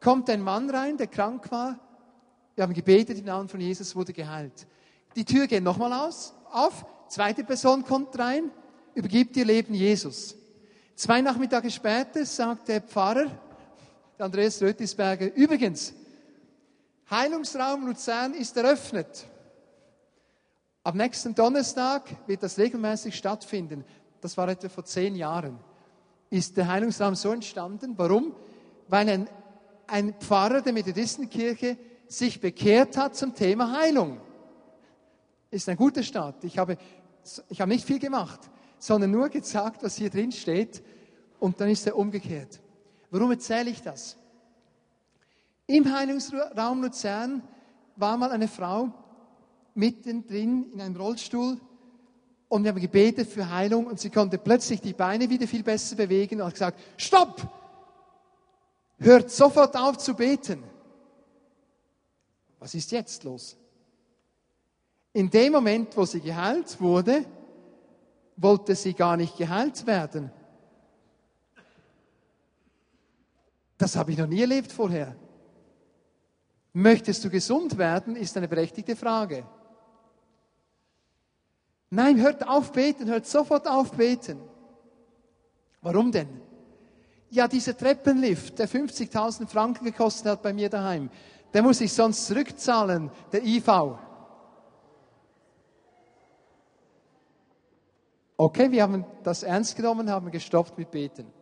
kommt 0.00 0.30
ein 0.30 0.40
Mann 0.40 0.70
rein, 0.70 0.96
der 0.96 1.08
krank 1.08 1.50
war. 1.50 1.78
Wir 2.54 2.62
haben 2.62 2.74
gebetet 2.74 3.18
im 3.18 3.24
Namen 3.24 3.48
von 3.48 3.60
Jesus, 3.60 3.96
wurde 3.96 4.12
geheilt. 4.12 4.66
Die 5.16 5.24
Tür 5.24 5.46
geht 5.46 5.62
nochmal 5.62 5.92
aus, 5.92 6.34
auf, 6.50 6.84
zweite 7.08 7.44
Person 7.44 7.84
kommt 7.84 8.18
rein, 8.18 8.50
übergibt 8.94 9.36
ihr 9.36 9.44
Leben 9.44 9.74
Jesus. 9.74 10.36
Zwei 10.94 11.20
Nachmittage 11.20 11.70
später 11.70 12.24
sagt 12.24 12.68
der 12.68 12.80
Pfarrer, 12.80 13.26
der 14.18 14.26
Andreas 14.26 14.62
Rötisberger, 14.62 15.34
übrigens, 15.34 15.92
Heilungsraum 17.10 17.86
Luzern 17.86 18.32
ist 18.34 18.56
eröffnet. 18.56 19.26
Am 20.84 20.96
nächsten 20.96 21.34
Donnerstag 21.34 22.02
wird 22.28 22.42
das 22.42 22.58
regelmäßig 22.58 23.16
stattfinden. 23.16 23.84
Das 24.20 24.36
war 24.36 24.48
etwa 24.48 24.68
vor 24.68 24.84
zehn 24.84 25.16
Jahren. 25.16 25.58
Ist 26.30 26.56
der 26.56 26.68
Heilungsraum 26.68 27.16
so 27.16 27.32
entstanden? 27.32 27.94
Warum? 27.96 28.32
Weil 28.88 29.08
ein, 29.08 29.28
ein 29.88 30.14
Pfarrer 30.14 30.60
der 30.60 30.72
Methodistenkirche 30.72 31.76
sich 32.06 32.40
bekehrt 32.40 32.96
hat 32.96 33.16
zum 33.16 33.34
Thema 33.34 33.72
Heilung 33.72 34.20
ist 35.54 35.68
ein 35.68 35.76
guter 35.76 36.02
Start. 36.02 36.42
Ich 36.44 36.58
habe, 36.58 36.76
ich 37.48 37.60
habe 37.60 37.70
nicht 37.70 37.86
viel 37.86 37.98
gemacht, 37.98 38.40
sondern 38.78 39.12
nur 39.12 39.28
gesagt, 39.28 39.82
was 39.82 39.96
hier 39.96 40.10
drin 40.10 40.32
steht 40.32 40.82
und 41.38 41.60
dann 41.60 41.68
ist 41.68 41.86
er 41.86 41.96
umgekehrt. 41.96 42.60
Warum 43.10 43.30
erzähle 43.30 43.70
ich 43.70 43.80
das? 43.80 44.16
Im 45.66 45.90
Heilungsraum 45.94 46.82
Luzern 46.82 47.42
war 47.96 48.16
mal 48.16 48.32
eine 48.32 48.48
Frau 48.48 48.92
mittendrin 49.74 50.72
in 50.72 50.80
einem 50.80 50.96
Rollstuhl 50.96 51.60
und 52.48 52.62
wir 52.62 52.70
haben 52.70 52.80
gebetet 52.80 53.28
für 53.28 53.50
Heilung 53.50 53.86
und 53.86 53.98
sie 53.98 54.10
konnte 54.10 54.38
plötzlich 54.38 54.80
die 54.80 54.92
Beine 54.92 55.28
wieder 55.28 55.46
viel 55.46 55.62
besser 55.62 55.96
bewegen 55.96 56.40
und 56.40 56.46
hat 56.46 56.54
gesagt, 56.54 56.80
stopp! 56.96 57.48
Hört 58.98 59.30
sofort 59.30 59.76
auf 59.76 59.98
zu 59.98 60.14
beten. 60.14 60.62
Was 62.60 62.74
ist 62.74 62.92
jetzt 62.92 63.24
los? 63.24 63.56
In 65.12 65.30
dem 65.30 65.52
Moment, 65.52 65.96
wo 65.96 66.04
sie 66.04 66.20
geheilt 66.20 66.80
wurde, 66.80 67.24
wollte 68.36 68.74
sie 68.74 68.94
gar 68.94 69.16
nicht 69.16 69.36
geheilt 69.36 69.86
werden. 69.86 70.30
Das 73.76 73.96
habe 73.96 74.12
ich 74.12 74.18
noch 74.18 74.26
nie 74.26 74.40
erlebt 74.40 74.72
vorher. 74.72 75.16
Möchtest 76.72 77.24
du 77.24 77.30
gesund 77.30 77.78
werden, 77.78 78.16
ist 78.16 78.36
eine 78.36 78.48
berechtigte 78.48 78.96
Frage. 78.96 79.44
Nein, 81.94 82.20
hört 82.20 82.48
auf 82.48 82.72
beten, 82.72 83.08
hört 83.08 83.24
sofort 83.24 83.68
auf 83.68 83.92
beten. 83.92 84.40
Warum 85.80 86.10
denn? 86.10 86.40
Ja, 87.30 87.46
dieser 87.46 87.76
Treppenlift, 87.76 88.58
der 88.58 88.68
50.000 88.68 89.46
Franken 89.46 89.84
gekostet 89.84 90.26
hat 90.26 90.42
bei 90.42 90.52
mir 90.52 90.68
daheim, 90.68 91.08
der 91.52 91.62
muss 91.62 91.80
ich 91.80 91.92
sonst 91.92 92.26
zurückzahlen, 92.26 93.12
der 93.30 93.44
IV. 93.44 93.68
Okay, 98.36 98.72
wir 98.72 98.82
haben 98.82 99.04
das 99.22 99.44
ernst 99.44 99.76
genommen, 99.76 100.10
haben 100.10 100.32
gestoppt 100.32 100.76
mit 100.76 100.90
Beten. 100.90 101.32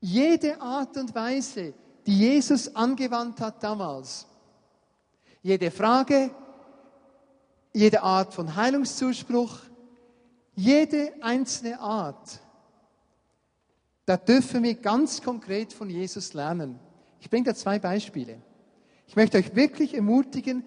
Jede 0.00 0.60
Art 0.60 0.96
und 0.96 1.14
Weise, 1.14 1.72
die 2.04 2.18
Jesus 2.18 2.74
angewandt 2.74 3.40
hat 3.40 3.62
damals, 3.62 4.26
jede 5.40 5.70
Frage, 5.70 6.30
jede 7.72 8.02
Art 8.02 8.34
von 8.34 8.56
Heilungszuspruch, 8.56 9.58
jede 10.54 11.12
einzelne 11.20 11.80
Art, 11.80 12.40
da 14.06 14.16
dürfen 14.16 14.62
wir 14.62 14.74
ganz 14.74 15.22
konkret 15.22 15.72
von 15.72 15.88
Jesus 15.88 16.34
lernen. 16.34 16.80
Ich 17.20 17.30
bringe 17.30 17.44
da 17.44 17.54
zwei 17.54 17.78
Beispiele. 17.78 18.42
Ich 19.06 19.14
möchte 19.14 19.38
euch 19.38 19.54
wirklich 19.54 19.94
ermutigen, 19.94 20.64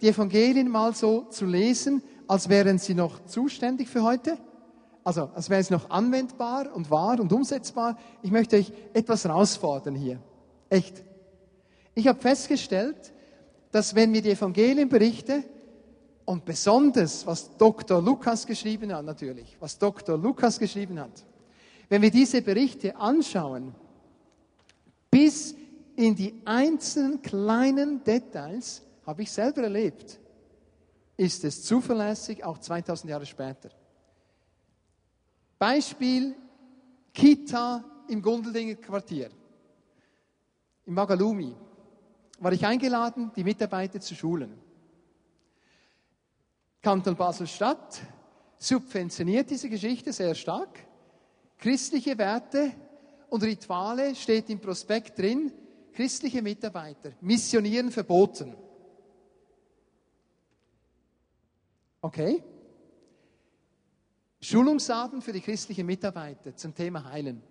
die 0.00 0.08
Evangelien 0.08 0.68
mal 0.68 0.94
so 0.94 1.22
zu 1.30 1.46
lesen, 1.46 2.02
als 2.26 2.48
wären 2.48 2.78
sie 2.78 2.94
noch 2.94 3.24
zuständig 3.24 3.88
für 3.88 4.02
heute. 4.02 4.36
Also, 5.04 5.30
als 5.34 5.50
wären 5.50 5.62
sie 5.62 5.72
noch 5.72 5.90
anwendbar 5.90 6.74
und 6.74 6.90
wahr 6.90 7.18
und 7.18 7.32
umsetzbar. 7.32 7.96
Ich 8.22 8.30
möchte 8.30 8.56
euch 8.56 8.72
etwas 8.92 9.24
herausfordern 9.24 9.94
hier. 9.94 10.20
Echt. 10.68 11.02
Ich 11.94 12.06
habe 12.08 12.20
festgestellt, 12.20 13.12
dass 13.70 13.94
wenn 13.94 14.12
wir 14.12 14.22
die 14.22 14.30
Evangelien 14.30 14.88
berichten, 14.88 15.44
und 16.24 16.44
besonders, 16.44 17.26
was 17.26 17.56
Dr. 17.56 18.00
Lukas 18.00 18.46
geschrieben 18.46 18.94
hat, 18.94 19.04
natürlich, 19.04 19.56
was 19.60 19.78
Dr. 19.78 20.16
Lukas 20.16 20.58
geschrieben 20.58 20.98
hat, 21.00 21.24
wenn 21.88 22.02
wir 22.02 22.10
diese 22.10 22.40
Berichte 22.42 22.96
anschauen, 22.96 23.74
bis 25.10 25.54
in 25.96 26.14
die 26.14 26.40
einzelnen 26.44 27.20
kleinen 27.20 28.02
Details, 28.02 28.82
habe 29.06 29.22
ich 29.22 29.30
selber 29.30 29.62
erlebt, 29.62 30.18
ist 31.16 31.44
es 31.44 31.62
zuverlässig, 31.64 32.42
auch 32.44 32.58
2000 32.58 33.10
Jahre 33.10 33.26
später. 33.26 33.70
Beispiel 35.58 36.34
Kita 37.12 37.84
im 38.08 38.22
Gundeldinger 38.22 38.76
Quartier, 38.76 39.28
im 40.86 40.94
Magalumi, 40.94 41.54
war 42.40 42.52
ich 42.52 42.66
eingeladen, 42.66 43.30
die 43.36 43.44
Mitarbeiter 43.44 44.00
zu 44.00 44.14
schulen. 44.14 44.58
Kanton 46.82 47.14
Basel-Stadt 47.14 48.00
subventioniert 48.58 49.48
diese 49.48 49.68
Geschichte 49.68 50.12
sehr 50.12 50.34
stark. 50.34 50.80
Christliche 51.58 52.18
Werte 52.18 52.72
und 53.30 53.44
Rituale 53.44 54.16
steht 54.16 54.50
im 54.50 54.60
Prospekt 54.60 55.16
drin. 55.16 55.52
Christliche 55.92 56.42
Mitarbeiter, 56.42 57.12
missionieren 57.20 57.92
verboten. 57.92 58.56
Okay? 62.00 62.42
Schulungsabend 64.40 65.22
für 65.22 65.32
die 65.32 65.40
christlichen 65.40 65.86
Mitarbeiter 65.86 66.56
zum 66.56 66.74
Thema 66.74 67.04
Heilen. 67.04 67.42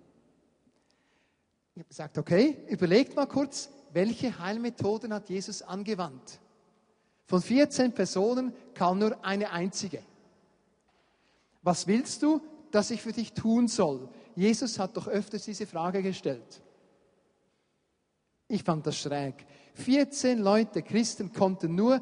Ich 1.73 1.79
habe 1.79 1.87
gesagt, 1.87 2.17
okay, 2.17 2.57
überlegt 2.67 3.15
mal 3.15 3.27
kurz, 3.27 3.69
welche 3.93 4.37
Heilmethoden 4.39 5.13
hat 5.13 5.29
Jesus 5.29 5.61
angewandt? 5.61 6.41
Von 7.31 7.41
14 7.41 7.93
Personen 7.93 8.51
kam 8.73 8.99
nur 8.99 9.23
eine 9.23 9.51
einzige. 9.51 10.03
Was 11.61 11.87
willst 11.87 12.21
du, 12.23 12.41
dass 12.71 12.91
ich 12.91 13.01
für 13.01 13.13
dich 13.13 13.31
tun 13.31 13.69
soll? 13.69 14.09
Jesus 14.35 14.77
hat 14.77 14.97
doch 14.97 15.07
öfters 15.07 15.45
diese 15.45 15.65
Frage 15.65 16.03
gestellt. 16.03 16.61
Ich 18.49 18.63
fand 18.63 18.85
das 18.85 18.97
schräg. 18.97 19.45
14 19.75 20.39
Leute, 20.39 20.81
Christen, 20.81 21.31
konnten 21.31 21.73
nur 21.73 22.01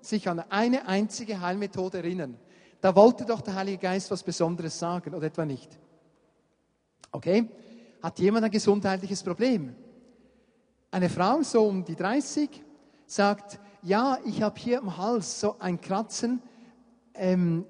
sich 0.00 0.26
an 0.26 0.40
eine 0.48 0.88
einzige 0.88 1.42
Heilmethode 1.42 1.98
erinnern. 1.98 2.38
Da 2.80 2.96
wollte 2.96 3.26
doch 3.26 3.42
der 3.42 3.56
Heilige 3.56 3.76
Geist 3.76 4.10
was 4.10 4.22
Besonderes 4.22 4.78
sagen 4.78 5.12
oder 5.14 5.26
etwa 5.26 5.44
nicht. 5.44 5.78
Okay? 7.12 7.50
Hat 8.02 8.18
jemand 8.18 8.46
ein 8.46 8.50
gesundheitliches 8.50 9.22
Problem? 9.22 9.76
Eine 10.90 11.10
Frau, 11.10 11.42
so 11.42 11.66
um 11.66 11.84
die 11.84 11.96
30, 11.96 12.48
sagt, 13.04 13.60
ja, 13.82 14.18
ich 14.24 14.42
habe 14.42 14.58
hier 14.58 14.78
im 14.78 14.96
Hals 14.96 15.40
so 15.40 15.56
ein 15.58 15.80
Kratzen. 15.80 16.42
Ähm, 17.14 17.66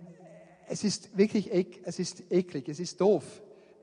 es 0.69 0.85
ist 0.85 1.17
wirklich 1.17 1.51
es 1.85 1.99
ist 1.99 2.31
eklig, 2.31 2.69
es 2.69 2.81
ist 2.81 3.01
doof. 3.01 3.25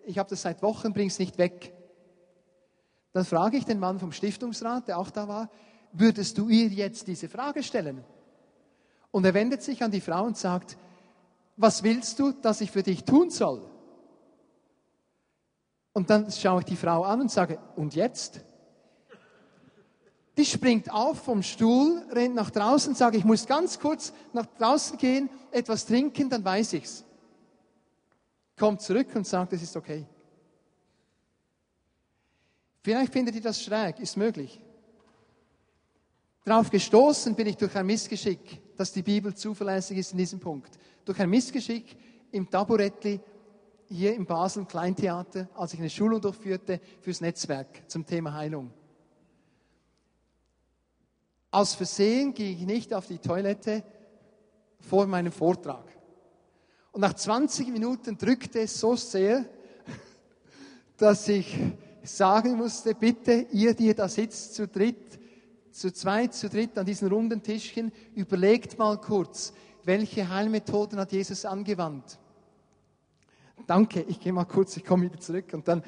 Ich 0.06 0.18
habe 0.18 0.30
das 0.30 0.42
seit 0.42 0.62
Wochen, 0.62 0.94
bring 0.94 1.08
es 1.08 1.20
nicht 1.20 1.38
weg. 1.38 1.74
Dann 3.14 3.26
frage 3.26 3.58
ich 3.58 3.66
den 3.66 3.80
Mann 3.80 4.00
vom 4.00 4.12
Stiftungsrat, 4.12 4.88
der 4.88 5.00
auch 5.00 5.10
da 5.10 5.28
war, 5.28 5.50
würdest 5.92 6.38
du 6.38 6.50
ihr 6.50 6.68
jetzt 6.68 7.08
diese 7.08 7.28
Frage 7.28 7.64
stellen? 7.64 8.04
Und 9.12 9.26
er 9.26 9.34
wendet 9.34 9.64
sich 9.64 9.82
an 9.84 9.92
die 9.92 10.02
Frau 10.02 10.24
und 10.24 10.38
sagt, 10.38 10.78
was 11.56 11.84
willst 11.84 12.20
du, 12.20 12.32
dass 12.32 12.62
ich 12.62 12.72
für 12.72 12.84
dich 12.84 13.04
tun 13.04 13.30
soll? 13.30 13.68
Und 15.94 16.10
dann 16.10 16.32
schaue 16.32 16.60
ich 16.60 16.66
die 16.66 16.76
Frau 16.76 17.04
an 17.04 17.22
und 17.22 17.32
sage, 17.32 17.60
und 17.76 17.96
jetzt? 17.96 18.42
Die 20.38 20.46
springt 20.46 20.92
auf 20.92 21.24
vom 21.24 21.42
Stuhl, 21.42 22.06
rennt 22.12 22.36
nach 22.36 22.52
draußen, 22.52 22.94
sagt, 22.94 23.16
ich 23.16 23.26
muss 23.26 23.48
ganz 23.48 23.80
kurz 23.80 24.14
nach 24.34 24.46
draußen 24.46 24.98
gehen, 24.98 25.32
etwas 25.52 25.86
trinken, 25.88 26.30
dann 26.30 26.46
weiß 26.46 26.74
ich's. 26.74 27.04
Kommt 28.56 28.82
zurück 28.82 29.08
und 29.16 29.26
sagt, 29.26 29.54
es 29.54 29.64
ist 29.64 29.76
okay. 29.76 30.06
Vielleicht 32.84 33.12
findet 33.12 33.36
ihr 33.36 33.42
das 33.42 33.62
schräg, 33.62 34.00
ist 34.00 34.16
möglich. 34.16 34.62
Darauf 36.46 36.70
gestoßen 36.70 37.36
bin 37.36 37.48
ich 37.48 37.58
durch 37.58 37.76
ein 37.76 37.88
Missgeschick, 37.88 38.62
dass 38.78 38.94
die 38.94 39.02
Bibel 39.02 39.36
zuverlässig 39.36 39.98
ist 39.98 40.12
in 40.12 40.20
diesem 40.20 40.40
Punkt. 40.40 40.78
Durch 41.04 41.20
ein 41.20 41.30
Missgeschick 41.30 41.98
im 42.32 42.50
Taburettli 42.50 43.20
hier 43.90 44.16
im 44.16 44.26
Basel 44.26 44.66
Kleintheater, 44.66 45.50
als 45.56 45.74
ich 45.74 45.80
eine 45.80 45.90
Schulung 45.90 46.22
durchführte 46.22 46.80
fürs 47.02 47.22
Netzwerk 47.22 47.90
zum 47.90 48.06
Thema 48.06 48.34
Heilung. 48.34 48.72
Aus 51.58 51.74
Versehen 51.74 52.36
ging 52.36 52.56
ich 52.56 52.66
nicht 52.68 52.94
auf 52.94 53.08
die 53.08 53.18
Toilette 53.18 53.82
vor 54.80 55.08
meinem 55.08 55.32
Vortrag. 55.32 55.86
Und 56.92 57.02
nach 57.02 57.16
20 57.16 57.70
Minuten 57.70 58.16
drückte 58.16 58.60
es 58.60 58.80
so 58.80 58.96
sehr, 58.96 59.44
dass 60.98 61.28
ich 61.28 61.58
sagen 62.04 62.58
musste, 62.58 62.94
bitte, 62.94 63.48
ihr, 63.52 63.74
die 63.74 63.92
da 63.96 64.08
sitzt, 64.08 64.54
zu 64.54 64.68
dritt, 64.68 65.20
zu 65.72 65.92
zweit, 65.92 66.36
zu 66.36 66.48
dritt 66.48 66.78
an 66.78 66.86
diesen 66.86 67.08
runden 67.08 67.42
Tischchen, 67.42 67.92
überlegt 68.14 68.78
mal 68.78 69.02
kurz, 69.02 69.52
welche 69.84 70.30
Heilmethoden 70.30 71.00
hat 71.00 71.12
Jesus 71.12 71.44
angewandt? 71.44 72.20
Danke, 73.66 74.04
ich 74.04 74.20
gehe 74.20 74.32
mal 74.32 74.46
kurz, 74.46 74.78
ich 74.78 74.86
komme 74.86 75.06
wieder 75.06 75.20
zurück. 75.20 75.52
Und 75.54 75.68
dann 75.68 75.82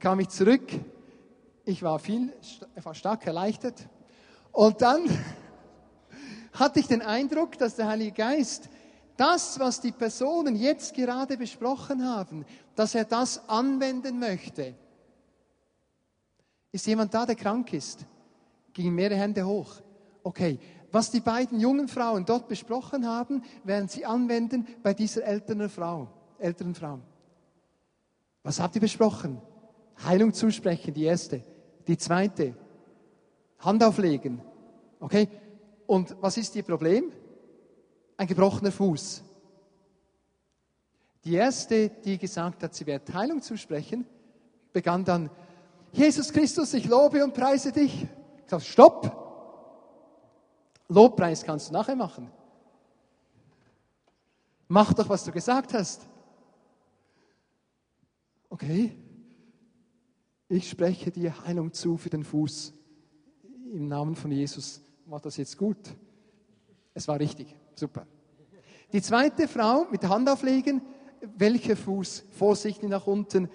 kam 0.00 0.18
ich 0.18 0.30
zurück. 0.30 0.68
Ich 1.64 1.80
war 1.84 2.00
viel, 2.00 2.32
war 2.82 2.96
stark 2.96 3.24
erleichtert. 3.24 3.88
Und 4.52 4.80
dann 4.82 5.04
hatte 6.52 6.80
ich 6.80 6.86
den 6.86 7.02
Eindruck, 7.02 7.58
dass 7.58 7.76
der 7.76 7.88
Heilige 7.88 8.12
Geist 8.12 8.68
das, 9.16 9.58
was 9.58 9.80
die 9.80 9.92
Personen 9.92 10.56
jetzt 10.56 10.94
gerade 10.94 11.36
besprochen 11.36 12.04
haben, 12.04 12.44
dass 12.74 12.94
er 12.94 13.04
das 13.04 13.48
anwenden 13.48 14.18
möchte. 14.18 14.74
Ist 16.70 16.86
jemand 16.86 17.12
da, 17.12 17.26
der 17.26 17.34
krank 17.34 17.72
ist? 17.72 18.06
Gingen 18.72 18.94
mehrere 18.94 19.18
Hände 19.18 19.46
hoch. 19.46 19.74
Okay, 20.22 20.58
was 20.90 21.10
die 21.10 21.20
beiden 21.20 21.60
jungen 21.60 21.88
Frauen 21.88 22.24
dort 22.24 22.48
besprochen 22.48 23.06
haben, 23.06 23.42
werden 23.64 23.88
sie 23.88 24.04
anwenden 24.04 24.66
bei 24.82 24.94
dieser 24.94 25.24
älteren 25.24 25.68
Frau, 25.68 26.08
älteren 26.38 26.74
Frau. 26.74 26.98
Was 28.42 28.60
habt 28.60 28.74
ihr 28.74 28.80
besprochen? 28.80 29.40
Heilung 30.04 30.32
zusprechen, 30.32 30.92
die 30.94 31.04
erste. 31.04 31.42
Die 31.86 31.96
zweite, 31.96 32.54
Hand 33.62 33.82
auflegen. 33.82 34.40
Okay? 35.00 35.28
Und 35.86 36.16
was 36.20 36.36
ist 36.36 36.54
ihr 36.56 36.62
Problem? 36.62 37.12
Ein 38.16 38.26
gebrochener 38.26 38.72
Fuß. 38.72 39.22
Die 41.24 41.34
erste, 41.34 41.88
die 41.88 42.18
gesagt 42.18 42.62
hat, 42.62 42.74
sie 42.74 42.86
wird 42.86 43.12
Heilung 43.14 43.40
zusprechen, 43.40 44.04
begann 44.72 45.04
dann, 45.04 45.30
Jesus 45.92 46.32
Christus, 46.32 46.74
ich 46.74 46.86
lobe 46.86 47.22
und 47.22 47.34
preise 47.34 47.70
dich. 47.70 48.02
Ich 48.02 48.50
sage, 48.50 48.62
stopp! 48.62 49.18
Lobpreis 50.88 51.44
kannst 51.44 51.68
du 51.68 51.74
nachher 51.74 51.96
machen. 51.96 52.30
Mach 54.68 54.92
doch, 54.94 55.08
was 55.08 55.24
du 55.24 55.32
gesagt 55.32 55.74
hast. 55.74 56.02
Okay, 58.48 58.96
ich 60.48 60.68
spreche 60.68 61.10
dir 61.10 61.44
Heilung 61.46 61.72
zu 61.72 61.96
für 61.96 62.10
den 62.10 62.24
Fuß 62.24 62.74
im 63.72 63.88
Namen 63.88 64.14
von 64.14 64.30
Jesus. 64.30 64.80
War 65.06 65.20
das 65.20 65.36
jetzt 65.36 65.56
gut? 65.56 65.78
Es 66.94 67.08
war 67.08 67.18
richtig, 67.18 67.54
super. 67.74 68.06
Die 68.92 69.00
zweite 69.00 69.48
Frau 69.48 69.86
mit 69.90 70.02
der 70.02 70.10
Hand 70.10 70.28
auflegen, 70.28 70.82
welcher 71.36 71.76
Fuß? 71.76 72.26
Vorsichtig 72.30 72.88
nach 72.88 73.06
unten. 73.06 73.48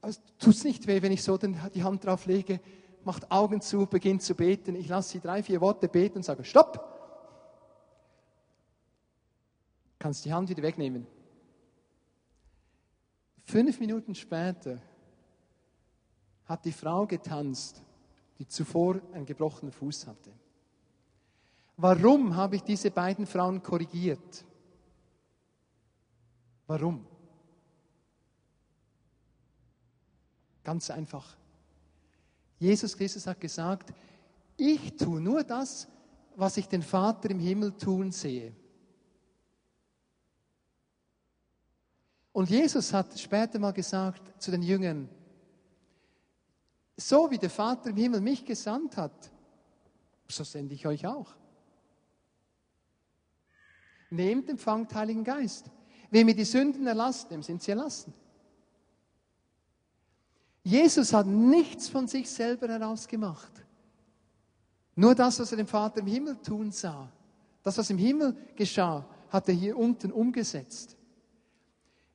Also, 0.00 0.20
Tut 0.38 0.54
es 0.54 0.64
nicht 0.64 0.86
weh, 0.86 1.02
wenn 1.02 1.12
ich 1.12 1.22
so 1.22 1.36
die 1.36 1.82
Hand 1.82 2.06
drauf 2.06 2.26
lege? 2.26 2.60
Macht 3.04 3.30
Augen 3.30 3.60
zu, 3.60 3.86
beginnt 3.86 4.22
zu 4.22 4.34
beten. 4.34 4.74
Ich 4.76 4.88
lasse 4.88 5.10
sie 5.10 5.20
drei, 5.20 5.42
vier 5.42 5.60
Worte 5.60 5.88
beten 5.88 6.18
und 6.18 6.22
sage, 6.22 6.44
stopp! 6.44 6.84
Kannst 9.98 10.24
die 10.24 10.32
Hand 10.32 10.48
wieder 10.48 10.62
wegnehmen. 10.62 11.06
Fünf 13.44 13.80
Minuten 13.80 14.14
später 14.14 14.80
hat 16.44 16.64
die 16.64 16.72
Frau 16.72 17.06
getanzt, 17.06 17.82
die 18.38 18.46
zuvor 18.46 19.00
einen 19.12 19.26
gebrochenen 19.26 19.72
Fuß 19.72 20.06
hatte. 20.06 20.32
Warum 21.76 22.34
habe 22.34 22.56
ich 22.56 22.62
diese 22.62 22.90
beiden 22.90 23.26
Frauen 23.26 23.62
korrigiert? 23.62 24.44
Warum? 26.66 27.06
Ganz 30.64 30.90
einfach. 30.90 31.36
Jesus 32.58 32.96
Christus 32.96 33.26
hat 33.26 33.40
gesagt, 33.40 33.92
ich 34.56 34.96
tue 34.96 35.20
nur 35.20 35.44
das, 35.44 35.88
was 36.36 36.56
ich 36.56 36.68
den 36.68 36.82
Vater 36.82 37.30
im 37.30 37.38
Himmel 37.38 37.72
tun 37.72 38.10
sehe. 38.10 38.54
Und 42.32 42.50
Jesus 42.50 42.92
hat 42.92 43.18
später 43.18 43.58
mal 43.58 43.72
gesagt 43.72 44.40
zu 44.40 44.50
den 44.50 44.62
Jüngern, 44.62 45.08
so 46.98 47.30
wie 47.30 47.38
der 47.38 47.48
Vater 47.48 47.90
im 47.90 47.96
Himmel 47.96 48.20
mich 48.20 48.44
gesandt 48.44 48.96
hat, 48.96 49.30
so 50.28 50.42
sende 50.42 50.74
ich 50.74 50.86
euch 50.86 51.06
auch. 51.06 51.30
Nehmt, 54.10 54.48
empfangt 54.50 54.94
Heiligen 54.94 55.22
Geist. 55.22 55.70
Wem 56.10 56.26
mir 56.26 56.34
die 56.34 56.44
Sünden 56.44 56.86
erlassen, 56.86 57.28
dem 57.30 57.42
sind 57.42 57.62
sie 57.62 57.70
erlassen. 57.70 58.12
Jesus 60.64 61.12
hat 61.12 61.26
nichts 61.26 61.88
von 61.88 62.08
sich 62.08 62.28
selber 62.28 62.68
herausgemacht. 62.68 63.52
Nur 64.96 65.14
das, 65.14 65.38
was 65.38 65.52
er 65.52 65.58
dem 65.58 65.66
Vater 65.66 66.00
im 66.00 66.06
Himmel 66.06 66.36
tun 66.42 66.72
sah, 66.72 67.12
das, 67.62 67.78
was 67.78 67.90
im 67.90 67.98
Himmel 67.98 68.36
geschah, 68.56 69.06
hat 69.28 69.48
er 69.48 69.54
hier 69.54 69.76
unten 69.76 70.10
umgesetzt. 70.10 70.96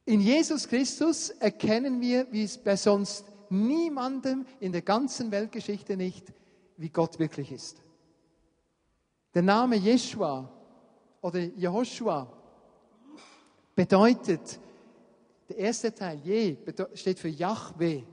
In 0.06 0.20
Jesus 0.20 0.68
Christus 0.68 1.30
erkennen 1.30 2.02
wir, 2.02 2.30
wie 2.32 2.44
es 2.44 2.58
bei 2.58 2.76
sonst 2.76 3.33
niemandem 3.54 4.46
in 4.60 4.72
der 4.72 4.82
ganzen 4.82 5.32
Weltgeschichte 5.32 5.96
nicht, 5.96 6.34
wie 6.78 6.90
Gott 6.90 7.20
wirklich 7.20 7.52
ist. 7.52 7.82
Der 9.34 9.42
Name 9.42 9.76
Jeshua 9.78 10.50
oder 11.22 11.40
Jehoshua 11.40 12.28
bedeutet, 13.76 14.60
der 15.50 15.58
erste 15.58 15.94
Teil, 15.94 16.20
Je, 16.24 16.58
steht 16.94 17.20
für 17.20 17.30
Yahweh. 17.30 18.04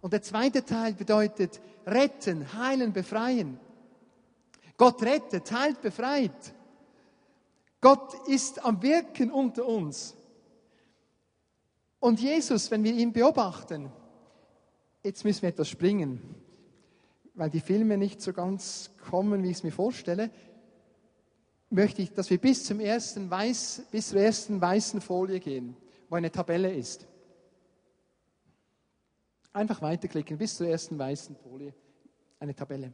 Und 0.00 0.12
der 0.12 0.22
zweite 0.22 0.64
Teil 0.64 0.94
bedeutet 0.94 1.60
retten, 1.86 2.52
heilen, 2.52 2.92
befreien. 2.92 3.58
Gott 4.76 5.02
rettet, 5.02 5.50
heilt, 5.52 5.80
befreit. 5.80 6.54
Gott 7.80 8.28
ist 8.28 8.64
am 8.64 8.82
Wirken 8.82 9.30
unter 9.30 9.66
uns. 9.66 10.14
Und 11.98 12.20
Jesus, 12.20 12.70
wenn 12.70 12.82
wir 12.84 12.92
ihn 12.92 13.12
beobachten, 13.12 13.90
jetzt 15.02 15.24
müssen 15.24 15.42
wir 15.42 15.48
etwas 15.48 15.68
springen, 15.68 16.20
weil 17.34 17.50
die 17.50 17.60
Filme 17.60 17.96
nicht 17.96 18.20
so 18.20 18.32
ganz 18.32 18.90
kommen, 19.08 19.42
wie 19.42 19.50
ich 19.50 19.58
es 19.58 19.62
mir 19.62 19.72
vorstelle, 19.72 20.30
möchte 21.70 22.02
ich, 22.02 22.12
dass 22.12 22.30
wir 22.30 22.38
bis, 22.38 22.64
zum 22.64 22.80
ersten 22.80 23.30
Weiß, 23.30 23.86
bis 23.90 24.10
zur 24.10 24.20
ersten 24.20 24.60
weißen 24.60 25.00
Folie 25.00 25.40
gehen, 25.40 25.76
wo 26.08 26.16
eine 26.16 26.30
Tabelle 26.30 26.72
ist. 26.72 27.06
Einfach 29.52 29.82
weiterklicken 29.82 30.38
bis 30.38 30.56
zur 30.56 30.68
ersten 30.68 30.98
weißen 30.98 31.36
Folie, 31.36 31.74
eine 32.38 32.54
Tabelle. 32.54 32.92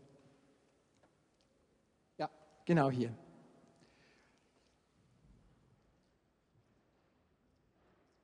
Ja, 2.17 2.31
genau 2.65 2.91
hier. 2.91 3.13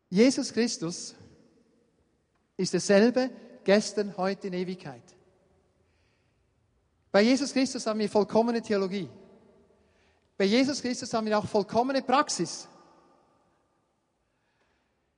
Jesus 0.08 0.52
Christus 0.52 1.16
ist 2.56 2.72
derselbe 2.72 3.30
gestern, 3.64 4.16
heute 4.16 4.48
in 4.48 4.54
Ewigkeit. 4.54 5.02
Bei 7.10 7.22
Jesus 7.22 7.52
Christus 7.52 7.86
haben 7.86 8.00
wir 8.00 8.08
vollkommene 8.08 8.60
Theologie. 8.60 9.08
Bei 10.36 10.44
Jesus 10.44 10.82
Christus 10.82 11.12
haben 11.14 11.26
wir 11.26 11.38
auch 11.38 11.46
vollkommene 11.46 12.02
Praxis. 12.02 12.68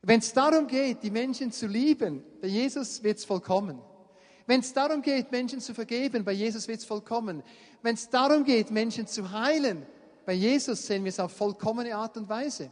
Wenn 0.02 0.20
es 0.20 0.32
darum 0.32 0.66
geht, 0.66 1.02
die 1.02 1.10
Menschen 1.10 1.50
zu 1.50 1.66
lieben, 1.66 2.22
bei 2.40 2.48
Jesus 2.48 3.02
wird 3.02 3.18
es 3.18 3.24
vollkommen. 3.24 3.80
Wenn 4.46 4.60
es 4.60 4.72
darum 4.72 5.02
geht, 5.02 5.32
Menschen 5.32 5.60
zu 5.60 5.74
vergeben, 5.74 6.24
bei 6.24 6.32
Jesus 6.32 6.68
wird 6.68 6.78
es 6.78 6.84
vollkommen. 6.84 7.42
Wenn 7.82 7.94
es 7.94 8.08
darum 8.08 8.44
geht, 8.44 8.70
Menschen 8.70 9.06
zu 9.06 9.32
heilen, 9.32 9.84
bei 10.24 10.34
Jesus 10.34 10.86
sehen 10.86 11.02
wir 11.02 11.08
es 11.08 11.18
auf 11.18 11.32
vollkommene 11.32 11.96
Art 11.96 12.16
und 12.16 12.28
Weise. 12.28 12.70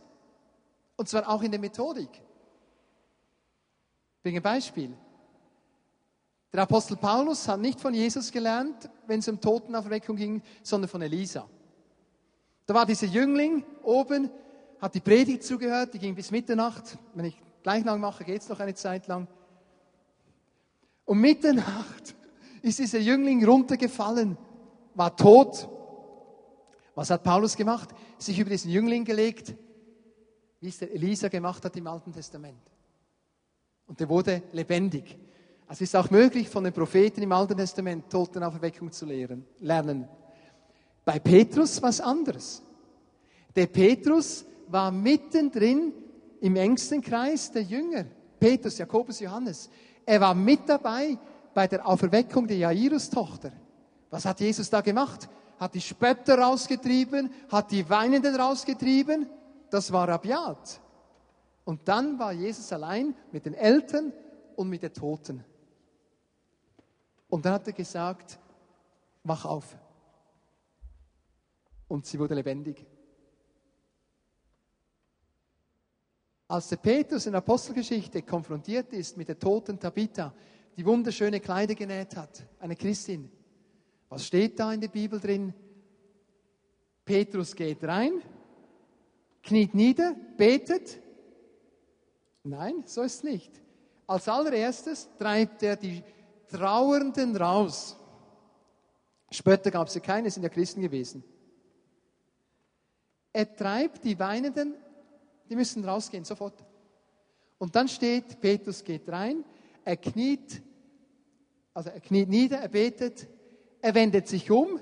Und 0.97 1.09
zwar 1.09 1.29
auch 1.29 1.43
in 1.43 1.51
der 1.51 1.61
Methodik. 1.61 2.11
Ich 2.13 4.23
bringe 4.23 4.39
ein 4.39 4.43
Beispiel. 4.43 4.97
Der 6.55 6.63
Apostel 6.63 6.97
Paulus 6.97 7.49
hat 7.49 7.59
nicht 7.59 7.81
von 7.81 7.93
Jesus 7.93 8.31
gelernt, 8.31 8.89
wenn 9.09 9.19
es 9.19 9.27
um 9.27 9.41
Totenaufweckung 9.41 10.15
ging, 10.15 10.41
sondern 10.63 10.89
von 10.89 11.03
Elisa. 11.03 11.49
Da 12.65 12.75
war 12.75 12.87
dieser 12.87 13.09
Jüngling 13.09 13.65
oben, 13.83 14.31
hat 14.81 14.95
die 14.95 15.01
Predigt 15.01 15.43
zugehört, 15.43 15.95
die 15.95 15.99
ging 15.99 16.15
bis 16.15 16.31
Mitternacht. 16.31 16.97
Wenn 17.13 17.25
ich 17.25 17.43
gleich 17.65 17.85
lang 17.85 18.01
mache, 18.01 18.23
geht 18.23 18.41
es 18.41 18.49
noch 18.49 18.61
eine 18.61 18.73
Zeit 18.73 19.09
lang. 19.09 19.27
Um 21.05 21.21
Mitternacht 21.21 22.15
ist 22.63 22.79
dieser 22.79 23.01
Jüngling 23.01 23.45
runtergefallen, 23.45 24.39
war 24.95 25.17
tot. 25.17 25.69
Was 26.95 27.11
hat 27.11 27.25
Paulus 27.25 27.57
gemacht? 27.57 27.89
Sich 28.17 28.39
über 28.39 28.51
diesen 28.51 28.71
Jüngling 28.71 29.05
gelegt, 29.05 29.55
wie 30.61 30.69
es 30.69 30.79
der 30.79 30.93
Elisa 30.93 31.27
gemacht 31.27 31.65
hat 31.65 31.77
im 31.77 31.89
Alten 31.89 32.13
Testament. 32.13 32.63
Und 33.89 33.99
der 33.99 34.09
wurde 34.09 34.45
lebendig. 34.53 35.19
Es 35.69 35.81
ist 35.81 35.97
auch 35.97 36.11
möglich, 36.11 36.49
von 36.49 36.65
den 36.65 36.73
Propheten 36.73 37.23
im 37.23 37.33
Alten 37.33 37.57
Testament 37.57 38.11
Totenauferweckung 38.11 38.93
zu 38.93 39.07
lernen. 39.07 40.09
Bei 41.05 41.19
Petrus 41.19 41.83
was 41.83 42.01
anderes. 42.01 42.63
Der 43.57 43.67
Petrus 43.67 44.45
war 44.69 44.91
mittendrin 44.91 45.93
im 46.41 46.57
engsten 46.57 47.01
Kreis 47.01 47.51
der 47.51 47.63
Jünger. 47.63 48.05
Petrus, 48.39 48.79
Jakobus, 48.79 49.21
Johannes. 49.21 49.71
Er 50.05 50.21
war 50.21 50.35
mit 50.35 50.69
dabei 50.69 51.17
bei 51.55 51.67
der 51.67 51.87
Auferweckung 51.87 52.47
der 52.47 52.59
Jairus-Tochter. 52.59 53.53
Was 54.11 54.25
hat 54.25 54.41
Jesus 54.41 54.69
da 54.69 54.81
gemacht? 54.81 55.29
Hat 55.59 55.75
die 55.75 55.81
Spötter 55.81 56.39
rausgetrieben, 56.39 57.31
hat 57.49 57.71
die 57.71 57.89
Weinenden 57.89 58.35
rausgetrieben 58.35 59.29
das 59.75 59.93
war 59.93 60.09
rabiat. 60.09 60.81
Und 61.65 61.89
dann 61.89 62.17
war 62.17 62.33
Jesus 62.33 62.73
allein 62.73 63.13
mit 63.33 63.45
den 63.45 63.55
Eltern 63.55 64.13
und 64.55 64.69
mit 64.69 64.85
den 64.85 64.93
Toten. 64.93 65.45
Und 67.35 67.45
dann 67.45 67.55
hat 67.55 67.67
er 67.67 67.73
gesagt, 67.73 68.39
wach 69.25 69.45
auf. 69.45 69.77
Und 71.89 72.07
sie 72.07 72.17
wurde 72.17 72.37
lebendig. 72.37 72.87
Als 76.47 76.69
der 76.69 76.77
Petrus 76.77 77.27
in 77.27 77.33
der 77.33 77.41
Apostelgeschichte 77.41 78.23
konfrontiert 78.23 78.93
ist 78.93 79.17
mit 79.17 79.27
der 79.27 79.37
toten 79.37 79.81
Tabitha, 79.81 80.33
die 80.77 80.87
wunderschöne 80.87 81.41
Kleider 81.41 81.75
genäht 81.75 82.15
hat, 82.15 82.47
eine 82.61 82.77
Christin, 82.77 83.29
was 84.09 84.27
steht 84.27 84.61
da 84.61 84.73
in 84.73 84.81
der 84.81 84.87
Bibel 84.87 85.19
drin? 85.19 85.53
Petrus 87.05 87.57
geht 87.57 87.83
rein, 87.83 88.23
kniet 89.43 89.75
nieder, 89.75 90.15
betet. 90.37 91.01
Nein, 92.45 92.85
so 92.87 93.03
ist 93.03 93.17
es 93.17 93.25
nicht. 93.25 93.61
Als 94.07 94.29
allererstes 94.29 95.09
treibt 95.19 95.65
er 95.65 95.75
die 95.75 96.01
Trauernden 96.55 97.37
raus. 97.37 97.97
Spötter 99.31 99.73
gab 99.73 99.89
es 99.89 99.95
ja 99.95 100.01
keine, 100.01 100.31
sind 100.31 100.45
ja 100.45 100.49
Christen 100.49 100.81
gewesen. 100.81 101.25
Er 103.33 103.53
treibt 103.57 104.05
die 104.05 104.17
Weinenden, 104.19 104.75
die 105.51 105.57
müssen 105.57 105.85
rausgehen, 105.85 106.25
sofort. 106.25 106.65
Und 107.59 107.75
dann 107.75 107.89
steht, 107.89 108.41
Petrus 108.41 108.85
geht 108.85 109.09
rein, 109.09 109.45
er 109.85 109.97
kniet, 109.97 110.63
also 111.73 111.91
er 111.91 112.01
kniet 112.01 112.29
nieder, 112.29 112.59
er 112.59 112.69
betet, 112.69 113.27
er 113.81 113.95
wendet 113.95 114.29
sich 114.29 114.51
um 114.51 114.79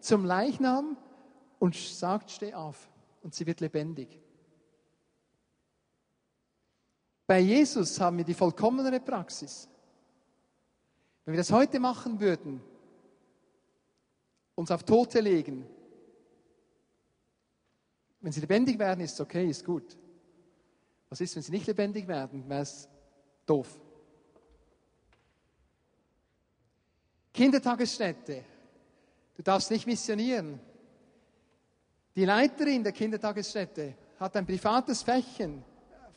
zum 0.00 0.24
Leichnam 0.24 0.96
und 1.60 1.76
sagt, 1.76 2.32
steh 2.32 2.54
auf 2.54 2.90
und 3.22 3.34
sie 3.34 3.46
wird 3.46 3.60
lebendig. 3.60 4.20
Bei 7.28 7.38
Jesus 7.38 8.00
haben 8.00 8.18
wir 8.18 8.24
die 8.24 8.34
vollkommenere 8.34 8.98
Praxis. 8.98 9.68
Wenn 11.24 11.34
wir 11.34 11.38
das 11.38 11.52
heute 11.52 11.80
machen 11.80 12.20
würden, 12.20 12.60
uns 14.54 14.70
auf 14.70 14.82
Tote 14.82 15.20
legen, 15.20 15.66
Wenn 18.22 18.30
sie 18.30 18.40
lebendig 18.40 18.78
werden, 18.78 19.00
ist 19.00 19.14
es 19.14 19.20
okay, 19.20 19.50
ist 19.50 19.64
gut. 19.64 19.98
Was 21.08 21.20
ist, 21.20 21.34
wenn 21.34 21.42
sie 21.42 21.50
nicht 21.50 21.66
lebendig 21.66 22.06
werden? 22.06 22.48
Wäre 22.48 22.62
es 22.62 22.88
doof. 23.44 23.68
Kindertagesstätte. 27.34 28.44
Du 29.34 29.42
darfst 29.42 29.72
nicht 29.72 29.86
missionieren. 29.86 30.60
Die 32.14 32.24
Leiterin 32.24 32.84
der 32.84 32.92
Kindertagesstätte 32.92 33.96
hat 34.20 34.36
ein 34.36 34.46
privates 34.46 35.02
Fächchen, 35.02 35.64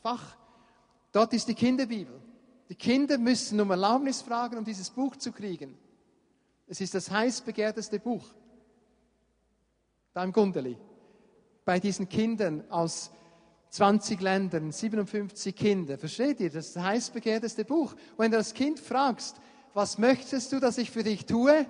Fach. 0.00 0.36
Dort 1.10 1.32
ist 1.32 1.48
die 1.48 1.54
Kinderbibel. 1.54 2.22
Die 2.68 2.74
Kinder 2.74 3.18
müssen 3.18 3.60
um 3.60 3.70
Erlaubnis 3.70 4.22
fragen, 4.22 4.58
um 4.58 4.64
dieses 4.64 4.90
Buch 4.90 5.16
zu 5.16 5.32
kriegen. 5.32 5.76
Es 6.66 6.80
ist 6.80 6.94
das 6.94 7.10
heiß 7.10 7.42
begehrteste 7.42 8.00
Buch. 8.00 8.24
Da 10.12 10.24
im 10.24 10.32
Gundeli. 10.32 10.76
Bei 11.64 11.78
diesen 11.78 12.08
Kindern 12.08 12.64
aus 12.70 13.10
20 13.70 14.20
Ländern, 14.20 14.72
57 14.72 15.54
Kinder. 15.54 15.98
Versteht 15.98 16.40
ihr? 16.40 16.50
Das 16.50 16.68
ist 16.68 16.76
das 16.76 16.82
heiß 16.82 17.10
begehrteste 17.10 17.64
Buch. 17.64 17.94
Wenn 18.16 18.30
du 18.30 18.36
das 18.36 18.54
Kind 18.54 18.80
fragst, 18.80 19.36
was 19.74 19.98
möchtest 19.98 20.52
du, 20.52 20.60
dass 20.60 20.78
ich 20.78 20.90
für 20.90 21.02
dich 21.02 21.26
tue? 21.26 21.66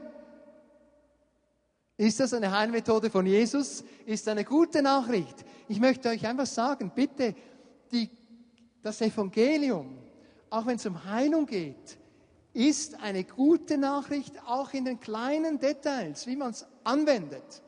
Ist 1.96 2.20
das 2.20 2.34
eine 2.34 2.52
Heilmethode 2.52 3.10
von 3.10 3.26
Jesus? 3.26 3.82
Ist 4.04 4.28
eine 4.28 4.44
gute 4.44 4.82
Nachricht? 4.82 5.44
Ich 5.66 5.80
möchte 5.80 6.10
euch 6.10 6.26
einfach 6.26 6.46
sagen, 6.46 6.92
bitte, 6.94 7.34
die, 7.90 8.10
das 8.82 9.00
Evangelium, 9.00 9.98
auch 10.50 10.66
wenn 10.66 10.76
es 10.76 10.86
um 10.86 11.04
Heilung 11.04 11.46
geht, 11.46 11.98
ist 12.52 13.00
eine 13.02 13.24
gute 13.24 13.76
Nachricht, 13.76 14.32
auch 14.46 14.72
in 14.72 14.84
den 14.84 14.98
kleinen 14.98 15.58
Details, 15.58 16.26
wie 16.26 16.36
man 16.36 16.50
es 16.50 16.66
anwendet. 16.84 17.62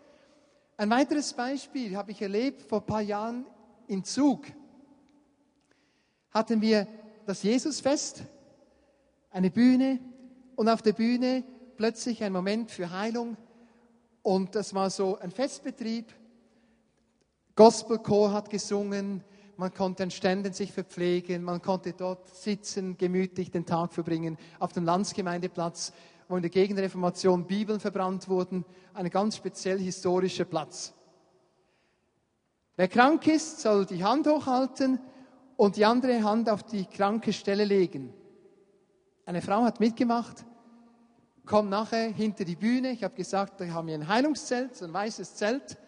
Ein 0.77 0.91
weiteres 0.91 1.33
Beispiel 1.35 1.97
habe 1.97 2.13
ich 2.13 2.23
erlebt 2.23 2.63
vor 2.63 2.81
ein 2.81 2.87
paar 2.87 3.03
Jahren 3.03 3.45
in 3.87 4.05
Zug. 4.05 4.47
Hatten 6.31 6.61
wir 6.61 6.87
das 7.27 7.43
Jesusfest, 7.43 8.23
eine 9.31 9.51
Bühne 9.51 9.99
und 10.57 10.69
auf 10.69 10.83
der 10.83 10.93
Bühne 10.93 11.45
plötzlich 11.77 12.23
ein 12.23 12.33
Moment 12.33 12.71
für 12.71 12.91
Heilung 12.91 13.37
und 14.23 14.55
das 14.55 14.75
war 14.75 14.91
so 14.91 15.19
ein 15.19 15.31
Festbetrieb. 15.31 16.13
Gospelchor 17.55 18.33
hat 18.33 18.51
gesungen, 18.51 19.25
man 19.59 19.75
konnte 19.75 20.05
an 20.05 20.11
Ständen 20.13 20.53
sich 20.53 20.73
verpflegen, 20.73 21.43
man 21.43 21.61
konnte 21.61 21.93
dort 21.93 22.29
sitzen, 22.29 22.97
gemütlich 22.97 23.51
den 23.51 23.67
Tag 23.67 23.93
verbringen, 23.93 24.39
auf 24.61 24.73
dem 24.73 24.85
Landsgemeindeplatz, 24.85 25.93
wo 26.29 26.37
in 26.37 26.43
der 26.43 26.51
Gegenreformation 26.51 27.45
Bibeln 27.45 27.81
verbrannt 27.81 28.29
wurden, 28.29 28.65
ein 28.95 29.11
ganz 29.11 29.37
speziell 29.37 29.81
historischer 29.81 30.45
Platz. 30.45 30.95
Wer 32.77 32.87
krank 32.87 33.27
ist, 33.27 33.61
soll 33.61 33.85
die 33.85 34.05
Hand 34.05 34.29
hochhalten 34.29 35.01
und 35.57 35.75
die 35.77 35.85
andere 35.85 36.23
Hand 36.23 36.49
auf 36.49 36.63
die 36.63 36.87
kranke 36.87 37.33
Stelle 37.33 37.65
legen. 37.65 38.15
Eine 39.27 39.43
Frau 39.43 39.65
hat 39.65 39.81
mitgemacht, 39.81 40.45
kommt 41.45 41.71
nachher 41.71 42.11
hinter 42.11 42.45
die 42.45 42.55
Bühne. 42.55 42.93
Ich 42.93 43.03
habe 43.03 43.17
gesagt, 43.17 43.61
da 43.61 43.67
haben 43.67 43.89
wir 43.89 43.95
ein 43.95 44.07
Heilungszelt, 44.07 44.81
ein 44.81 44.93
weißes 44.93 45.35
Zelt. 45.35 45.79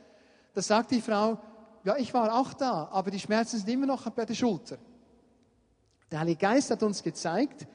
Da 0.55 0.61
sagt 0.61 0.91
die 0.91 1.01
Frau, 1.01 1.39
ja, 1.85 1.97
ich 1.97 2.13
war 2.13 2.35
auch 2.39 2.53
da, 2.53 2.89
aber 2.93 3.11
die 3.11 3.21
Schmerzen 3.21 3.59
sind 3.59 3.69
immer 3.69 3.87
noch 3.87 4.09
bei 4.11 4.25
der 4.25 4.35
Schulter. 4.35 4.79
Der 6.11 6.21
Heilige 6.21 6.39
Geist 6.39 6.71
hat 6.71 6.83
uns 6.83 7.03
gezeigt, 7.03 7.67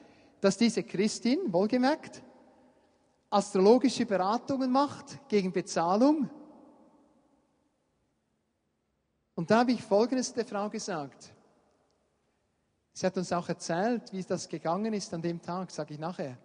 dass 0.41 0.57
diese 0.57 0.83
Christin, 0.83 1.51
wohlgemerkt, 1.51 2.21
astrologische 3.29 4.05
Beratungen 4.05 4.71
macht 4.71 5.27
gegen 5.27 5.51
Bezahlung. 5.51 6.29
Und 9.33 9.49
da 9.49 9.59
habe 9.59 9.71
ich 9.71 9.81
Folgendes 9.81 10.33
der 10.33 10.45
Frau 10.45 10.69
gesagt. 10.69 11.31
Sie 12.93 13.05
hat 13.05 13.17
uns 13.17 13.31
auch 13.33 13.49
erzählt, 13.49 14.13
wie 14.13 14.23
das 14.23 14.47
gegangen 14.47 14.93
ist 14.93 15.13
an 15.13 15.21
dem 15.21 15.41
Tag, 15.41 15.71
sage 15.71 15.93
ich 15.95 15.99
nachher 15.99 16.37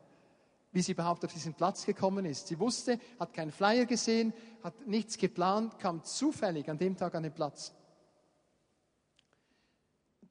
wie 0.72 0.82
sie 0.82 0.92
überhaupt 0.92 1.24
auf 1.24 1.32
diesen 1.32 1.54
Platz 1.54 1.84
gekommen 1.84 2.24
ist. 2.24 2.48
Sie 2.48 2.58
wusste, 2.58 2.98
hat 3.18 3.32
keinen 3.32 3.50
Flyer 3.50 3.86
gesehen, 3.86 4.32
hat 4.62 4.86
nichts 4.86 5.18
geplant, 5.18 5.78
kam 5.78 6.04
zufällig 6.04 6.68
an 6.70 6.78
dem 6.78 6.96
Tag 6.96 7.14
an 7.14 7.24
den 7.24 7.32
Platz. 7.32 7.72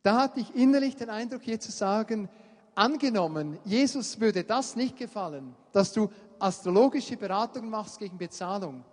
Da 0.02 0.22
hatte 0.22 0.40
ich 0.40 0.56
innerlich 0.56 0.96
den 0.96 1.10
Eindruck, 1.10 1.42
hier 1.42 1.60
zu 1.60 1.72
sagen, 1.72 2.30
angenommen, 2.74 3.60
Jesus 3.66 4.20
würde 4.20 4.46
das 4.46 4.76
nicht 4.78 4.96
gefallen, 4.98 5.56
dass 5.74 5.92
du 5.92 6.10
astrologische 6.40 7.18
Beratungen 7.18 7.70
machst 7.70 8.00
gegen 8.00 8.18
Bezahlung. 8.18 8.86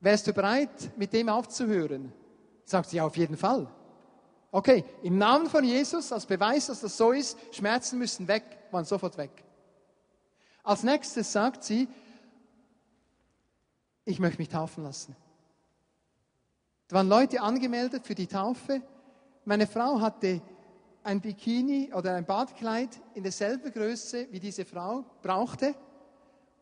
Wärst 0.00 0.26
du 0.26 0.34
bereit, 0.34 0.96
mit 0.98 1.14
dem 1.14 1.30
aufzuhören? 1.30 2.12
Sagt 2.66 2.90
sie, 2.90 2.98
ja, 2.98 3.06
auf 3.06 3.16
jeden 3.16 3.38
Fall. 3.38 3.66
Okay, 4.50 4.84
im 5.02 5.16
Namen 5.16 5.48
von 5.48 5.64
Jesus, 5.64 6.12
als 6.12 6.26
Beweis, 6.26 6.66
dass 6.66 6.82
das 6.82 6.96
so 6.96 7.12
ist, 7.12 7.38
Schmerzen 7.52 7.98
müssen 7.98 8.28
weg, 8.28 8.44
waren 8.70 8.84
sofort 8.84 9.16
weg. 9.16 9.44
Als 10.64 10.82
nächstes 10.82 11.30
sagt 11.30 11.62
sie, 11.62 11.86
ich 14.06 14.18
möchte 14.18 14.38
mich 14.38 14.48
taufen 14.48 14.82
lassen. 14.82 15.14
Da 16.88 16.96
waren 16.96 17.08
Leute 17.08 17.42
angemeldet 17.42 18.06
für 18.06 18.14
die 18.14 18.26
Taufe. 18.26 18.82
Meine 19.44 19.66
Frau 19.66 20.00
hatte 20.00 20.40
ein 21.02 21.20
Bikini 21.20 21.92
oder 21.92 22.14
ein 22.14 22.24
Badkleid 22.24 22.98
in 23.12 23.22
derselben 23.22 23.70
Größe, 23.72 24.26
wie 24.30 24.40
diese 24.40 24.64
Frau 24.64 25.04
brauchte 25.22 25.74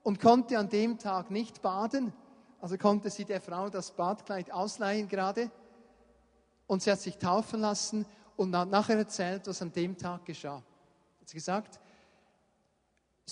und 0.03 0.21
konnte 0.21 0.59
an 0.59 0.69
dem 0.69 0.99
Tag 0.99 1.31
nicht 1.31 1.63
baden. 1.63 2.13
Also 2.61 2.77
konnte 2.79 3.09
sie 3.09 3.25
der 3.25 3.41
Frau 3.41 3.71
das 3.71 3.93
Badkleid 3.93 4.51
ausleihen 4.51 5.09
gerade. 5.09 5.49
Und 6.67 6.83
sie 6.83 6.91
hat 6.91 7.01
sich 7.01 7.19
taufen 7.19 7.61
lassen 7.61 8.05
und 8.37 8.57
hat 8.57 8.69
nachher 8.69 8.99
erzählt, 8.99 9.47
was 9.47 9.63
an 9.63 9.73
dem 9.73 9.97
Tag 9.97 10.25
geschah. 10.25 10.57
Hat 11.21 11.29
sie 11.29 11.37
gesagt, 11.37 11.79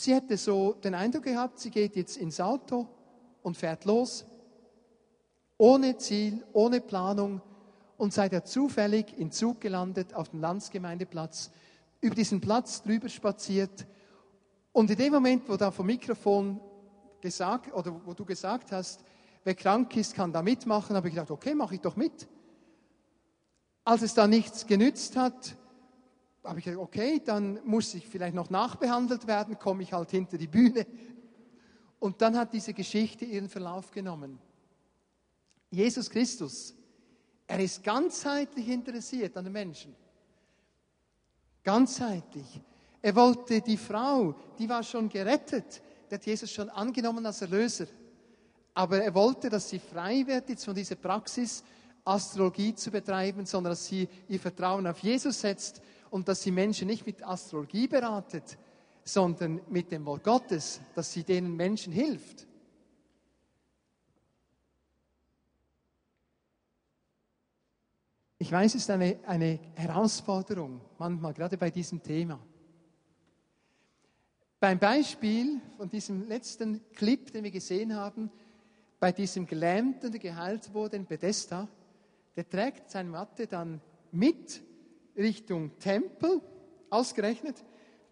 Sie 0.01 0.15
hätte 0.15 0.39
so 0.39 0.73
den 0.73 0.95
Eindruck 0.95 1.25
gehabt, 1.25 1.59
sie 1.59 1.69
geht 1.69 1.95
jetzt 1.95 2.17
ins 2.17 2.41
Auto 2.41 2.89
und 3.43 3.59
fährt 3.59 3.85
los, 3.85 4.25
ohne 5.59 5.99
Ziel, 5.99 6.43
ohne 6.55 6.81
Planung 6.81 7.43
und 7.99 8.15
sei 8.15 8.31
da 8.31 8.43
zufällig 8.43 9.19
in 9.19 9.31
Zug 9.31 9.61
gelandet 9.61 10.15
auf 10.15 10.31
dem 10.31 10.41
Landsgemeindeplatz, 10.41 11.51
über 12.01 12.15
diesen 12.15 12.41
Platz 12.41 12.83
drüber 12.83 13.11
spaziert 13.11 13.87
und 14.73 14.91
in 14.91 14.97
dem 14.97 15.13
Moment, 15.13 15.47
wo 15.51 15.59
da 15.59 15.71
vom 15.71 15.85
Mikrofon 15.85 16.63
gesagt 17.21 17.71
oder 17.75 17.95
wo 18.07 18.15
du 18.15 18.25
gesagt 18.25 18.73
hast, 18.73 19.05
wer 19.45 19.55
krank 19.55 19.95
ist, 19.99 20.15
kann 20.15 20.33
da 20.33 20.41
mitmachen, 20.41 20.97
habe 20.97 21.09
ich 21.09 21.15
gedacht, 21.15 21.31
okay, 21.31 21.55
mache 21.55 21.75
ich 21.75 21.83
doch 21.83 21.97
mit. 21.97 22.27
Als 23.85 24.01
es 24.01 24.15
da 24.15 24.27
nichts 24.27 24.67
genützt 24.67 25.17
hat, 25.17 25.59
habe 26.45 26.59
ich 26.59 26.65
gesagt, 26.65 26.83
okay, 26.83 27.21
dann 27.25 27.61
muss 27.65 27.95
ich 27.95 28.07
vielleicht 28.07 28.35
noch 28.35 28.51
nachbehandelt 28.51 29.27
werden, 29.27 29.59
komme 29.59 29.83
ich 29.83 29.93
halt 29.93 30.11
hinter 30.11 30.39
die 30.39 30.47
Bühne. 30.47 30.87
Und 31.99 32.23
dann 32.23 32.37
hat 32.37 32.53
diese 32.53 32.73
Geschichte 32.73 33.25
ihren 33.25 33.49
Verlauf 33.49 33.91
genommen. 33.91 34.39
Jesus 35.71 36.09
Christus, 36.09 36.75
er 37.47 37.61
ist 37.61 37.83
ganzheitlich 37.83 38.69
interessiert 38.69 39.37
an 39.37 39.45
den 39.45 39.53
Menschen. 39.53 39.95
Ganzheitlich. 41.63 42.61
Er 43.03 43.15
wollte 43.15 43.61
die 43.61 43.77
Frau, 43.77 44.35
die 44.59 44.69
war 44.69 44.83
schon 44.83 45.09
gerettet, 45.09 45.83
der 46.11 46.19
hat 46.19 46.27
Jesus 46.27 46.51
schon 46.51 46.71
angenommen 46.71 47.25
als 47.25 47.43
Erlöser. 47.43 47.87
Aber 48.75 49.03
er 49.03 49.15
wollte, 49.15 49.51
dass 49.51 49.69
sie 49.69 49.79
frei 49.79 50.27
wird 50.27 50.49
jetzt 50.49 50.65
von 50.65 50.75
dieser 50.75 50.97
Praxis, 50.97 51.63
Astrologie 52.05 52.75
zu 52.75 52.91
betreiben, 52.91 53.45
sondern 53.45 53.73
dass 53.73 53.87
sie 53.87 54.09
ihr 54.29 54.41
Vertrauen 54.41 54.87
auf 54.87 54.99
Jesus 55.01 55.41
setzt 55.41 55.83
und 56.11 56.29
dass 56.29 56.43
sie 56.43 56.51
Menschen 56.51 56.89
nicht 56.89 57.07
mit 57.07 57.27
Astrologie 57.27 57.89
beratet, 57.89 58.59
sondern 59.05 59.61
mit 59.69 59.91
dem 59.91 60.05
Wort 60.05 60.25
Gottes, 60.25 60.81
dass 60.95 61.13
sie 61.13 61.25
denen 61.25 61.57
Menschen 61.57 61.93
hilft. 61.93 62.47
Ich 68.39 68.51
weiß, 68.51 68.75
es 68.75 68.83
ist 68.83 68.91
eine, 68.91 69.19
eine 69.27 69.61
Herausforderung, 69.75 70.81
manchmal 70.99 71.35
gerade 71.35 71.59
bei 71.59 71.71
diesem 71.71 72.03
Thema. 72.03 72.41
Beim 74.59 74.79
Beispiel 74.79 75.61
von 75.77 75.89
diesem 75.89 76.27
letzten 76.27 76.81
Clip, 76.93 77.31
den 77.33 77.45
wir 77.45 77.51
gesehen 77.51 77.95
haben, 77.95 78.31
bei 78.99 79.13
diesem 79.13 79.47
Gelähmten, 79.47 80.11
der 80.11 80.21
geheilt 80.21 80.73
wurde 80.75 80.97
in 80.97 81.07
Bethesda, 81.07 81.69
der 82.37 82.49
trägt 82.49 82.91
seine 82.91 83.11
Matte 83.11 83.47
dann 83.47 83.81
mit 84.13 84.63
Richtung 85.17 85.79
Tempel, 85.79 86.41
ausgerechnet. 86.91 87.65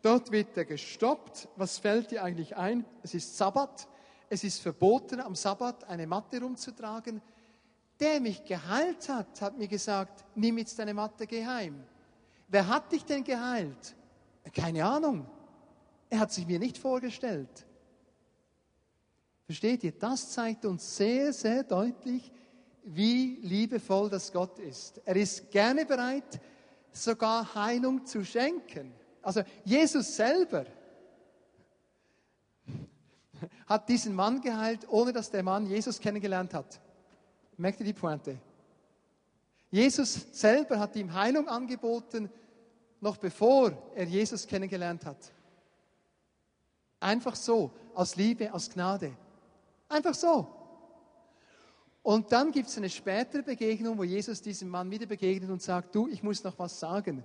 Dort 0.03 0.31
wird 0.31 0.57
er 0.57 0.65
gestoppt. 0.65 1.49
Was 1.57 1.79
fällt 1.79 2.11
dir 2.11 2.23
eigentlich 2.23 2.57
ein? 2.57 2.85
Es 3.03 3.15
ist 3.15 3.37
Sabbat. 3.37 3.89
Es 4.31 4.45
ist 4.45 4.61
verboten, 4.61 5.21
am 5.21 5.35
Sabbat 5.35 5.85
eine 5.85 6.07
Matte 6.07 6.41
rumzutragen. 6.41 7.21
Der 7.99 8.21
mich 8.21 8.45
geheilt 8.45 9.09
hat, 9.09 9.41
hat 9.41 9.59
mir 9.59 9.67
gesagt, 9.67 10.25
nimm 10.35 10.59
jetzt 10.59 10.79
deine 10.79 10.95
Matte, 10.95 11.27
geh 11.27 11.45
heim. 11.45 11.83
Wer 12.47 12.69
hat 12.69 12.93
dich 12.93 13.05
denn 13.05 13.25
geheilt? 13.25 13.97
Keine 14.55 14.85
Ahnung. 14.85 15.27
Er 16.09 16.21
hat 16.21 16.33
sich 16.33 16.47
mir 16.47 16.59
nicht 16.59 16.79
vorgestellt. 16.79 17.67
Versteht 19.47 19.83
ihr? 19.83 19.93
Das 19.93 20.31
zeigt 20.31 20.65
uns 20.65 20.97
sehr, 20.97 21.33
sehr 21.33 21.65
deutlich, 21.65 22.31
wie 22.85 23.39
liebevoll 23.43 24.09
das 24.09 24.33
Gott 24.33 24.59
ist. 24.59 25.01
Er 25.05 25.17
ist 25.17 25.51
gerne 25.51 25.85
bereit, 25.85 26.41
sogar 26.99 27.55
Heilung 27.55 28.05
zu 28.07 28.25
schenken. 28.25 28.93
Also 29.23 29.43
Jesus 29.65 30.17
selber 30.17 30.67
hat 33.67 33.89
diesen 33.89 34.15
Mann 34.15 34.41
geheilt, 34.41 34.87
ohne 34.89 35.13
dass 35.13 35.31
der 35.31 35.43
Mann 35.43 35.67
Jesus 35.67 36.01
kennengelernt 36.01 36.55
hat. 36.55 36.81
Merkt 37.57 37.81
ihr 37.81 37.87
die 37.87 37.93
Pointe? 37.93 38.39
Jesus 39.71 40.27
selber 40.33 40.79
hat 40.79 40.97
ihm 40.97 41.13
Heilung 41.13 41.49
angeboten, 41.49 42.31
noch 43.01 43.17
bevor 43.17 43.73
er 43.95 44.05
Jesus 44.05 44.47
kennengelernt 44.47 45.05
hat. 45.05 45.33
Einfach 47.01 47.37
so, 47.37 47.71
aus 47.95 48.17
Liebe, 48.17 48.53
aus 48.53 48.71
Gnade. 48.71 49.13
Einfach 49.89 50.15
so. 50.15 50.58
Und 52.03 52.33
dann 52.33 52.53
gibt 52.53 52.69
es 52.69 52.79
eine 52.79 52.89
spätere 52.89 53.43
Begegnung, 53.43 53.99
wo 53.99 54.05
Jesus 54.05 54.41
diesem 54.41 54.69
Mann 54.69 54.91
wieder 54.91 55.07
begegnet 55.07 55.51
und 55.51 55.63
sagt, 55.63 55.95
du, 55.95 56.09
ich 56.09 56.23
muss 56.23 56.43
noch 56.43 56.59
was 56.59 56.79
sagen. 56.79 57.25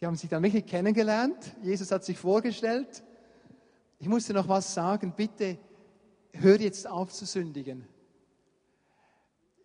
Die 0.00 0.06
haben 0.06 0.16
sich 0.16 0.30
dann 0.30 0.42
wirklich 0.42 0.66
kennengelernt. 0.66 1.56
Jesus 1.62 1.90
hat 1.90 2.04
sich 2.04 2.16
vorgestellt. 2.16 3.02
Ich 3.98 4.08
muss 4.08 4.26
dir 4.26 4.32
noch 4.32 4.48
was 4.48 4.72
sagen. 4.72 5.12
Bitte 5.14 5.58
hör 6.32 6.58
jetzt 6.58 6.86
auf 6.86 7.12
zu 7.12 7.26
sündigen. 7.26 7.86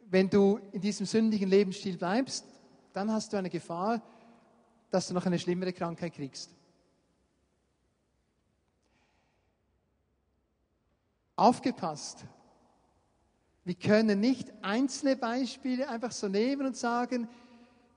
Wenn 0.07 0.29
du 0.29 0.59
in 0.71 0.81
diesem 0.81 1.05
sündigen 1.05 1.49
Lebensstil 1.49 1.97
bleibst, 1.97 2.45
dann 2.93 3.11
hast 3.11 3.31
du 3.31 3.37
eine 3.37 3.49
Gefahr, 3.49 4.01
dass 4.89 5.07
du 5.07 5.13
noch 5.13 5.25
eine 5.25 5.39
schlimmere 5.39 5.73
Krankheit 5.73 6.13
kriegst. 6.13 6.51
Aufgepasst. 11.35 12.25
Wir 13.63 13.75
können 13.75 14.19
nicht 14.19 14.53
einzelne 14.61 15.15
Beispiele 15.15 15.89
einfach 15.89 16.11
so 16.11 16.27
nehmen 16.27 16.67
und 16.67 16.77
sagen, 16.77 17.27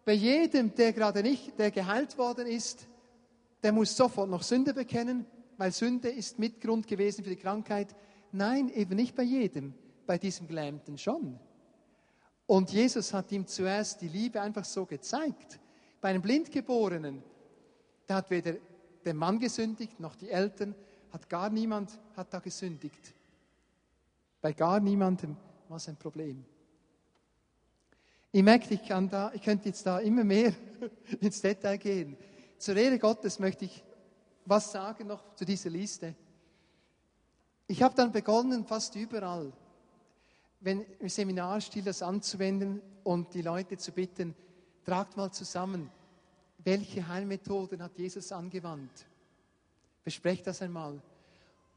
bei 0.04 0.14
jedem, 0.14 0.74
der 0.74 0.94
gerade 0.94 1.22
nicht, 1.22 1.58
der 1.58 1.70
geheilt 1.70 2.16
worden 2.16 2.46
ist, 2.46 2.86
der 3.62 3.72
muss 3.72 3.94
sofort 3.94 4.30
noch 4.30 4.42
Sünde 4.42 4.72
bekennen, 4.72 5.26
weil 5.58 5.72
Sünde 5.72 6.08
ist 6.08 6.38
Mitgrund 6.38 6.86
gewesen 6.86 7.22
für 7.22 7.30
die 7.30 7.36
Krankheit. 7.36 7.94
Nein, 8.32 8.70
eben 8.70 8.96
nicht 8.96 9.14
bei 9.14 9.24
jedem, 9.24 9.74
bei 10.06 10.16
diesem 10.16 10.46
Gelähmten 10.46 10.96
schon. 10.96 11.38
Und 12.46 12.70
Jesus 12.70 13.12
hat 13.12 13.30
ihm 13.32 13.46
zuerst 13.46 14.00
die 14.00 14.08
Liebe 14.08 14.40
einfach 14.40 14.64
so 14.64 14.86
gezeigt. 14.86 15.60
Bei 16.00 16.08
einem 16.08 16.22
Blindgeborenen, 16.22 17.22
da 18.06 18.16
hat 18.16 18.30
weder 18.30 18.54
der 19.04 19.14
Mann 19.14 19.38
gesündigt, 19.38 20.00
noch 20.00 20.16
die 20.16 20.30
Eltern, 20.30 20.74
hat 21.12 21.28
gar 21.28 21.50
niemand 21.50 21.98
hat 22.16 22.32
da 22.32 22.38
gesündigt. 22.38 23.14
Bei 24.40 24.52
gar 24.52 24.80
niemandem 24.80 25.36
war 25.68 25.76
es 25.76 25.88
ein 25.88 25.96
Problem. 25.96 26.44
Ich 28.30 28.42
merke, 28.42 28.74
ich, 28.74 28.86
kann 28.86 29.08
da, 29.08 29.32
ich 29.34 29.42
könnte 29.42 29.68
jetzt 29.68 29.84
da 29.86 29.98
immer 29.98 30.22
mehr 30.22 30.52
ins 31.20 31.40
Detail 31.40 31.78
gehen. 31.78 32.16
Zur 32.58 32.76
Ehre 32.76 32.98
Gottes 32.98 33.38
möchte 33.38 33.64
ich 33.64 33.82
was 34.44 34.72
sagen 34.72 35.06
noch 35.06 35.34
zu 35.34 35.44
dieser 35.44 35.70
Liste. 35.70 36.14
Ich 37.66 37.82
habe 37.82 37.94
dann 37.94 38.12
begonnen, 38.12 38.64
fast 38.64 38.94
überall, 38.96 39.52
wenn 40.60 40.84
im 40.98 41.08
Seminarstil 41.08 41.84
das 41.84 42.02
anzuwenden 42.02 42.80
und 43.04 43.32
die 43.34 43.42
Leute 43.42 43.76
zu 43.76 43.92
bitten, 43.92 44.34
tragt 44.84 45.16
mal 45.16 45.30
zusammen, 45.30 45.90
welche 46.58 47.06
Heilmethoden 47.06 47.82
hat 47.82 47.96
Jesus 47.98 48.32
angewandt? 48.32 49.06
Besprecht 50.02 50.46
das 50.46 50.62
einmal. 50.62 51.00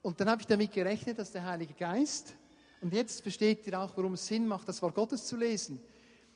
Und 0.02 0.20
dann 0.20 0.30
habe 0.30 0.42
ich 0.42 0.48
damit 0.48 0.72
gerechnet, 0.72 1.20
dass 1.20 1.32
der 1.32 1.46
Heilige 1.46 1.74
Geist, 1.74 2.36
und 2.82 2.94
jetzt 2.94 3.22
versteht 3.22 3.66
ihr 3.68 3.80
auch, 3.80 3.96
warum 3.96 4.14
es 4.14 4.26
Sinn 4.26 4.48
macht, 4.48 4.68
das 4.68 4.82
Wort 4.82 4.96
Gottes 4.96 5.26
zu 5.26 5.38
lesen, 5.38 5.80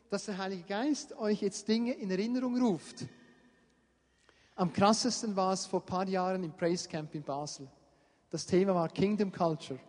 dass 0.09 0.25
der 0.25 0.37
Heilige 0.37 0.63
Geist 0.63 1.17
euch 1.17 1.41
jetzt 1.41 1.67
Dinge 1.67 1.93
in 1.93 2.11
Erinnerung 2.11 2.61
ruft. 2.61 3.05
Am 4.55 4.71
krassesten 4.71 5.35
war 5.35 5.53
es 5.53 5.65
vor 5.65 5.81
ein 5.81 5.85
paar 5.85 6.07
Jahren 6.07 6.43
im 6.43 6.55
Praise 6.55 6.87
Camp 6.87 7.13
in 7.15 7.23
Basel. 7.23 7.67
Das 8.29 8.45
Thema 8.45 8.75
war 8.75 8.89
Kingdom 8.89 9.31
Culture. 9.31 9.79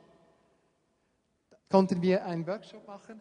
Da 1.51 1.57
konnten 1.69 2.01
wir 2.01 2.25
einen 2.25 2.47
Workshop 2.47 2.87
machen. 2.87 3.21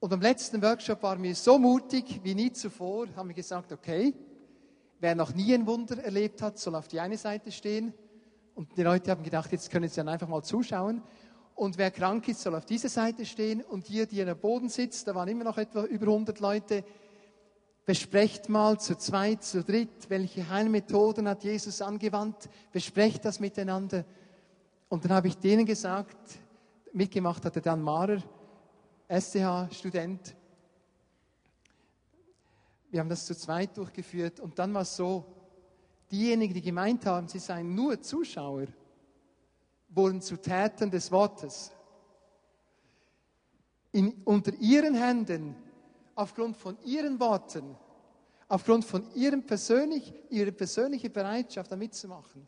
Und 0.00 0.12
am 0.12 0.20
letzten 0.22 0.62
Workshop 0.62 1.02
waren 1.02 1.22
wir 1.22 1.34
so 1.34 1.58
mutig 1.58 2.20
wie 2.22 2.34
nie 2.34 2.50
zuvor, 2.52 3.06
haben 3.14 3.28
wir 3.28 3.34
gesagt, 3.34 3.70
okay, 3.70 4.14
wer 4.98 5.14
noch 5.14 5.34
nie 5.34 5.52
ein 5.52 5.66
Wunder 5.66 6.02
erlebt 6.02 6.40
hat, 6.40 6.58
soll 6.58 6.74
auf 6.74 6.88
die 6.88 7.00
eine 7.00 7.18
Seite 7.18 7.52
stehen. 7.52 7.92
Und 8.54 8.76
die 8.76 8.82
Leute 8.82 9.10
haben 9.10 9.22
gedacht, 9.22 9.52
jetzt 9.52 9.70
können 9.70 9.88
sie 9.88 9.96
dann 9.96 10.08
einfach 10.08 10.28
mal 10.28 10.42
zuschauen. 10.42 11.02
Und 11.60 11.76
wer 11.76 11.90
krank 11.90 12.26
ist, 12.26 12.40
soll 12.40 12.54
auf 12.54 12.64
dieser 12.64 12.88
Seite 12.88 13.26
stehen. 13.26 13.60
Und 13.60 13.86
hier, 13.86 14.06
die 14.06 14.22
am 14.22 14.38
Boden 14.38 14.70
sitzt, 14.70 15.06
da 15.06 15.14
waren 15.14 15.28
immer 15.28 15.44
noch 15.44 15.58
etwa 15.58 15.84
über 15.84 16.06
100 16.06 16.40
Leute, 16.40 16.82
besprecht 17.84 18.48
mal 18.48 18.80
zu 18.80 18.96
zweit, 18.96 19.44
zu 19.44 19.62
dritt, 19.62 20.08
welche 20.08 20.48
Heilmethoden 20.48 21.28
hat 21.28 21.44
Jesus 21.44 21.82
angewandt. 21.82 22.48
Besprecht 22.72 23.26
das 23.26 23.40
miteinander. 23.40 24.06
Und 24.88 25.04
dann 25.04 25.12
habe 25.12 25.28
ich 25.28 25.36
denen 25.36 25.66
gesagt, 25.66 26.16
mitgemacht 26.94 27.44
hatte 27.44 27.60
dann 27.60 27.82
Mahrer, 27.82 28.22
SCH-Student. 29.08 30.34
Wir 32.90 33.00
haben 33.00 33.10
das 33.10 33.26
zu 33.26 33.36
zweit 33.36 33.76
durchgeführt. 33.76 34.40
Und 34.40 34.58
dann 34.58 34.72
war 34.72 34.80
es 34.80 34.96
so, 34.96 35.26
diejenigen, 36.10 36.54
die 36.54 36.62
gemeint 36.62 37.04
haben, 37.04 37.28
sie 37.28 37.38
seien 37.38 37.74
nur 37.74 38.00
Zuschauer, 38.00 38.68
wurden 39.90 40.20
zu 40.20 40.36
Tätern 40.36 40.90
des 40.90 41.10
Wortes. 41.10 41.72
In, 43.92 44.22
unter 44.24 44.54
ihren 44.54 44.94
Händen, 44.94 45.56
aufgrund 46.14 46.56
von 46.56 46.78
ihren 46.84 47.18
Worten, 47.18 47.76
aufgrund 48.48 48.84
von 48.84 49.04
ihrem 49.14 49.44
persönlich, 49.44 50.12
ihrer 50.30 50.52
persönlichen 50.52 51.12
Bereitschaft, 51.12 51.72
da 51.72 51.76
mitzumachen, 51.76 52.46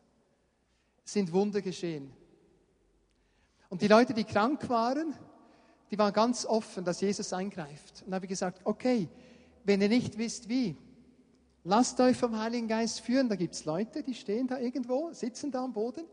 sind 1.03 1.31
Wunder 1.33 1.61
geschehen. 1.61 2.13
Und 3.69 3.81
die 3.81 3.87
Leute, 3.87 4.13
die 4.13 4.23
krank 4.23 4.69
waren, 4.69 5.13
die 5.91 5.97
waren 5.97 6.13
ganz 6.13 6.45
offen, 6.45 6.85
dass 6.85 7.01
Jesus 7.01 7.33
eingreift. 7.33 8.03
Und 8.05 8.11
da 8.11 8.15
habe 8.15 8.25
ich 8.25 8.29
gesagt, 8.29 8.61
okay, 8.63 9.09
wenn 9.65 9.81
ihr 9.81 9.89
nicht 9.89 10.17
wisst 10.17 10.47
wie, 10.47 10.77
lasst 11.63 11.99
euch 11.99 12.15
vom 12.15 12.37
Heiligen 12.37 12.67
Geist 12.67 13.01
führen. 13.01 13.27
Da 13.27 13.35
gibt 13.35 13.53
es 13.53 13.65
Leute, 13.65 14.01
die 14.01 14.13
stehen 14.13 14.47
da 14.47 14.59
irgendwo, 14.59 15.11
sitzen 15.11 15.51
da 15.51 15.63
am 15.63 15.73
Boden 15.73 16.05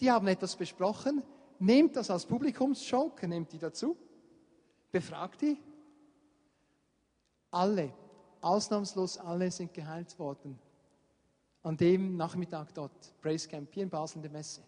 die 0.00 0.10
haben 0.10 0.26
etwas 0.26 0.56
besprochen, 0.56 1.22
nehmt 1.58 1.96
das 1.96 2.10
als 2.10 2.24
Publikumsjoke, 2.24 3.28
nehmt 3.28 3.52
die 3.52 3.58
dazu, 3.58 3.96
befragt 4.90 5.42
die. 5.42 5.58
Alle, 7.50 7.92
ausnahmslos 8.40 9.18
alle 9.18 9.50
sind 9.50 9.74
geheilt 9.74 10.18
worden. 10.18 10.58
An 11.62 11.76
dem 11.76 12.16
Nachmittag 12.16 12.72
dort, 12.72 13.14
Praise 13.20 13.46
Camp, 13.46 13.72
hier 13.72 13.82
in 13.82 13.90
Basel 13.90 14.16
in 14.16 14.22
der 14.22 14.30
Messe. 14.30 14.62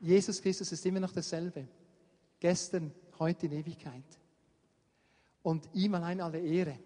Jesus 0.00 0.40
Christus 0.40 0.72
ist 0.72 0.86
immer 0.86 1.00
noch 1.00 1.12
derselbe. 1.12 1.68
Gestern, 2.40 2.92
heute 3.18 3.46
in 3.46 3.52
Ewigkeit. 3.52 4.04
Und 5.42 5.68
ihm 5.74 5.94
allein 5.94 6.20
alle 6.20 6.40
Ehre. 6.40 6.78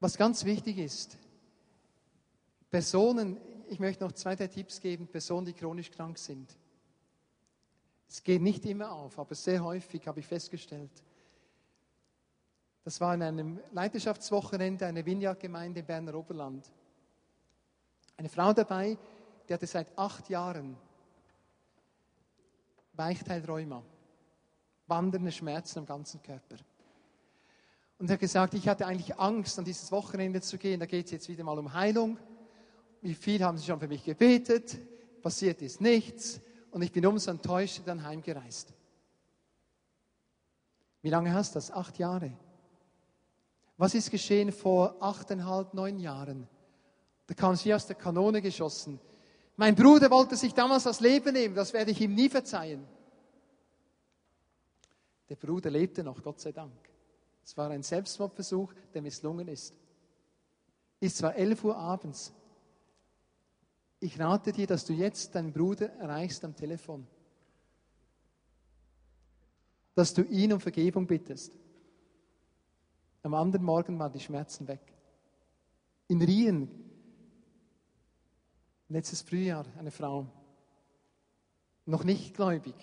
Was 0.00 0.16
ganz 0.16 0.44
wichtig 0.44 0.78
ist, 0.78 1.18
Personen, 2.70 3.38
ich 3.68 3.78
möchte 3.78 4.04
noch 4.04 4.12
zwei, 4.12 4.34
drei 4.36 4.48
Tipps 4.48 4.80
geben, 4.80 5.06
Personen, 5.06 5.46
die 5.46 5.52
chronisch 5.52 5.90
krank 5.90 6.18
sind. 6.18 6.56
Es 8.08 8.22
geht 8.22 8.42
nicht 8.42 8.64
immer 8.66 8.92
auf, 8.92 9.18
aber 9.18 9.34
sehr 9.34 9.62
häufig 9.62 10.06
habe 10.06 10.20
ich 10.20 10.26
festgestellt. 10.26 10.90
Das 12.84 13.00
war 13.00 13.14
in 13.14 13.22
einem 13.22 13.60
Leiterschaftswochenende 13.72 14.86
einer 14.86 15.04
Vineyard-Gemeinde 15.04 15.80
im 15.80 15.86
Berner 15.86 16.14
Oberland. 16.14 16.70
Eine 18.16 18.28
Frau 18.28 18.52
dabei, 18.52 18.96
die 19.48 19.54
hatte 19.54 19.66
seit 19.66 19.98
acht 19.98 20.28
Jahren 20.28 20.76
Weichteilrheuma, 22.92 23.82
wandernde 24.86 25.32
Schmerzen 25.32 25.80
am 25.80 25.86
ganzen 25.86 26.22
Körper. 26.22 26.56
Und 27.98 28.08
er 28.08 28.14
hat 28.14 28.20
gesagt, 28.20 28.54
ich 28.54 28.68
hatte 28.68 28.86
eigentlich 28.86 29.18
Angst, 29.18 29.58
an 29.58 29.64
dieses 29.64 29.90
Wochenende 29.90 30.40
zu 30.40 30.56
gehen. 30.56 30.78
Da 30.78 30.86
geht 30.86 31.06
es 31.06 31.12
jetzt 31.12 31.28
wieder 31.28 31.44
mal 31.44 31.58
um 31.58 31.72
Heilung 31.72 32.18
wie 33.06 33.14
viel 33.14 33.42
haben 33.44 33.56
sie 33.56 33.66
schon 33.66 33.78
für 33.78 33.86
mich 33.86 34.02
gebetet, 34.02 34.78
passiert 35.22 35.62
ist 35.62 35.80
nichts 35.80 36.40
und 36.72 36.82
ich 36.82 36.90
bin 36.90 37.06
umso 37.06 37.30
enttäuscht 37.30 37.82
dann 37.86 38.02
heimgereist. 38.02 38.72
Wie 41.02 41.10
lange 41.10 41.32
hast 41.32 41.54
du 41.54 41.58
das? 41.58 41.70
Acht 41.70 41.98
Jahre. 41.98 42.32
Was 43.76 43.94
ist 43.94 44.10
geschehen 44.10 44.50
vor 44.50 44.96
achteinhalb, 45.00 45.72
neun 45.72 46.00
Jahren? 46.00 46.48
Da 47.28 47.34
kam 47.34 47.54
sie 47.54 47.72
aus 47.72 47.86
der 47.86 47.94
Kanone 47.94 48.42
geschossen. 48.42 48.98
Mein 49.54 49.76
Bruder 49.76 50.10
wollte 50.10 50.36
sich 50.36 50.52
damals 50.52 50.82
das 50.82 51.00
Leben 51.00 51.32
nehmen, 51.32 51.54
das 51.54 51.72
werde 51.72 51.92
ich 51.92 52.00
ihm 52.00 52.14
nie 52.14 52.28
verzeihen. 52.28 52.86
Der 55.28 55.36
Bruder 55.36 55.70
lebte 55.70 56.02
noch, 56.02 56.22
Gott 56.22 56.40
sei 56.40 56.50
Dank. 56.50 56.72
Es 57.44 57.56
war 57.56 57.70
ein 57.70 57.84
Selbstmordversuch, 57.84 58.72
der 58.92 59.02
misslungen 59.02 59.46
ist. 59.46 59.74
Ist 60.98 61.18
zwar 61.18 61.36
elf 61.36 61.62
Uhr 61.62 61.76
abends, 61.76 62.32
Ich 64.06 64.20
rate 64.20 64.52
dir, 64.52 64.68
dass 64.68 64.84
du 64.84 64.92
jetzt 64.92 65.34
deinen 65.34 65.52
Bruder 65.52 65.88
erreichst 65.94 66.44
am 66.44 66.54
Telefon. 66.54 67.04
Dass 69.96 70.14
du 70.14 70.22
ihn 70.22 70.52
um 70.52 70.60
Vergebung 70.60 71.08
bittest. 71.08 71.58
Am 73.24 73.34
anderen 73.34 73.64
Morgen 73.64 73.98
waren 73.98 74.12
die 74.12 74.20
Schmerzen 74.20 74.68
weg. 74.68 74.80
In 76.06 76.22
Rien, 76.22 76.68
letztes 78.88 79.22
Frühjahr, 79.22 79.66
eine 79.76 79.90
Frau, 79.90 80.28
noch 81.84 82.04
nicht 82.04 82.32
gläubig, 82.32 82.76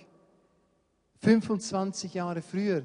25 1.21 2.15
Jahre 2.15 2.41
früher 2.41 2.84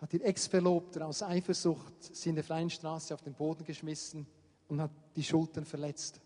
hat 0.00 0.14
ihr 0.14 0.24
Ex-Verlobter 0.24 1.04
aus 1.04 1.24
Eifersucht 1.24 2.14
sie 2.14 2.28
in 2.28 2.36
der 2.36 2.44
freien 2.44 2.70
Straße 2.70 3.12
auf 3.12 3.22
den 3.22 3.34
Boden 3.34 3.64
geschmissen 3.64 4.24
und 4.68 4.80
hat 4.80 4.92
die 5.16 5.24
Schultern 5.24 5.64
verletzt. 5.64 6.20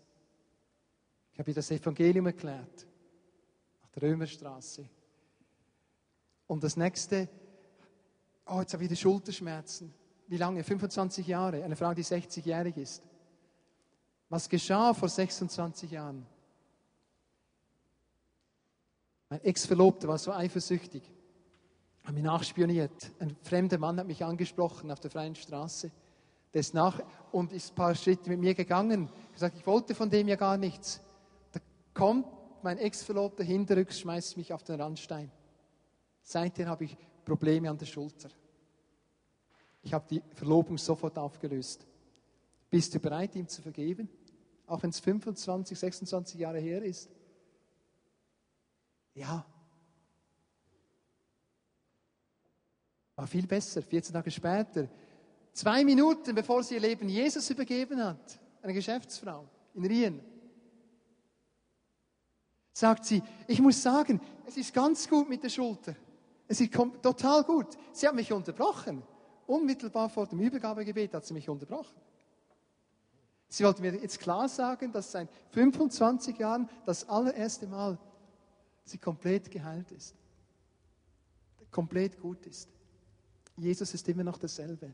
Ich 1.39 1.41
habe 1.41 1.51
ihr 1.51 1.55
das 1.55 1.71
Evangelium 1.71 2.25
erklärt, 2.25 2.85
auf 3.81 3.89
der 3.91 4.09
Römerstraße. 4.09 4.85
Und 6.47 6.61
das 6.61 6.75
nächste, 6.75 7.29
oh, 8.45 8.59
jetzt 8.59 8.73
habe 8.73 8.83
ich 8.83 8.89
wieder 8.89 8.99
Schulterschmerzen. 8.99 9.93
Wie 10.27 10.35
lange? 10.35 10.65
25 10.65 11.25
Jahre. 11.25 11.63
Eine 11.63 11.77
Frau, 11.77 11.93
die 11.93 12.03
60-jährig 12.03 12.75
ist. 12.75 13.01
Was 14.27 14.49
geschah 14.49 14.93
vor 14.93 15.07
26 15.07 15.91
Jahren? 15.91 16.25
Mein 19.29 19.41
Ex-Verlobter 19.41 20.09
war 20.09 20.17
so 20.17 20.33
eifersüchtig, 20.33 21.09
hat 22.03 22.15
mich 22.15 22.23
nachspioniert. 22.25 23.13
Ein 23.19 23.37
fremder 23.43 23.77
Mann 23.77 23.97
hat 23.97 24.07
mich 24.07 24.25
angesprochen 24.25 24.91
auf 24.91 24.99
der 24.99 25.09
freien 25.09 25.35
Straße. 25.35 25.89
Der 26.53 26.59
ist 26.59 26.73
nach 26.73 27.01
und 27.31 27.53
ist 27.53 27.71
ein 27.71 27.75
paar 27.75 27.95
Schritte 27.95 28.29
mit 28.29 28.41
mir 28.41 28.55
gegangen. 28.55 29.07
Ich 29.29 29.35
gesagt, 29.35 29.57
ich 29.57 29.65
wollte 29.65 29.95
von 29.95 30.09
dem 30.09 30.27
ja 30.27 30.35
gar 30.35 30.57
nichts. 30.57 30.99
Kommt 31.99 32.27
mein 32.63 32.77
Ex-Verlobter 32.77 33.43
hinterrücks, 33.43 33.99
schmeißt 33.99 34.37
mich 34.37 34.53
auf 34.53 34.63
den 34.63 34.79
Randstein. 34.79 35.29
Seither 36.21 36.67
habe 36.67 36.85
ich 36.85 36.95
Probleme 37.25 37.69
an 37.69 37.77
der 37.77 37.87
Schulter. 37.87 38.29
Ich 39.81 39.93
habe 39.93 40.05
die 40.09 40.23
Verlobung 40.33 40.77
sofort 40.77 41.17
aufgelöst. 41.17 41.85
Bist 42.69 42.95
du 42.95 42.99
bereit, 42.99 43.35
ihm 43.35 43.49
zu 43.49 43.61
vergeben? 43.61 44.07
Auch 44.65 44.81
wenn 44.81 44.91
es 44.91 45.01
25, 45.01 45.77
26 45.77 46.39
Jahre 46.39 46.59
her 46.59 46.81
ist? 46.83 47.09
Ja. 49.13 49.45
War 53.17 53.27
viel 53.27 53.45
besser, 53.45 53.81
14 53.81 54.13
Tage 54.13 54.31
später. 54.31 54.87
Zwei 55.51 55.83
Minuten 55.83 56.33
bevor 56.33 56.63
sie 56.63 56.75
ihr 56.75 56.79
Leben 56.79 57.09
Jesus 57.09 57.49
übergeben 57.49 58.01
hat, 58.01 58.39
eine 58.61 58.73
Geschäftsfrau 58.73 59.49
in 59.73 59.85
Rien, 59.85 60.21
sagt 62.79 63.05
sie, 63.05 63.21
ich 63.47 63.61
muss 63.61 63.81
sagen, 63.81 64.21
es 64.45 64.55
ist 64.57 64.73
ganz 64.73 65.07
gut 65.07 65.27
mit 65.27 65.43
der 65.43 65.49
Schulter. 65.49 65.95
Es 66.47 66.61
ist 66.61 66.73
total 66.73 67.43
gut. 67.43 67.77
Sie 67.91 68.07
hat 68.07 68.15
mich 68.15 68.31
unterbrochen. 68.31 69.03
Unmittelbar 69.45 70.09
vor 70.09 70.25
dem 70.27 70.39
Übergabegebet 70.39 71.13
hat 71.13 71.25
sie 71.25 71.33
mich 71.33 71.49
unterbrochen. 71.49 71.95
Sie 73.49 73.63
wollte 73.63 73.81
mir 73.81 73.95
jetzt 73.95 74.19
klar 74.19 74.47
sagen, 74.47 74.91
dass 74.91 75.11
seit 75.11 75.27
25 75.51 76.37
Jahren 76.37 76.69
das 76.85 77.07
allererste 77.09 77.67
Mal 77.67 77.97
sie 78.85 78.97
komplett 78.97 79.51
geheilt 79.51 79.91
ist. 79.91 80.15
Komplett 81.71 82.19
gut 82.19 82.45
ist. 82.45 82.69
Jesus 83.57 83.93
ist 83.93 84.07
immer 84.07 84.23
noch 84.23 84.37
dasselbe. 84.37 84.93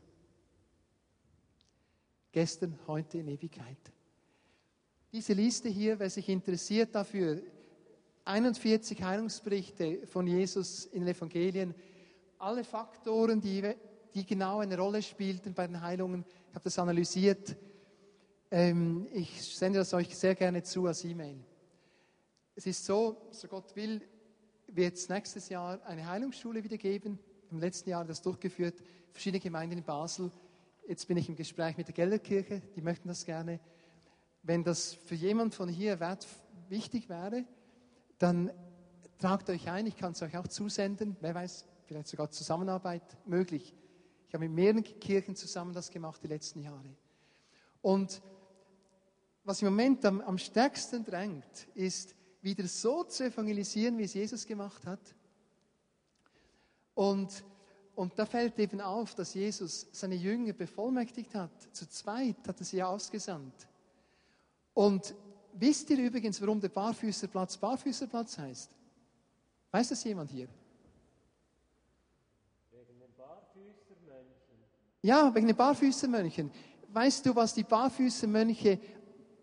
Gestern, 2.32 2.78
heute 2.86 3.18
in 3.18 3.28
Ewigkeit. 3.28 3.78
Diese 5.12 5.32
Liste 5.32 5.68
hier, 5.68 5.98
wer 5.98 6.10
sich 6.10 6.28
interessiert 6.28 6.94
dafür, 6.94 7.40
41 8.26 9.00
Heilungsberichte 9.04 10.04
von 10.08 10.26
Jesus 10.26 10.86
in 10.86 11.04
den 11.04 11.14
Evangelien, 11.14 11.74
alle 12.38 12.64
Faktoren, 12.64 13.40
die, 13.40 13.62
die 14.14 14.26
genau 14.26 14.58
eine 14.58 14.76
Rolle 14.76 15.00
spielten 15.00 15.54
bei 15.54 15.68
den 15.68 15.80
Heilungen, 15.80 16.24
ich 16.48 16.54
habe 16.54 16.64
das 16.64 16.78
analysiert. 16.78 17.56
Ähm, 18.50 19.06
ich 19.12 19.44
sende 19.54 19.78
das 19.78 19.94
euch 19.94 20.16
sehr 20.16 20.34
gerne 20.34 20.64
zu 20.64 20.86
als 20.86 21.04
E-Mail. 21.04 21.36
Es 22.56 22.66
ist 22.66 22.84
so, 22.84 23.28
so 23.30 23.46
Gott 23.46 23.76
will, 23.76 24.02
wird 24.66 24.94
es 24.94 25.08
nächstes 25.08 25.48
Jahr 25.48 25.80
eine 25.86 26.08
Heilungsschule 26.08 26.64
wieder 26.64 26.78
geben. 26.78 27.20
Im 27.52 27.60
letzten 27.60 27.90
Jahr 27.90 28.04
das 28.04 28.22
durchgeführt, 28.22 28.82
verschiedene 29.12 29.40
Gemeinden 29.40 29.78
in 29.78 29.84
Basel. 29.84 30.32
Jetzt 30.88 31.06
bin 31.06 31.16
ich 31.16 31.28
im 31.28 31.36
Gespräch 31.36 31.76
mit 31.76 31.86
der 31.86 31.94
Gelderkirche, 31.94 32.60
die 32.74 32.82
möchten 32.82 33.06
das 33.06 33.24
gerne. 33.24 33.60
Wenn 34.42 34.64
das 34.64 34.94
für 34.94 35.14
jemand 35.14 35.54
von 35.54 35.68
hier 35.68 36.00
wert, 36.00 36.26
wichtig 36.68 37.08
wäre, 37.08 37.44
dann 38.18 38.50
tragt 39.18 39.50
euch 39.50 39.68
ein, 39.68 39.86
ich 39.86 39.96
kann 39.96 40.12
es 40.12 40.22
euch 40.22 40.36
auch 40.36 40.48
zusenden. 40.48 41.16
Wer 41.20 41.34
weiß, 41.34 41.64
vielleicht 41.84 42.08
sogar 42.08 42.30
Zusammenarbeit 42.30 43.02
möglich. 43.26 43.74
Ich 44.28 44.34
habe 44.34 44.48
mit 44.48 44.54
mehreren 44.54 44.82
Kirchen 44.82 45.36
zusammen 45.36 45.72
das 45.72 45.90
gemacht 45.90 46.22
die 46.22 46.28
letzten 46.28 46.60
Jahre. 46.60 46.96
Und 47.80 48.20
was 49.44 49.62
im 49.62 49.68
Moment 49.68 50.04
am, 50.04 50.20
am 50.20 50.38
stärksten 50.38 51.04
drängt, 51.04 51.68
ist, 51.74 52.14
wieder 52.42 52.66
so 52.68 53.02
zu 53.04 53.24
evangelisieren, 53.24 53.98
wie 53.98 54.04
es 54.04 54.14
Jesus 54.14 54.46
gemacht 54.46 54.86
hat. 54.86 55.00
Und, 56.94 57.44
und 57.94 58.16
da 58.18 58.24
fällt 58.24 58.58
eben 58.58 58.80
auf, 58.80 59.14
dass 59.14 59.34
Jesus 59.34 59.86
seine 59.92 60.14
Jünger 60.14 60.52
bevollmächtigt 60.52 61.34
hat. 61.34 61.50
Zu 61.72 61.88
zweit 61.88 62.36
hat 62.46 62.60
er 62.60 62.64
sie 62.64 62.82
ausgesandt. 62.82 63.66
Und 64.74 65.14
wisst 65.60 65.90
ihr 65.90 65.98
übrigens, 65.98 66.40
warum 66.40 66.60
der 66.60 66.68
Barfüßerplatz 66.68 67.56
Barfüßerplatz 67.56 68.38
heißt? 68.38 68.70
Weiß 69.70 69.88
das 69.88 70.04
jemand 70.04 70.30
hier? 70.30 70.48
Wegen 72.70 72.98
den 72.98 73.14
Barfüßermönchen. 73.16 74.58
Ja, 75.02 75.34
wegen 75.34 75.46
den 75.46 75.56
Barfüßermönchen. 75.56 76.50
Weißt 76.88 77.26
du, 77.26 77.34
was 77.34 77.54
die 77.54 77.64
Barfüßermönche, 77.64 78.78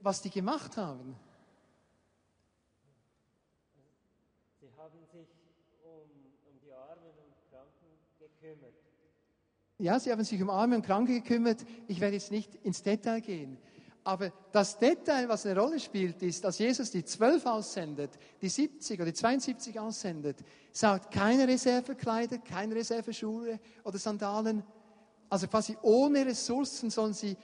was 0.01 0.21
die 0.21 0.29
gemacht 0.29 0.77
haben? 0.77 1.15
haben 4.83 5.05
sich 5.05 5.29
um, 5.81 6.09
um 6.51 6.59
die 6.59 6.71
Armen 6.73 7.13
und 7.23 7.33
Kranken 7.49 7.87
gekümmert. 8.19 8.73
Ja, 9.77 9.97
sie 9.97 10.11
haben 10.11 10.23
sich 10.23 10.41
um 10.41 10.49
Arme 10.49 10.75
und 10.75 10.85
Kranke 10.85 11.21
gekümmert. 11.21 11.65
Ich 11.87 12.01
werde 12.01 12.15
jetzt 12.15 12.31
nicht 12.31 12.53
ins 12.55 12.83
Detail 12.83 13.21
gehen. 13.21 13.57
Aber 14.05 14.31
das 14.51 14.77
Detail, 14.77 15.29
was 15.29 15.45
eine 15.45 15.59
Rolle 15.59 15.79
spielt, 15.79 16.21
ist, 16.23 16.43
dass 16.43 16.59
Jesus 16.59 16.91
die 16.91 17.05
zwölf 17.05 17.45
aussendet, 17.45 18.11
die 18.41 18.49
70 18.49 18.99
oder 18.99 19.11
die 19.11 19.17
72 19.17 19.79
aussendet, 19.79 20.37
sagt 20.71 21.13
keine 21.13 21.47
Reservekleider, 21.47 22.39
keine 22.39 22.75
Reserveschuhe 22.75 23.59
oder 23.83 23.97
Sandalen. 23.97 24.63
Also 25.29 25.47
quasi 25.47 25.77
ohne 25.81 26.25
Ressourcen 26.25 26.89
sollen 26.89 27.13
sie 27.13 27.37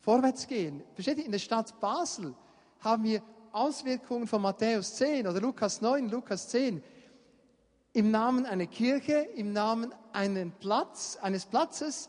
vorwärts 0.00 0.46
gehen. 0.48 0.82
Versteht 0.94 1.18
ihr? 1.18 1.26
In 1.26 1.32
der 1.32 1.38
Stadt 1.38 1.78
Basel 1.78 2.34
haben 2.80 3.04
wir 3.04 3.22
Auswirkungen 3.52 4.26
von 4.26 4.42
Matthäus 4.42 4.96
10 4.96 5.28
oder 5.28 5.40
Lukas 5.40 5.80
9, 5.80 6.08
Lukas 6.08 6.48
10 6.48 6.82
im 7.92 8.10
Namen 8.10 8.46
einer 8.46 8.66
Kirche, 8.66 9.28
im 9.34 9.52
Namen 9.52 9.92
einen 10.12 10.52
Platz, 10.52 11.18
eines 11.20 11.44
Platzes, 11.44 12.08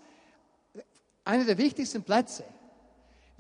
einer 1.24 1.46
der 1.46 1.58
wichtigsten 1.58 2.04
Plätze. 2.04 2.44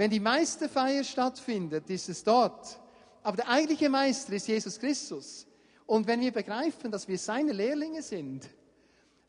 Wenn 0.01 0.09
die 0.09 0.19
Meisterfeier 0.19 1.03
stattfindet, 1.03 1.87
ist 1.91 2.09
es 2.09 2.23
dort. 2.23 2.79
Aber 3.21 3.37
der 3.37 3.47
eigentliche 3.47 3.87
Meister 3.87 4.33
ist 4.33 4.47
Jesus 4.47 4.79
Christus. 4.79 5.45
Und 5.85 6.07
wenn 6.07 6.21
wir 6.21 6.31
begreifen, 6.31 6.89
dass 6.89 7.07
wir 7.07 7.19
seine 7.19 7.51
Lehrlinge 7.51 8.01
sind, 8.01 8.49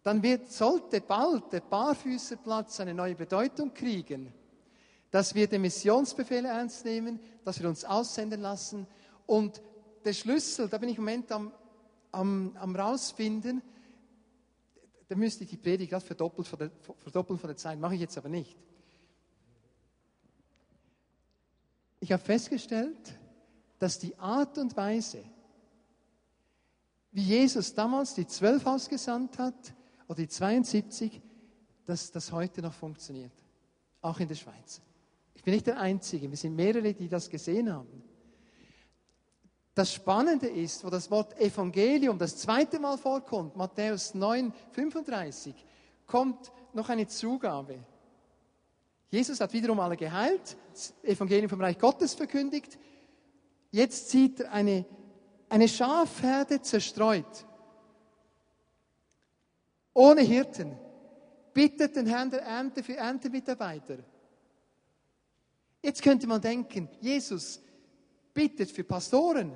dann 0.02 0.22
wird, 0.22 0.50
sollte 0.50 1.02
bald 1.02 1.52
der 1.52 1.60
Barfüßerplatz 1.60 2.80
eine 2.80 2.94
neue 2.94 3.14
Bedeutung 3.14 3.74
kriegen 3.74 4.32
dass 5.10 5.34
wir 5.34 5.46
den 5.46 5.60
Missionsbefehl 5.60 6.46
ernst 6.46 6.86
nehmen, 6.86 7.20
dass 7.44 7.60
wir 7.60 7.68
uns 7.68 7.84
aussenden 7.84 8.40
lassen. 8.40 8.86
Und 9.26 9.60
der 10.06 10.14
Schlüssel, 10.14 10.70
da 10.70 10.78
bin 10.78 10.88
ich 10.88 10.96
im 10.96 11.04
Moment 11.04 11.30
am, 11.32 11.52
am, 12.12 12.56
am 12.58 12.74
rausfinden, 12.74 13.60
da 15.06 15.16
müsste 15.16 15.44
ich 15.44 15.50
die 15.50 15.58
Predigt 15.58 15.90
gerade 15.90 16.06
verdoppelt 16.06 16.48
von 16.48 16.58
der, 16.58 16.70
verdoppeln 16.96 17.38
von 17.38 17.48
der 17.48 17.58
Zeit, 17.58 17.78
mache 17.78 17.94
ich 17.94 18.00
jetzt 18.00 18.16
aber 18.16 18.30
nicht. 18.30 18.56
Ich 22.02 22.10
habe 22.10 22.20
festgestellt, 22.20 23.16
dass 23.78 23.96
die 23.96 24.18
Art 24.18 24.58
und 24.58 24.76
Weise, 24.76 25.22
wie 27.12 27.22
Jesus 27.22 27.72
damals 27.74 28.14
die 28.14 28.26
zwölf 28.26 28.66
ausgesandt 28.66 29.38
hat, 29.38 29.72
oder 30.08 30.16
die 30.16 30.26
72, 30.26 31.22
dass 31.84 32.10
das 32.10 32.32
heute 32.32 32.60
noch 32.60 32.72
funktioniert. 32.72 33.30
Auch 34.00 34.18
in 34.18 34.26
der 34.26 34.34
Schweiz. 34.34 34.80
Ich 35.32 35.44
bin 35.44 35.54
nicht 35.54 35.68
der 35.68 35.78
Einzige, 35.78 36.28
wir 36.28 36.36
sind 36.36 36.56
mehrere, 36.56 36.92
die 36.92 37.08
das 37.08 37.30
gesehen 37.30 37.72
haben. 37.72 38.02
Das 39.72 39.92
Spannende 39.92 40.48
ist, 40.48 40.84
wo 40.84 40.90
das 40.90 41.08
Wort 41.08 41.38
Evangelium 41.38 42.18
das 42.18 42.36
zweite 42.36 42.80
Mal 42.80 42.98
vorkommt, 42.98 43.54
Matthäus 43.54 44.12
9, 44.12 44.52
35, 44.72 45.54
kommt 46.08 46.50
noch 46.74 46.88
eine 46.88 47.06
Zugabe. 47.06 47.78
Jesus 49.12 49.42
hat 49.42 49.52
wiederum 49.52 49.78
alle 49.78 49.94
geheilt, 49.94 50.56
das 50.70 50.94
Evangelium 51.02 51.50
vom 51.50 51.60
Reich 51.60 51.78
Gottes 51.78 52.14
verkündigt. 52.14 52.78
Jetzt 53.70 54.08
sieht 54.08 54.40
er 54.40 54.52
eine, 54.52 54.86
eine 55.50 55.68
Schafherde 55.68 56.62
zerstreut, 56.62 57.46
ohne 59.92 60.22
Hirten, 60.22 60.78
bittet 61.52 61.94
den 61.94 62.06
Herrn 62.06 62.30
der 62.30 62.40
Ernte 62.40 62.82
für 62.82 62.96
Erntemitarbeiter. 62.96 63.98
Jetzt 65.82 66.00
könnte 66.00 66.26
man 66.26 66.40
denken, 66.40 66.88
Jesus 67.02 67.60
bittet 68.32 68.70
für 68.70 68.84
Pastoren. 68.84 69.52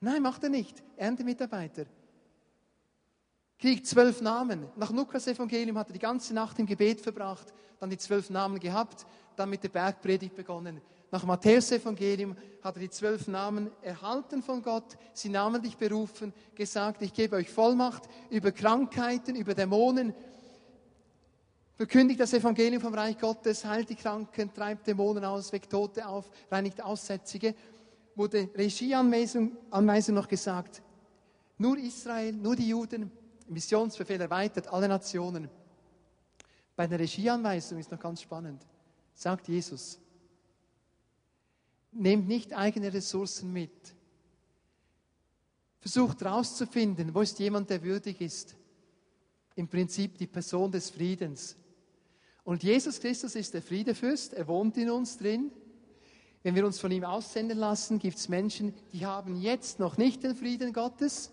Nein, 0.00 0.22
macht 0.22 0.42
er 0.42 0.50
nicht. 0.50 0.82
Erntemitarbeiter. 0.96 1.86
Kriegt 3.58 3.86
zwölf 3.86 4.20
Namen. 4.20 4.66
Nach 4.76 4.90
Lukas 4.90 5.26
Evangelium 5.26 5.78
hat 5.78 5.88
er 5.88 5.94
die 5.94 5.98
ganze 5.98 6.34
Nacht 6.34 6.58
im 6.58 6.66
Gebet 6.66 7.00
verbracht, 7.00 7.52
dann 7.80 7.90
die 7.90 7.98
zwölf 7.98 8.28
Namen 8.28 8.60
gehabt, 8.60 9.06
dann 9.34 9.48
mit 9.50 9.62
der 9.62 9.70
Bergpredigt 9.70 10.34
begonnen. 10.34 10.80
Nach 11.10 11.24
Matthäus 11.24 11.70
Evangelium 11.72 12.36
hat 12.62 12.76
er 12.76 12.80
die 12.80 12.90
zwölf 12.90 13.28
Namen 13.28 13.70
erhalten 13.80 14.42
von 14.42 14.60
Gott, 14.60 14.98
sie 15.14 15.28
namentlich 15.28 15.76
berufen, 15.76 16.34
gesagt, 16.54 17.00
ich 17.00 17.14
gebe 17.14 17.36
euch 17.36 17.48
Vollmacht 17.48 18.02
über 18.28 18.52
Krankheiten, 18.52 19.36
über 19.36 19.54
Dämonen, 19.54 20.12
verkündigt 21.76 22.20
das 22.20 22.32
Evangelium 22.32 22.82
vom 22.82 22.94
Reich 22.94 23.18
Gottes, 23.18 23.64
heilt 23.64 23.88
die 23.88 23.94
Kranken, 23.94 24.52
treibt 24.52 24.86
Dämonen 24.86 25.24
aus, 25.24 25.52
weckt 25.52 25.70
Tote 25.70 26.06
auf, 26.06 26.28
reinigt 26.50 26.82
Aussätzige. 26.82 27.54
Wurde 28.14 28.48
Regieanweisung 28.56 29.56
Anweisung 29.70 30.14
noch 30.14 30.26
gesagt, 30.26 30.82
nur 31.58 31.76
Israel, 31.78 32.32
nur 32.32 32.56
die 32.56 32.68
Juden, 32.68 33.10
Missionsbefehl 33.48 34.20
erweitert, 34.20 34.68
alle 34.68 34.88
Nationen. 34.88 35.48
Bei 36.74 36.86
der 36.86 36.98
Regieanweisung 36.98 37.78
ist 37.78 37.90
noch 37.90 38.00
ganz 38.00 38.20
spannend, 38.20 38.66
sagt 39.14 39.48
Jesus, 39.48 39.98
nehmt 41.92 42.28
nicht 42.28 42.52
eigene 42.52 42.92
Ressourcen 42.92 43.52
mit. 43.52 43.94
Versucht 45.80 46.20
herauszufinden, 46.20 47.14
wo 47.14 47.20
ist 47.20 47.38
jemand, 47.38 47.70
der 47.70 47.82
würdig 47.82 48.20
ist. 48.20 48.56
Im 49.54 49.68
Prinzip 49.68 50.18
die 50.18 50.26
Person 50.26 50.70
des 50.70 50.90
Friedens. 50.90 51.56
Und 52.44 52.62
Jesus 52.62 53.00
Christus 53.00 53.34
ist 53.34 53.54
der 53.54 53.62
Friedefürst, 53.62 54.34
er 54.34 54.46
wohnt 54.46 54.76
in 54.76 54.90
uns 54.90 55.16
drin. 55.16 55.50
Wenn 56.42 56.54
wir 56.54 56.66
uns 56.66 56.78
von 56.78 56.92
ihm 56.92 57.04
aussenden 57.04 57.58
lassen, 57.58 57.98
gibt 57.98 58.18
es 58.18 58.28
Menschen, 58.28 58.74
die 58.92 59.06
haben 59.06 59.40
jetzt 59.40 59.80
noch 59.80 59.96
nicht 59.96 60.22
den 60.22 60.36
Frieden 60.36 60.72
Gottes. 60.72 61.32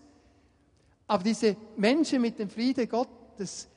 Aber 1.06 1.22
diese 1.22 1.56
Menschen 1.76 2.22
mit 2.22 2.38
dem 2.38 2.48
Frieden 2.48 2.88
Gottes, 2.88 3.68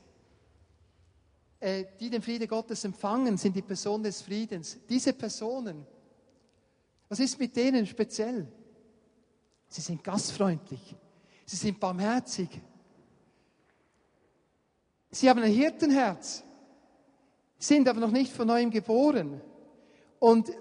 äh, 1.60 1.86
die 2.00 2.10
den 2.10 2.22
Frieden 2.22 2.48
Gottes 2.48 2.84
empfangen, 2.86 3.38
sind 3.38 3.56
die 3.56 3.62
Person 3.62 4.04
des 4.04 4.22
Friedens. 4.22 4.78
Diese 4.88 5.14
Personen, 5.14 5.86
was 7.10 7.20
ist 7.20 7.40
mit 7.40 7.56
denen 7.56 7.86
speziell? 7.86 8.48
Sie 9.68 9.82
sind 9.82 10.04
gastfreundlich. 10.04 10.96
Sie 11.46 11.56
sind 11.56 11.80
barmherzig. 11.80 12.50
Sie 15.10 15.30
haben 15.30 15.42
ein 15.42 15.52
Hirtenherz, 15.52 16.44
sind 17.58 17.88
aber 17.88 18.00
noch 18.00 18.12
nicht 18.12 18.32
von 18.32 18.48
neuem 18.48 18.70
geboren. 18.70 19.42
Und 20.20 20.52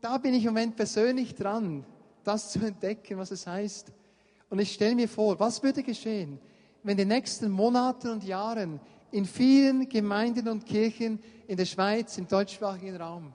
da 0.00 0.18
bin 0.18 0.34
ich 0.34 0.44
im 0.44 0.50
Moment 0.52 0.76
persönlich 0.76 1.34
dran, 1.34 1.84
das 2.22 2.52
zu 2.52 2.60
entdecken, 2.60 3.18
was 3.18 3.30
es 3.30 3.46
heißt. 3.46 3.92
Und 4.48 4.58
ich 4.60 4.72
stelle 4.72 4.94
mir 4.94 5.08
vor, 5.08 5.38
was 5.40 5.62
würde 5.62 5.82
geschehen, 5.82 6.38
wenn 6.82 6.92
in 6.92 6.98
den 6.98 7.08
nächsten 7.08 7.50
Monaten 7.50 8.08
und 8.10 8.24
Jahren 8.24 8.80
in 9.10 9.24
vielen 9.24 9.88
Gemeinden 9.88 10.48
und 10.48 10.66
Kirchen 10.66 11.18
in 11.46 11.56
der 11.56 11.64
Schweiz, 11.64 12.16
im 12.18 12.28
deutschsprachigen 12.28 12.96
Raum, 12.96 13.32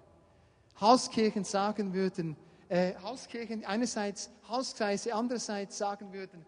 Hauskirchen 0.79 1.43
sagen 1.43 1.93
würden, 1.93 2.35
äh, 2.69 2.93
Hauskirchen 3.03 3.65
einerseits, 3.65 4.29
Hauskreise 4.47 5.13
andererseits 5.13 5.77
sagen 5.77 6.13
würden, 6.13 6.45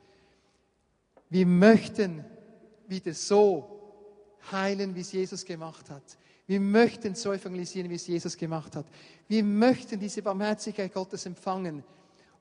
wir 1.30 1.46
möchten 1.46 2.24
wieder 2.88 3.14
so 3.14 3.74
heilen, 4.52 4.96
wie 4.96 5.02
es 5.02 5.12
Jesus 5.12 5.44
gemacht 5.44 5.90
hat. 5.90 6.04
Wir 6.46 6.60
möchten 6.60 7.16
so 7.16 7.32
evangelisieren, 7.32 7.90
wie 7.90 7.96
es 7.96 8.08
Jesus 8.08 8.38
gemacht 8.38 8.76
hat. 8.76 8.86
Wir 9.28 9.44
möchten 9.44 10.00
diese 10.00 10.22
Barmherzigkeit 10.22 10.94
Gottes 10.94 11.26
empfangen 11.26 11.84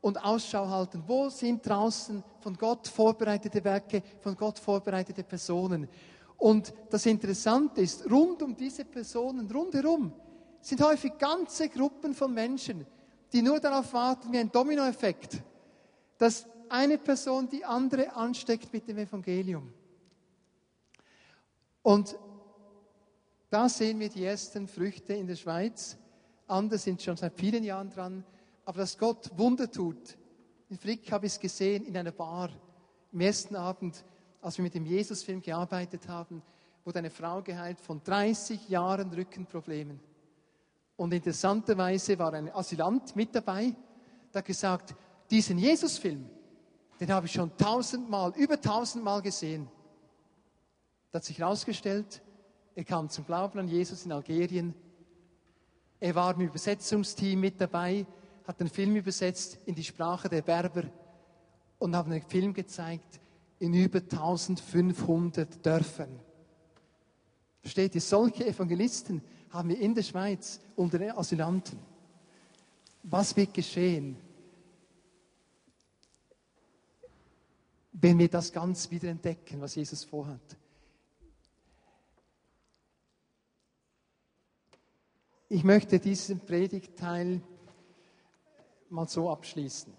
und 0.03 0.22
Ausschau 0.22 0.68
halten. 0.68 1.03
Wo 1.07 1.30
sind 1.30 1.66
draußen 1.66 2.22
von 2.40 2.55
Gott 2.55 2.86
vorbereitete 2.88 3.64
Werke, 3.64 4.03
von 4.20 4.36
Gott 4.36 4.59
vorbereitete 4.59 5.22
Personen? 5.22 5.88
Und 6.36 6.74
das 6.90 7.07
Interessante 7.07 7.80
ist, 7.80 8.11
rund 8.11 8.42
um 8.42 8.55
diese 8.55 8.84
Personen, 8.84 9.50
rundherum, 9.50 10.12
sind 10.61 10.82
häufig 10.82 11.16
ganze 11.16 11.68
Gruppen 11.68 12.14
von 12.14 12.34
Menschen, 12.34 12.84
die 13.32 13.42
nur 13.42 13.61
darauf 13.61 13.92
warten, 13.92 14.32
wie 14.32 14.38
ein 14.38 14.50
Dominoeffekt, 14.50 15.40
dass 16.18 16.46
eine 16.68 16.98
Person 16.98 17.48
die 17.48 17.64
andere 17.64 18.14
ansteckt 18.14 18.72
mit 18.72 18.88
dem 18.88 18.98
Evangelium. 18.98 19.72
Und 21.82 22.16
da 23.50 23.68
sehen 23.68 24.00
wir 24.00 24.09
die 24.09 24.24
ersten 24.24 24.66
Früchte 24.66 25.12
in 25.12 25.26
der 25.26 25.36
Schweiz. 25.36 25.96
Andere 26.48 26.78
sind 26.78 27.03
schon 27.03 27.16
seit 27.16 27.34
vielen 27.34 27.62
Jahren 27.62 27.90
dran. 27.90 28.24
Aber 28.64 28.78
dass 28.78 28.96
Gott 28.96 29.30
Wunder 29.36 29.70
tut. 29.70 30.16
In 30.68 30.78
Frick 30.78 31.10
habe 31.12 31.26
ich 31.26 31.32
es 31.32 31.40
gesehen 31.40 31.84
in 31.84 31.96
einer 31.96 32.12
Bar. 32.12 32.50
Am 33.12 33.20
ersten 33.20 33.56
Abend, 33.56 34.04
als 34.40 34.56
wir 34.56 34.62
mit 34.62 34.74
dem 34.74 34.86
Jesus-Film 34.86 35.42
gearbeitet 35.42 36.08
haben, 36.08 36.42
wurde 36.84 36.98
eine 36.98 37.10
Frau 37.10 37.42
geheilt 37.42 37.80
von 37.80 38.02
30 38.02 38.68
Jahren 38.68 39.12
Rückenproblemen. 39.12 40.00
Und 40.96 41.12
interessanterweise 41.12 42.18
war 42.18 42.32
ein 42.34 42.54
Asylant 42.54 43.16
mit 43.16 43.34
dabei, 43.34 43.74
der 44.32 44.42
gesagt, 44.42 44.94
diesen 45.30 45.58
Jesus-Film, 45.58 46.28
den 47.00 47.12
habe 47.12 47.26
ich 47.26 47.32
schon 47.32 47.56
tausendmal, 47.56 48.32
über 48.36 48.60
tausendmal 48.60 49.22
gesehen. 49.22 49.68
Da 51.10 51.18
hat 51.18 51.24
sich 51.24 51.38
herausgestellt, 51.38 52.22
er 52.74 52.84
kam 52.84 53.08
zum 53.08 53.26
Glauben 53.26 53.58
an 53.58 53.68
Jesus 53.68 54.04
in 54.04 54.12
Algerien. 54.12 54.74
Er 56.00 56.14
war 56.14 56.34
im 56.34 56.40
Übersetzungsteam 56.40 57.40
mit 57.40 57.60
dabei, 57.60 58.06
hat 58.53 58.61
den 58.61 58.68
Film 58.68 58.96
übersetzt 58.96 59.57
in 59.64 59.74
die 59.74 59.82
Sprache 59.82 60.28
der 60.28 60.42
Berber 60.42 60.84
und 61.78 61.96
hat 61.96 62.05
einen 62.05 62.20
Film 62.20 62.53
gezeigt 62.53 63.18
in 63.59 63.72
über 63.72 64.00
1500 64.00 65.64
Dörfern. 65.64 66.20
Versteht 67.62 67.94
ihr, 67.94 68.03
solche 68.03 68.46
Evangelisten 68.46 69.22
haben 69.48 69.70
wir 69.70 69.80
in 69.80 69.94
der 69.94 70.03
Schweiz 70.03 70.61
unter 70.76 70.98
den 70.98 71.12
Asylanten. 71.12 71.78
Was 73.05 73.34
wird 73.34 73.55
geschehen, 73.55 74.18
wenn 77.92 78.18
wir 78.18 78.28
das 78.28 78.53
ganz 78.53 78.90
wieder 78.90 79.09
entdecken, 79.09 79.62
was 79.62 79.76
Jesus 79.76 80.05
vorhat? 80.05 80.59
Ich 85.48 85.64
möchte 85.64 85.98
diesen 85.98 86.40
Predigtteil 86.40 87.40
mal 88.93 89.09
so 89.09 89.30
abschließen. 89.30 89.93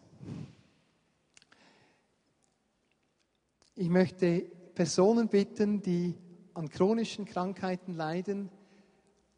Ich 3.76 3.90
möchte 3.90 4.42
Personen 4.76 5.28
bitten, 5.28 5.82
die 5.82 6.16
an 6.54 6.70
chronischen 6.70 7.26
Krankheiten 7.26 7.94
leiden. 7.94 8.50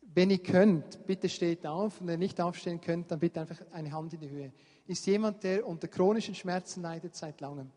Wenn 0.02 0.30
ihr 0.30 0.44
könnt, 0.44 1.06
bitte 1.06 1.30
steht 1.30 1.66
auf. 1.66 2.02
Und 2.02 2.08
wenn 2.08 2.16
ihr 2.16 2.26
nicht 2.26 2.42
aufstehen 2.42 2.82
könnt, 2.82 3.10
dann 3.12 3.20
bitte 3.20 3.42
einfach 3.42 3.60
eine 3.72 3.92
Hand 3.92 4.14
in 4.14 4.20
die 4.20 4.30
Höhe. 4.30 4.52
Ist 4.88 5.06
jemand, 5.08 5.44
der 5.44 5.66
unter 5.66 5.88
chronischen 5.88 6.36
Schmerzen 6.36 6.82
leidet 6.82 7.16
seit 7.16 7.40
langem? 7.40 7.72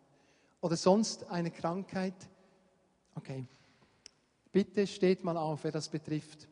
Oder 0.61 0.77
sonst 0.77 1.31
eine 1.31 1.53
Krankheit? 1.53 2.29
Okay. 3.15 3.47
Bitte 4.51 4.87
steht 4.87 5.23
mal 5.23 5.37
auf, 5.37 5.63
wer 5.63 5.73
das 5.73 5.89
betrifft. 5.89 6.49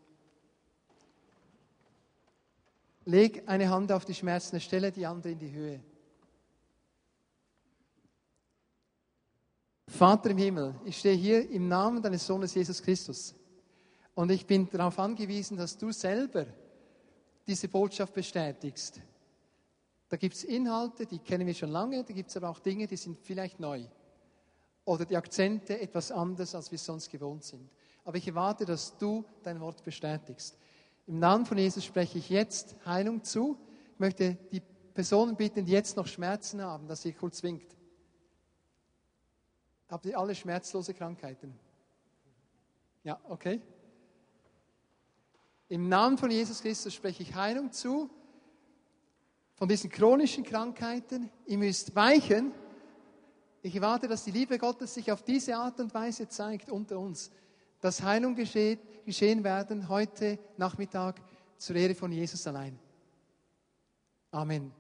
Leg 3.07 3.45
eine 3.47 3.71
Hand 3.71 3.93
auf 3.93 4.05
die 4.05 4.15
schmerzende 4.15 4.61
Stelle, 4.61 4.91
die 4.91 5.07
andere 5.07 5.33
in 5.33 5.39
die 5.39 5.53
Höhe. 5.53 5.81
Vater 9.87 10.31
im 10.31 10.39
Himmel, 10.39 10.75
ich 10.85 10.99
stehe 10.99 11.15
hier 11.15 11.49
im 11.51 11.69
Namen 11.69 12.03
deines 12.03 12.27
Sohnes 12.27 12.53
Jesus 12.53 12.83
Christus 12.83 13.35
und 14.15 14.31
ich 14.31 14.45
bin 14.45 14.69
darauf 14.69 14.99
angewiesen, 14.99 15.57
dass 15.57 15.79
du 15.79 15.93
selber 15.93 16.47
diese 17.47 17.69
Botschaft 17.69 18.13
bestätigst. 18.13 19.01
Da 20.09 20.17
gibt 20.17 20.35
es 20.35 20.43
Inhalte, 20.43 21.07
die 21.07 21.21
kennen 21.21 21.47
wir 21.47 21.55
schon 21.55 21.71
lange, 21.71 22.03
da 22.03 22.13
gibt 22.13 22.31
es 22.31 22.37
aber 22.37 22.49
auch 22.49 22.59
Dinge, 22.59 22.89
die 22.89 22.97
sind 22.97 23.19
vielleicht 23.23 23.61
neu. 23.61 23.85
Oder 24.85 25.05
die 25.05 25.17
Akzente 25.17 25.81
etwas 25.81 26.11
anders, 26.11 26.55
als 26.57 26.71
wir 26.73 26.79
sonst 26.79 27.09
gewohnt 27.09 27.45
sind. 27.45 27.71
Aber 28.05 28.19
ich 28.19 28.27
erwarte, 28.27 28.65
dass 28.65 28.97
du 28.99 29.25
dein 29.45 29.61
Wort 29.61 29.85
bestätigst. 29.85 30.59
Im 31.07 31.19
Namen 31.21 31.47
von 31.47 31.57
Jesus 31.57 31.85
spreche 31.85 32.19
ich 32.19 32.29
jetzt 32.29 32.77
Heilung 32.85 33.23
zu. 33.23 33.57
Ich 33.93 34.01
möchte 34.01 34.37
die 34.51 34.61
Personen 34.93 35.37
bitten, 35.37 35.65
die 35.65 35.73
jetzt 35.73 35.97
noch 35.97 36.07
Schmerzen 36.07 36.61
haben, 36.63 36.89
dass 36.89 37.03
sie 37.03 37.13
kurz 37.13 37.43
winkt. 37.43 37.77
Habt 39.89 40.07
ihr 40.07 40.19
alle 40.19 40.35
schmerzlose 40.35 40.95
Krankheiten? 40.95 41.55
Ja, 43.05 43.21
okay. 43.29 43.61
Im 45.69 45.89
Namen 45.89 46.19
von 46.19 46.31
Jesus 46.31 46.61
Christus 46.61 46.93
spreche 46.95 47.23
ich 47.23 47.35
Heilung 47.35 47.73
zu. 47.73 48.11
von 49.57 49.69
diesen 49.69 49.91
chronischen 49.91 50.45
Krankheiten. 50.45 51.31
Ihr 51.47 51.59
müsst 51.59 51.95
weichen. 51.95 52.53
Ich 53.63 53.75
erwarte, 53.75 54.07
dass 54.07 54.25
die 54.25 54.31
Liebe 54.31 54.59
Gottes 54.59 54.95
sich 54.95 55.11
auf 55.11 55.23
diese 55.23 55.57
Art 55.57 55.81
und 55.81 55.93
Weise 55.95 56.29
zeigt 56.29 56.71
unter 56.71 56.99
uns, 56.99 57.31
dass 57.81 58.03
Heilung 58.03 58.35
geschieht, 58.35 58.81
geschehen 59.05 59.45
werden 59.45 59.89
heute 59.89 60.39
Nachmittag 60.57 61.21
zur 61.59 61.77
Ehre 61.77 61.95
von 61.95 62.13
Jesus 62.13 62.47
allein. 62.47 62.79
Amen. 64.31 64.73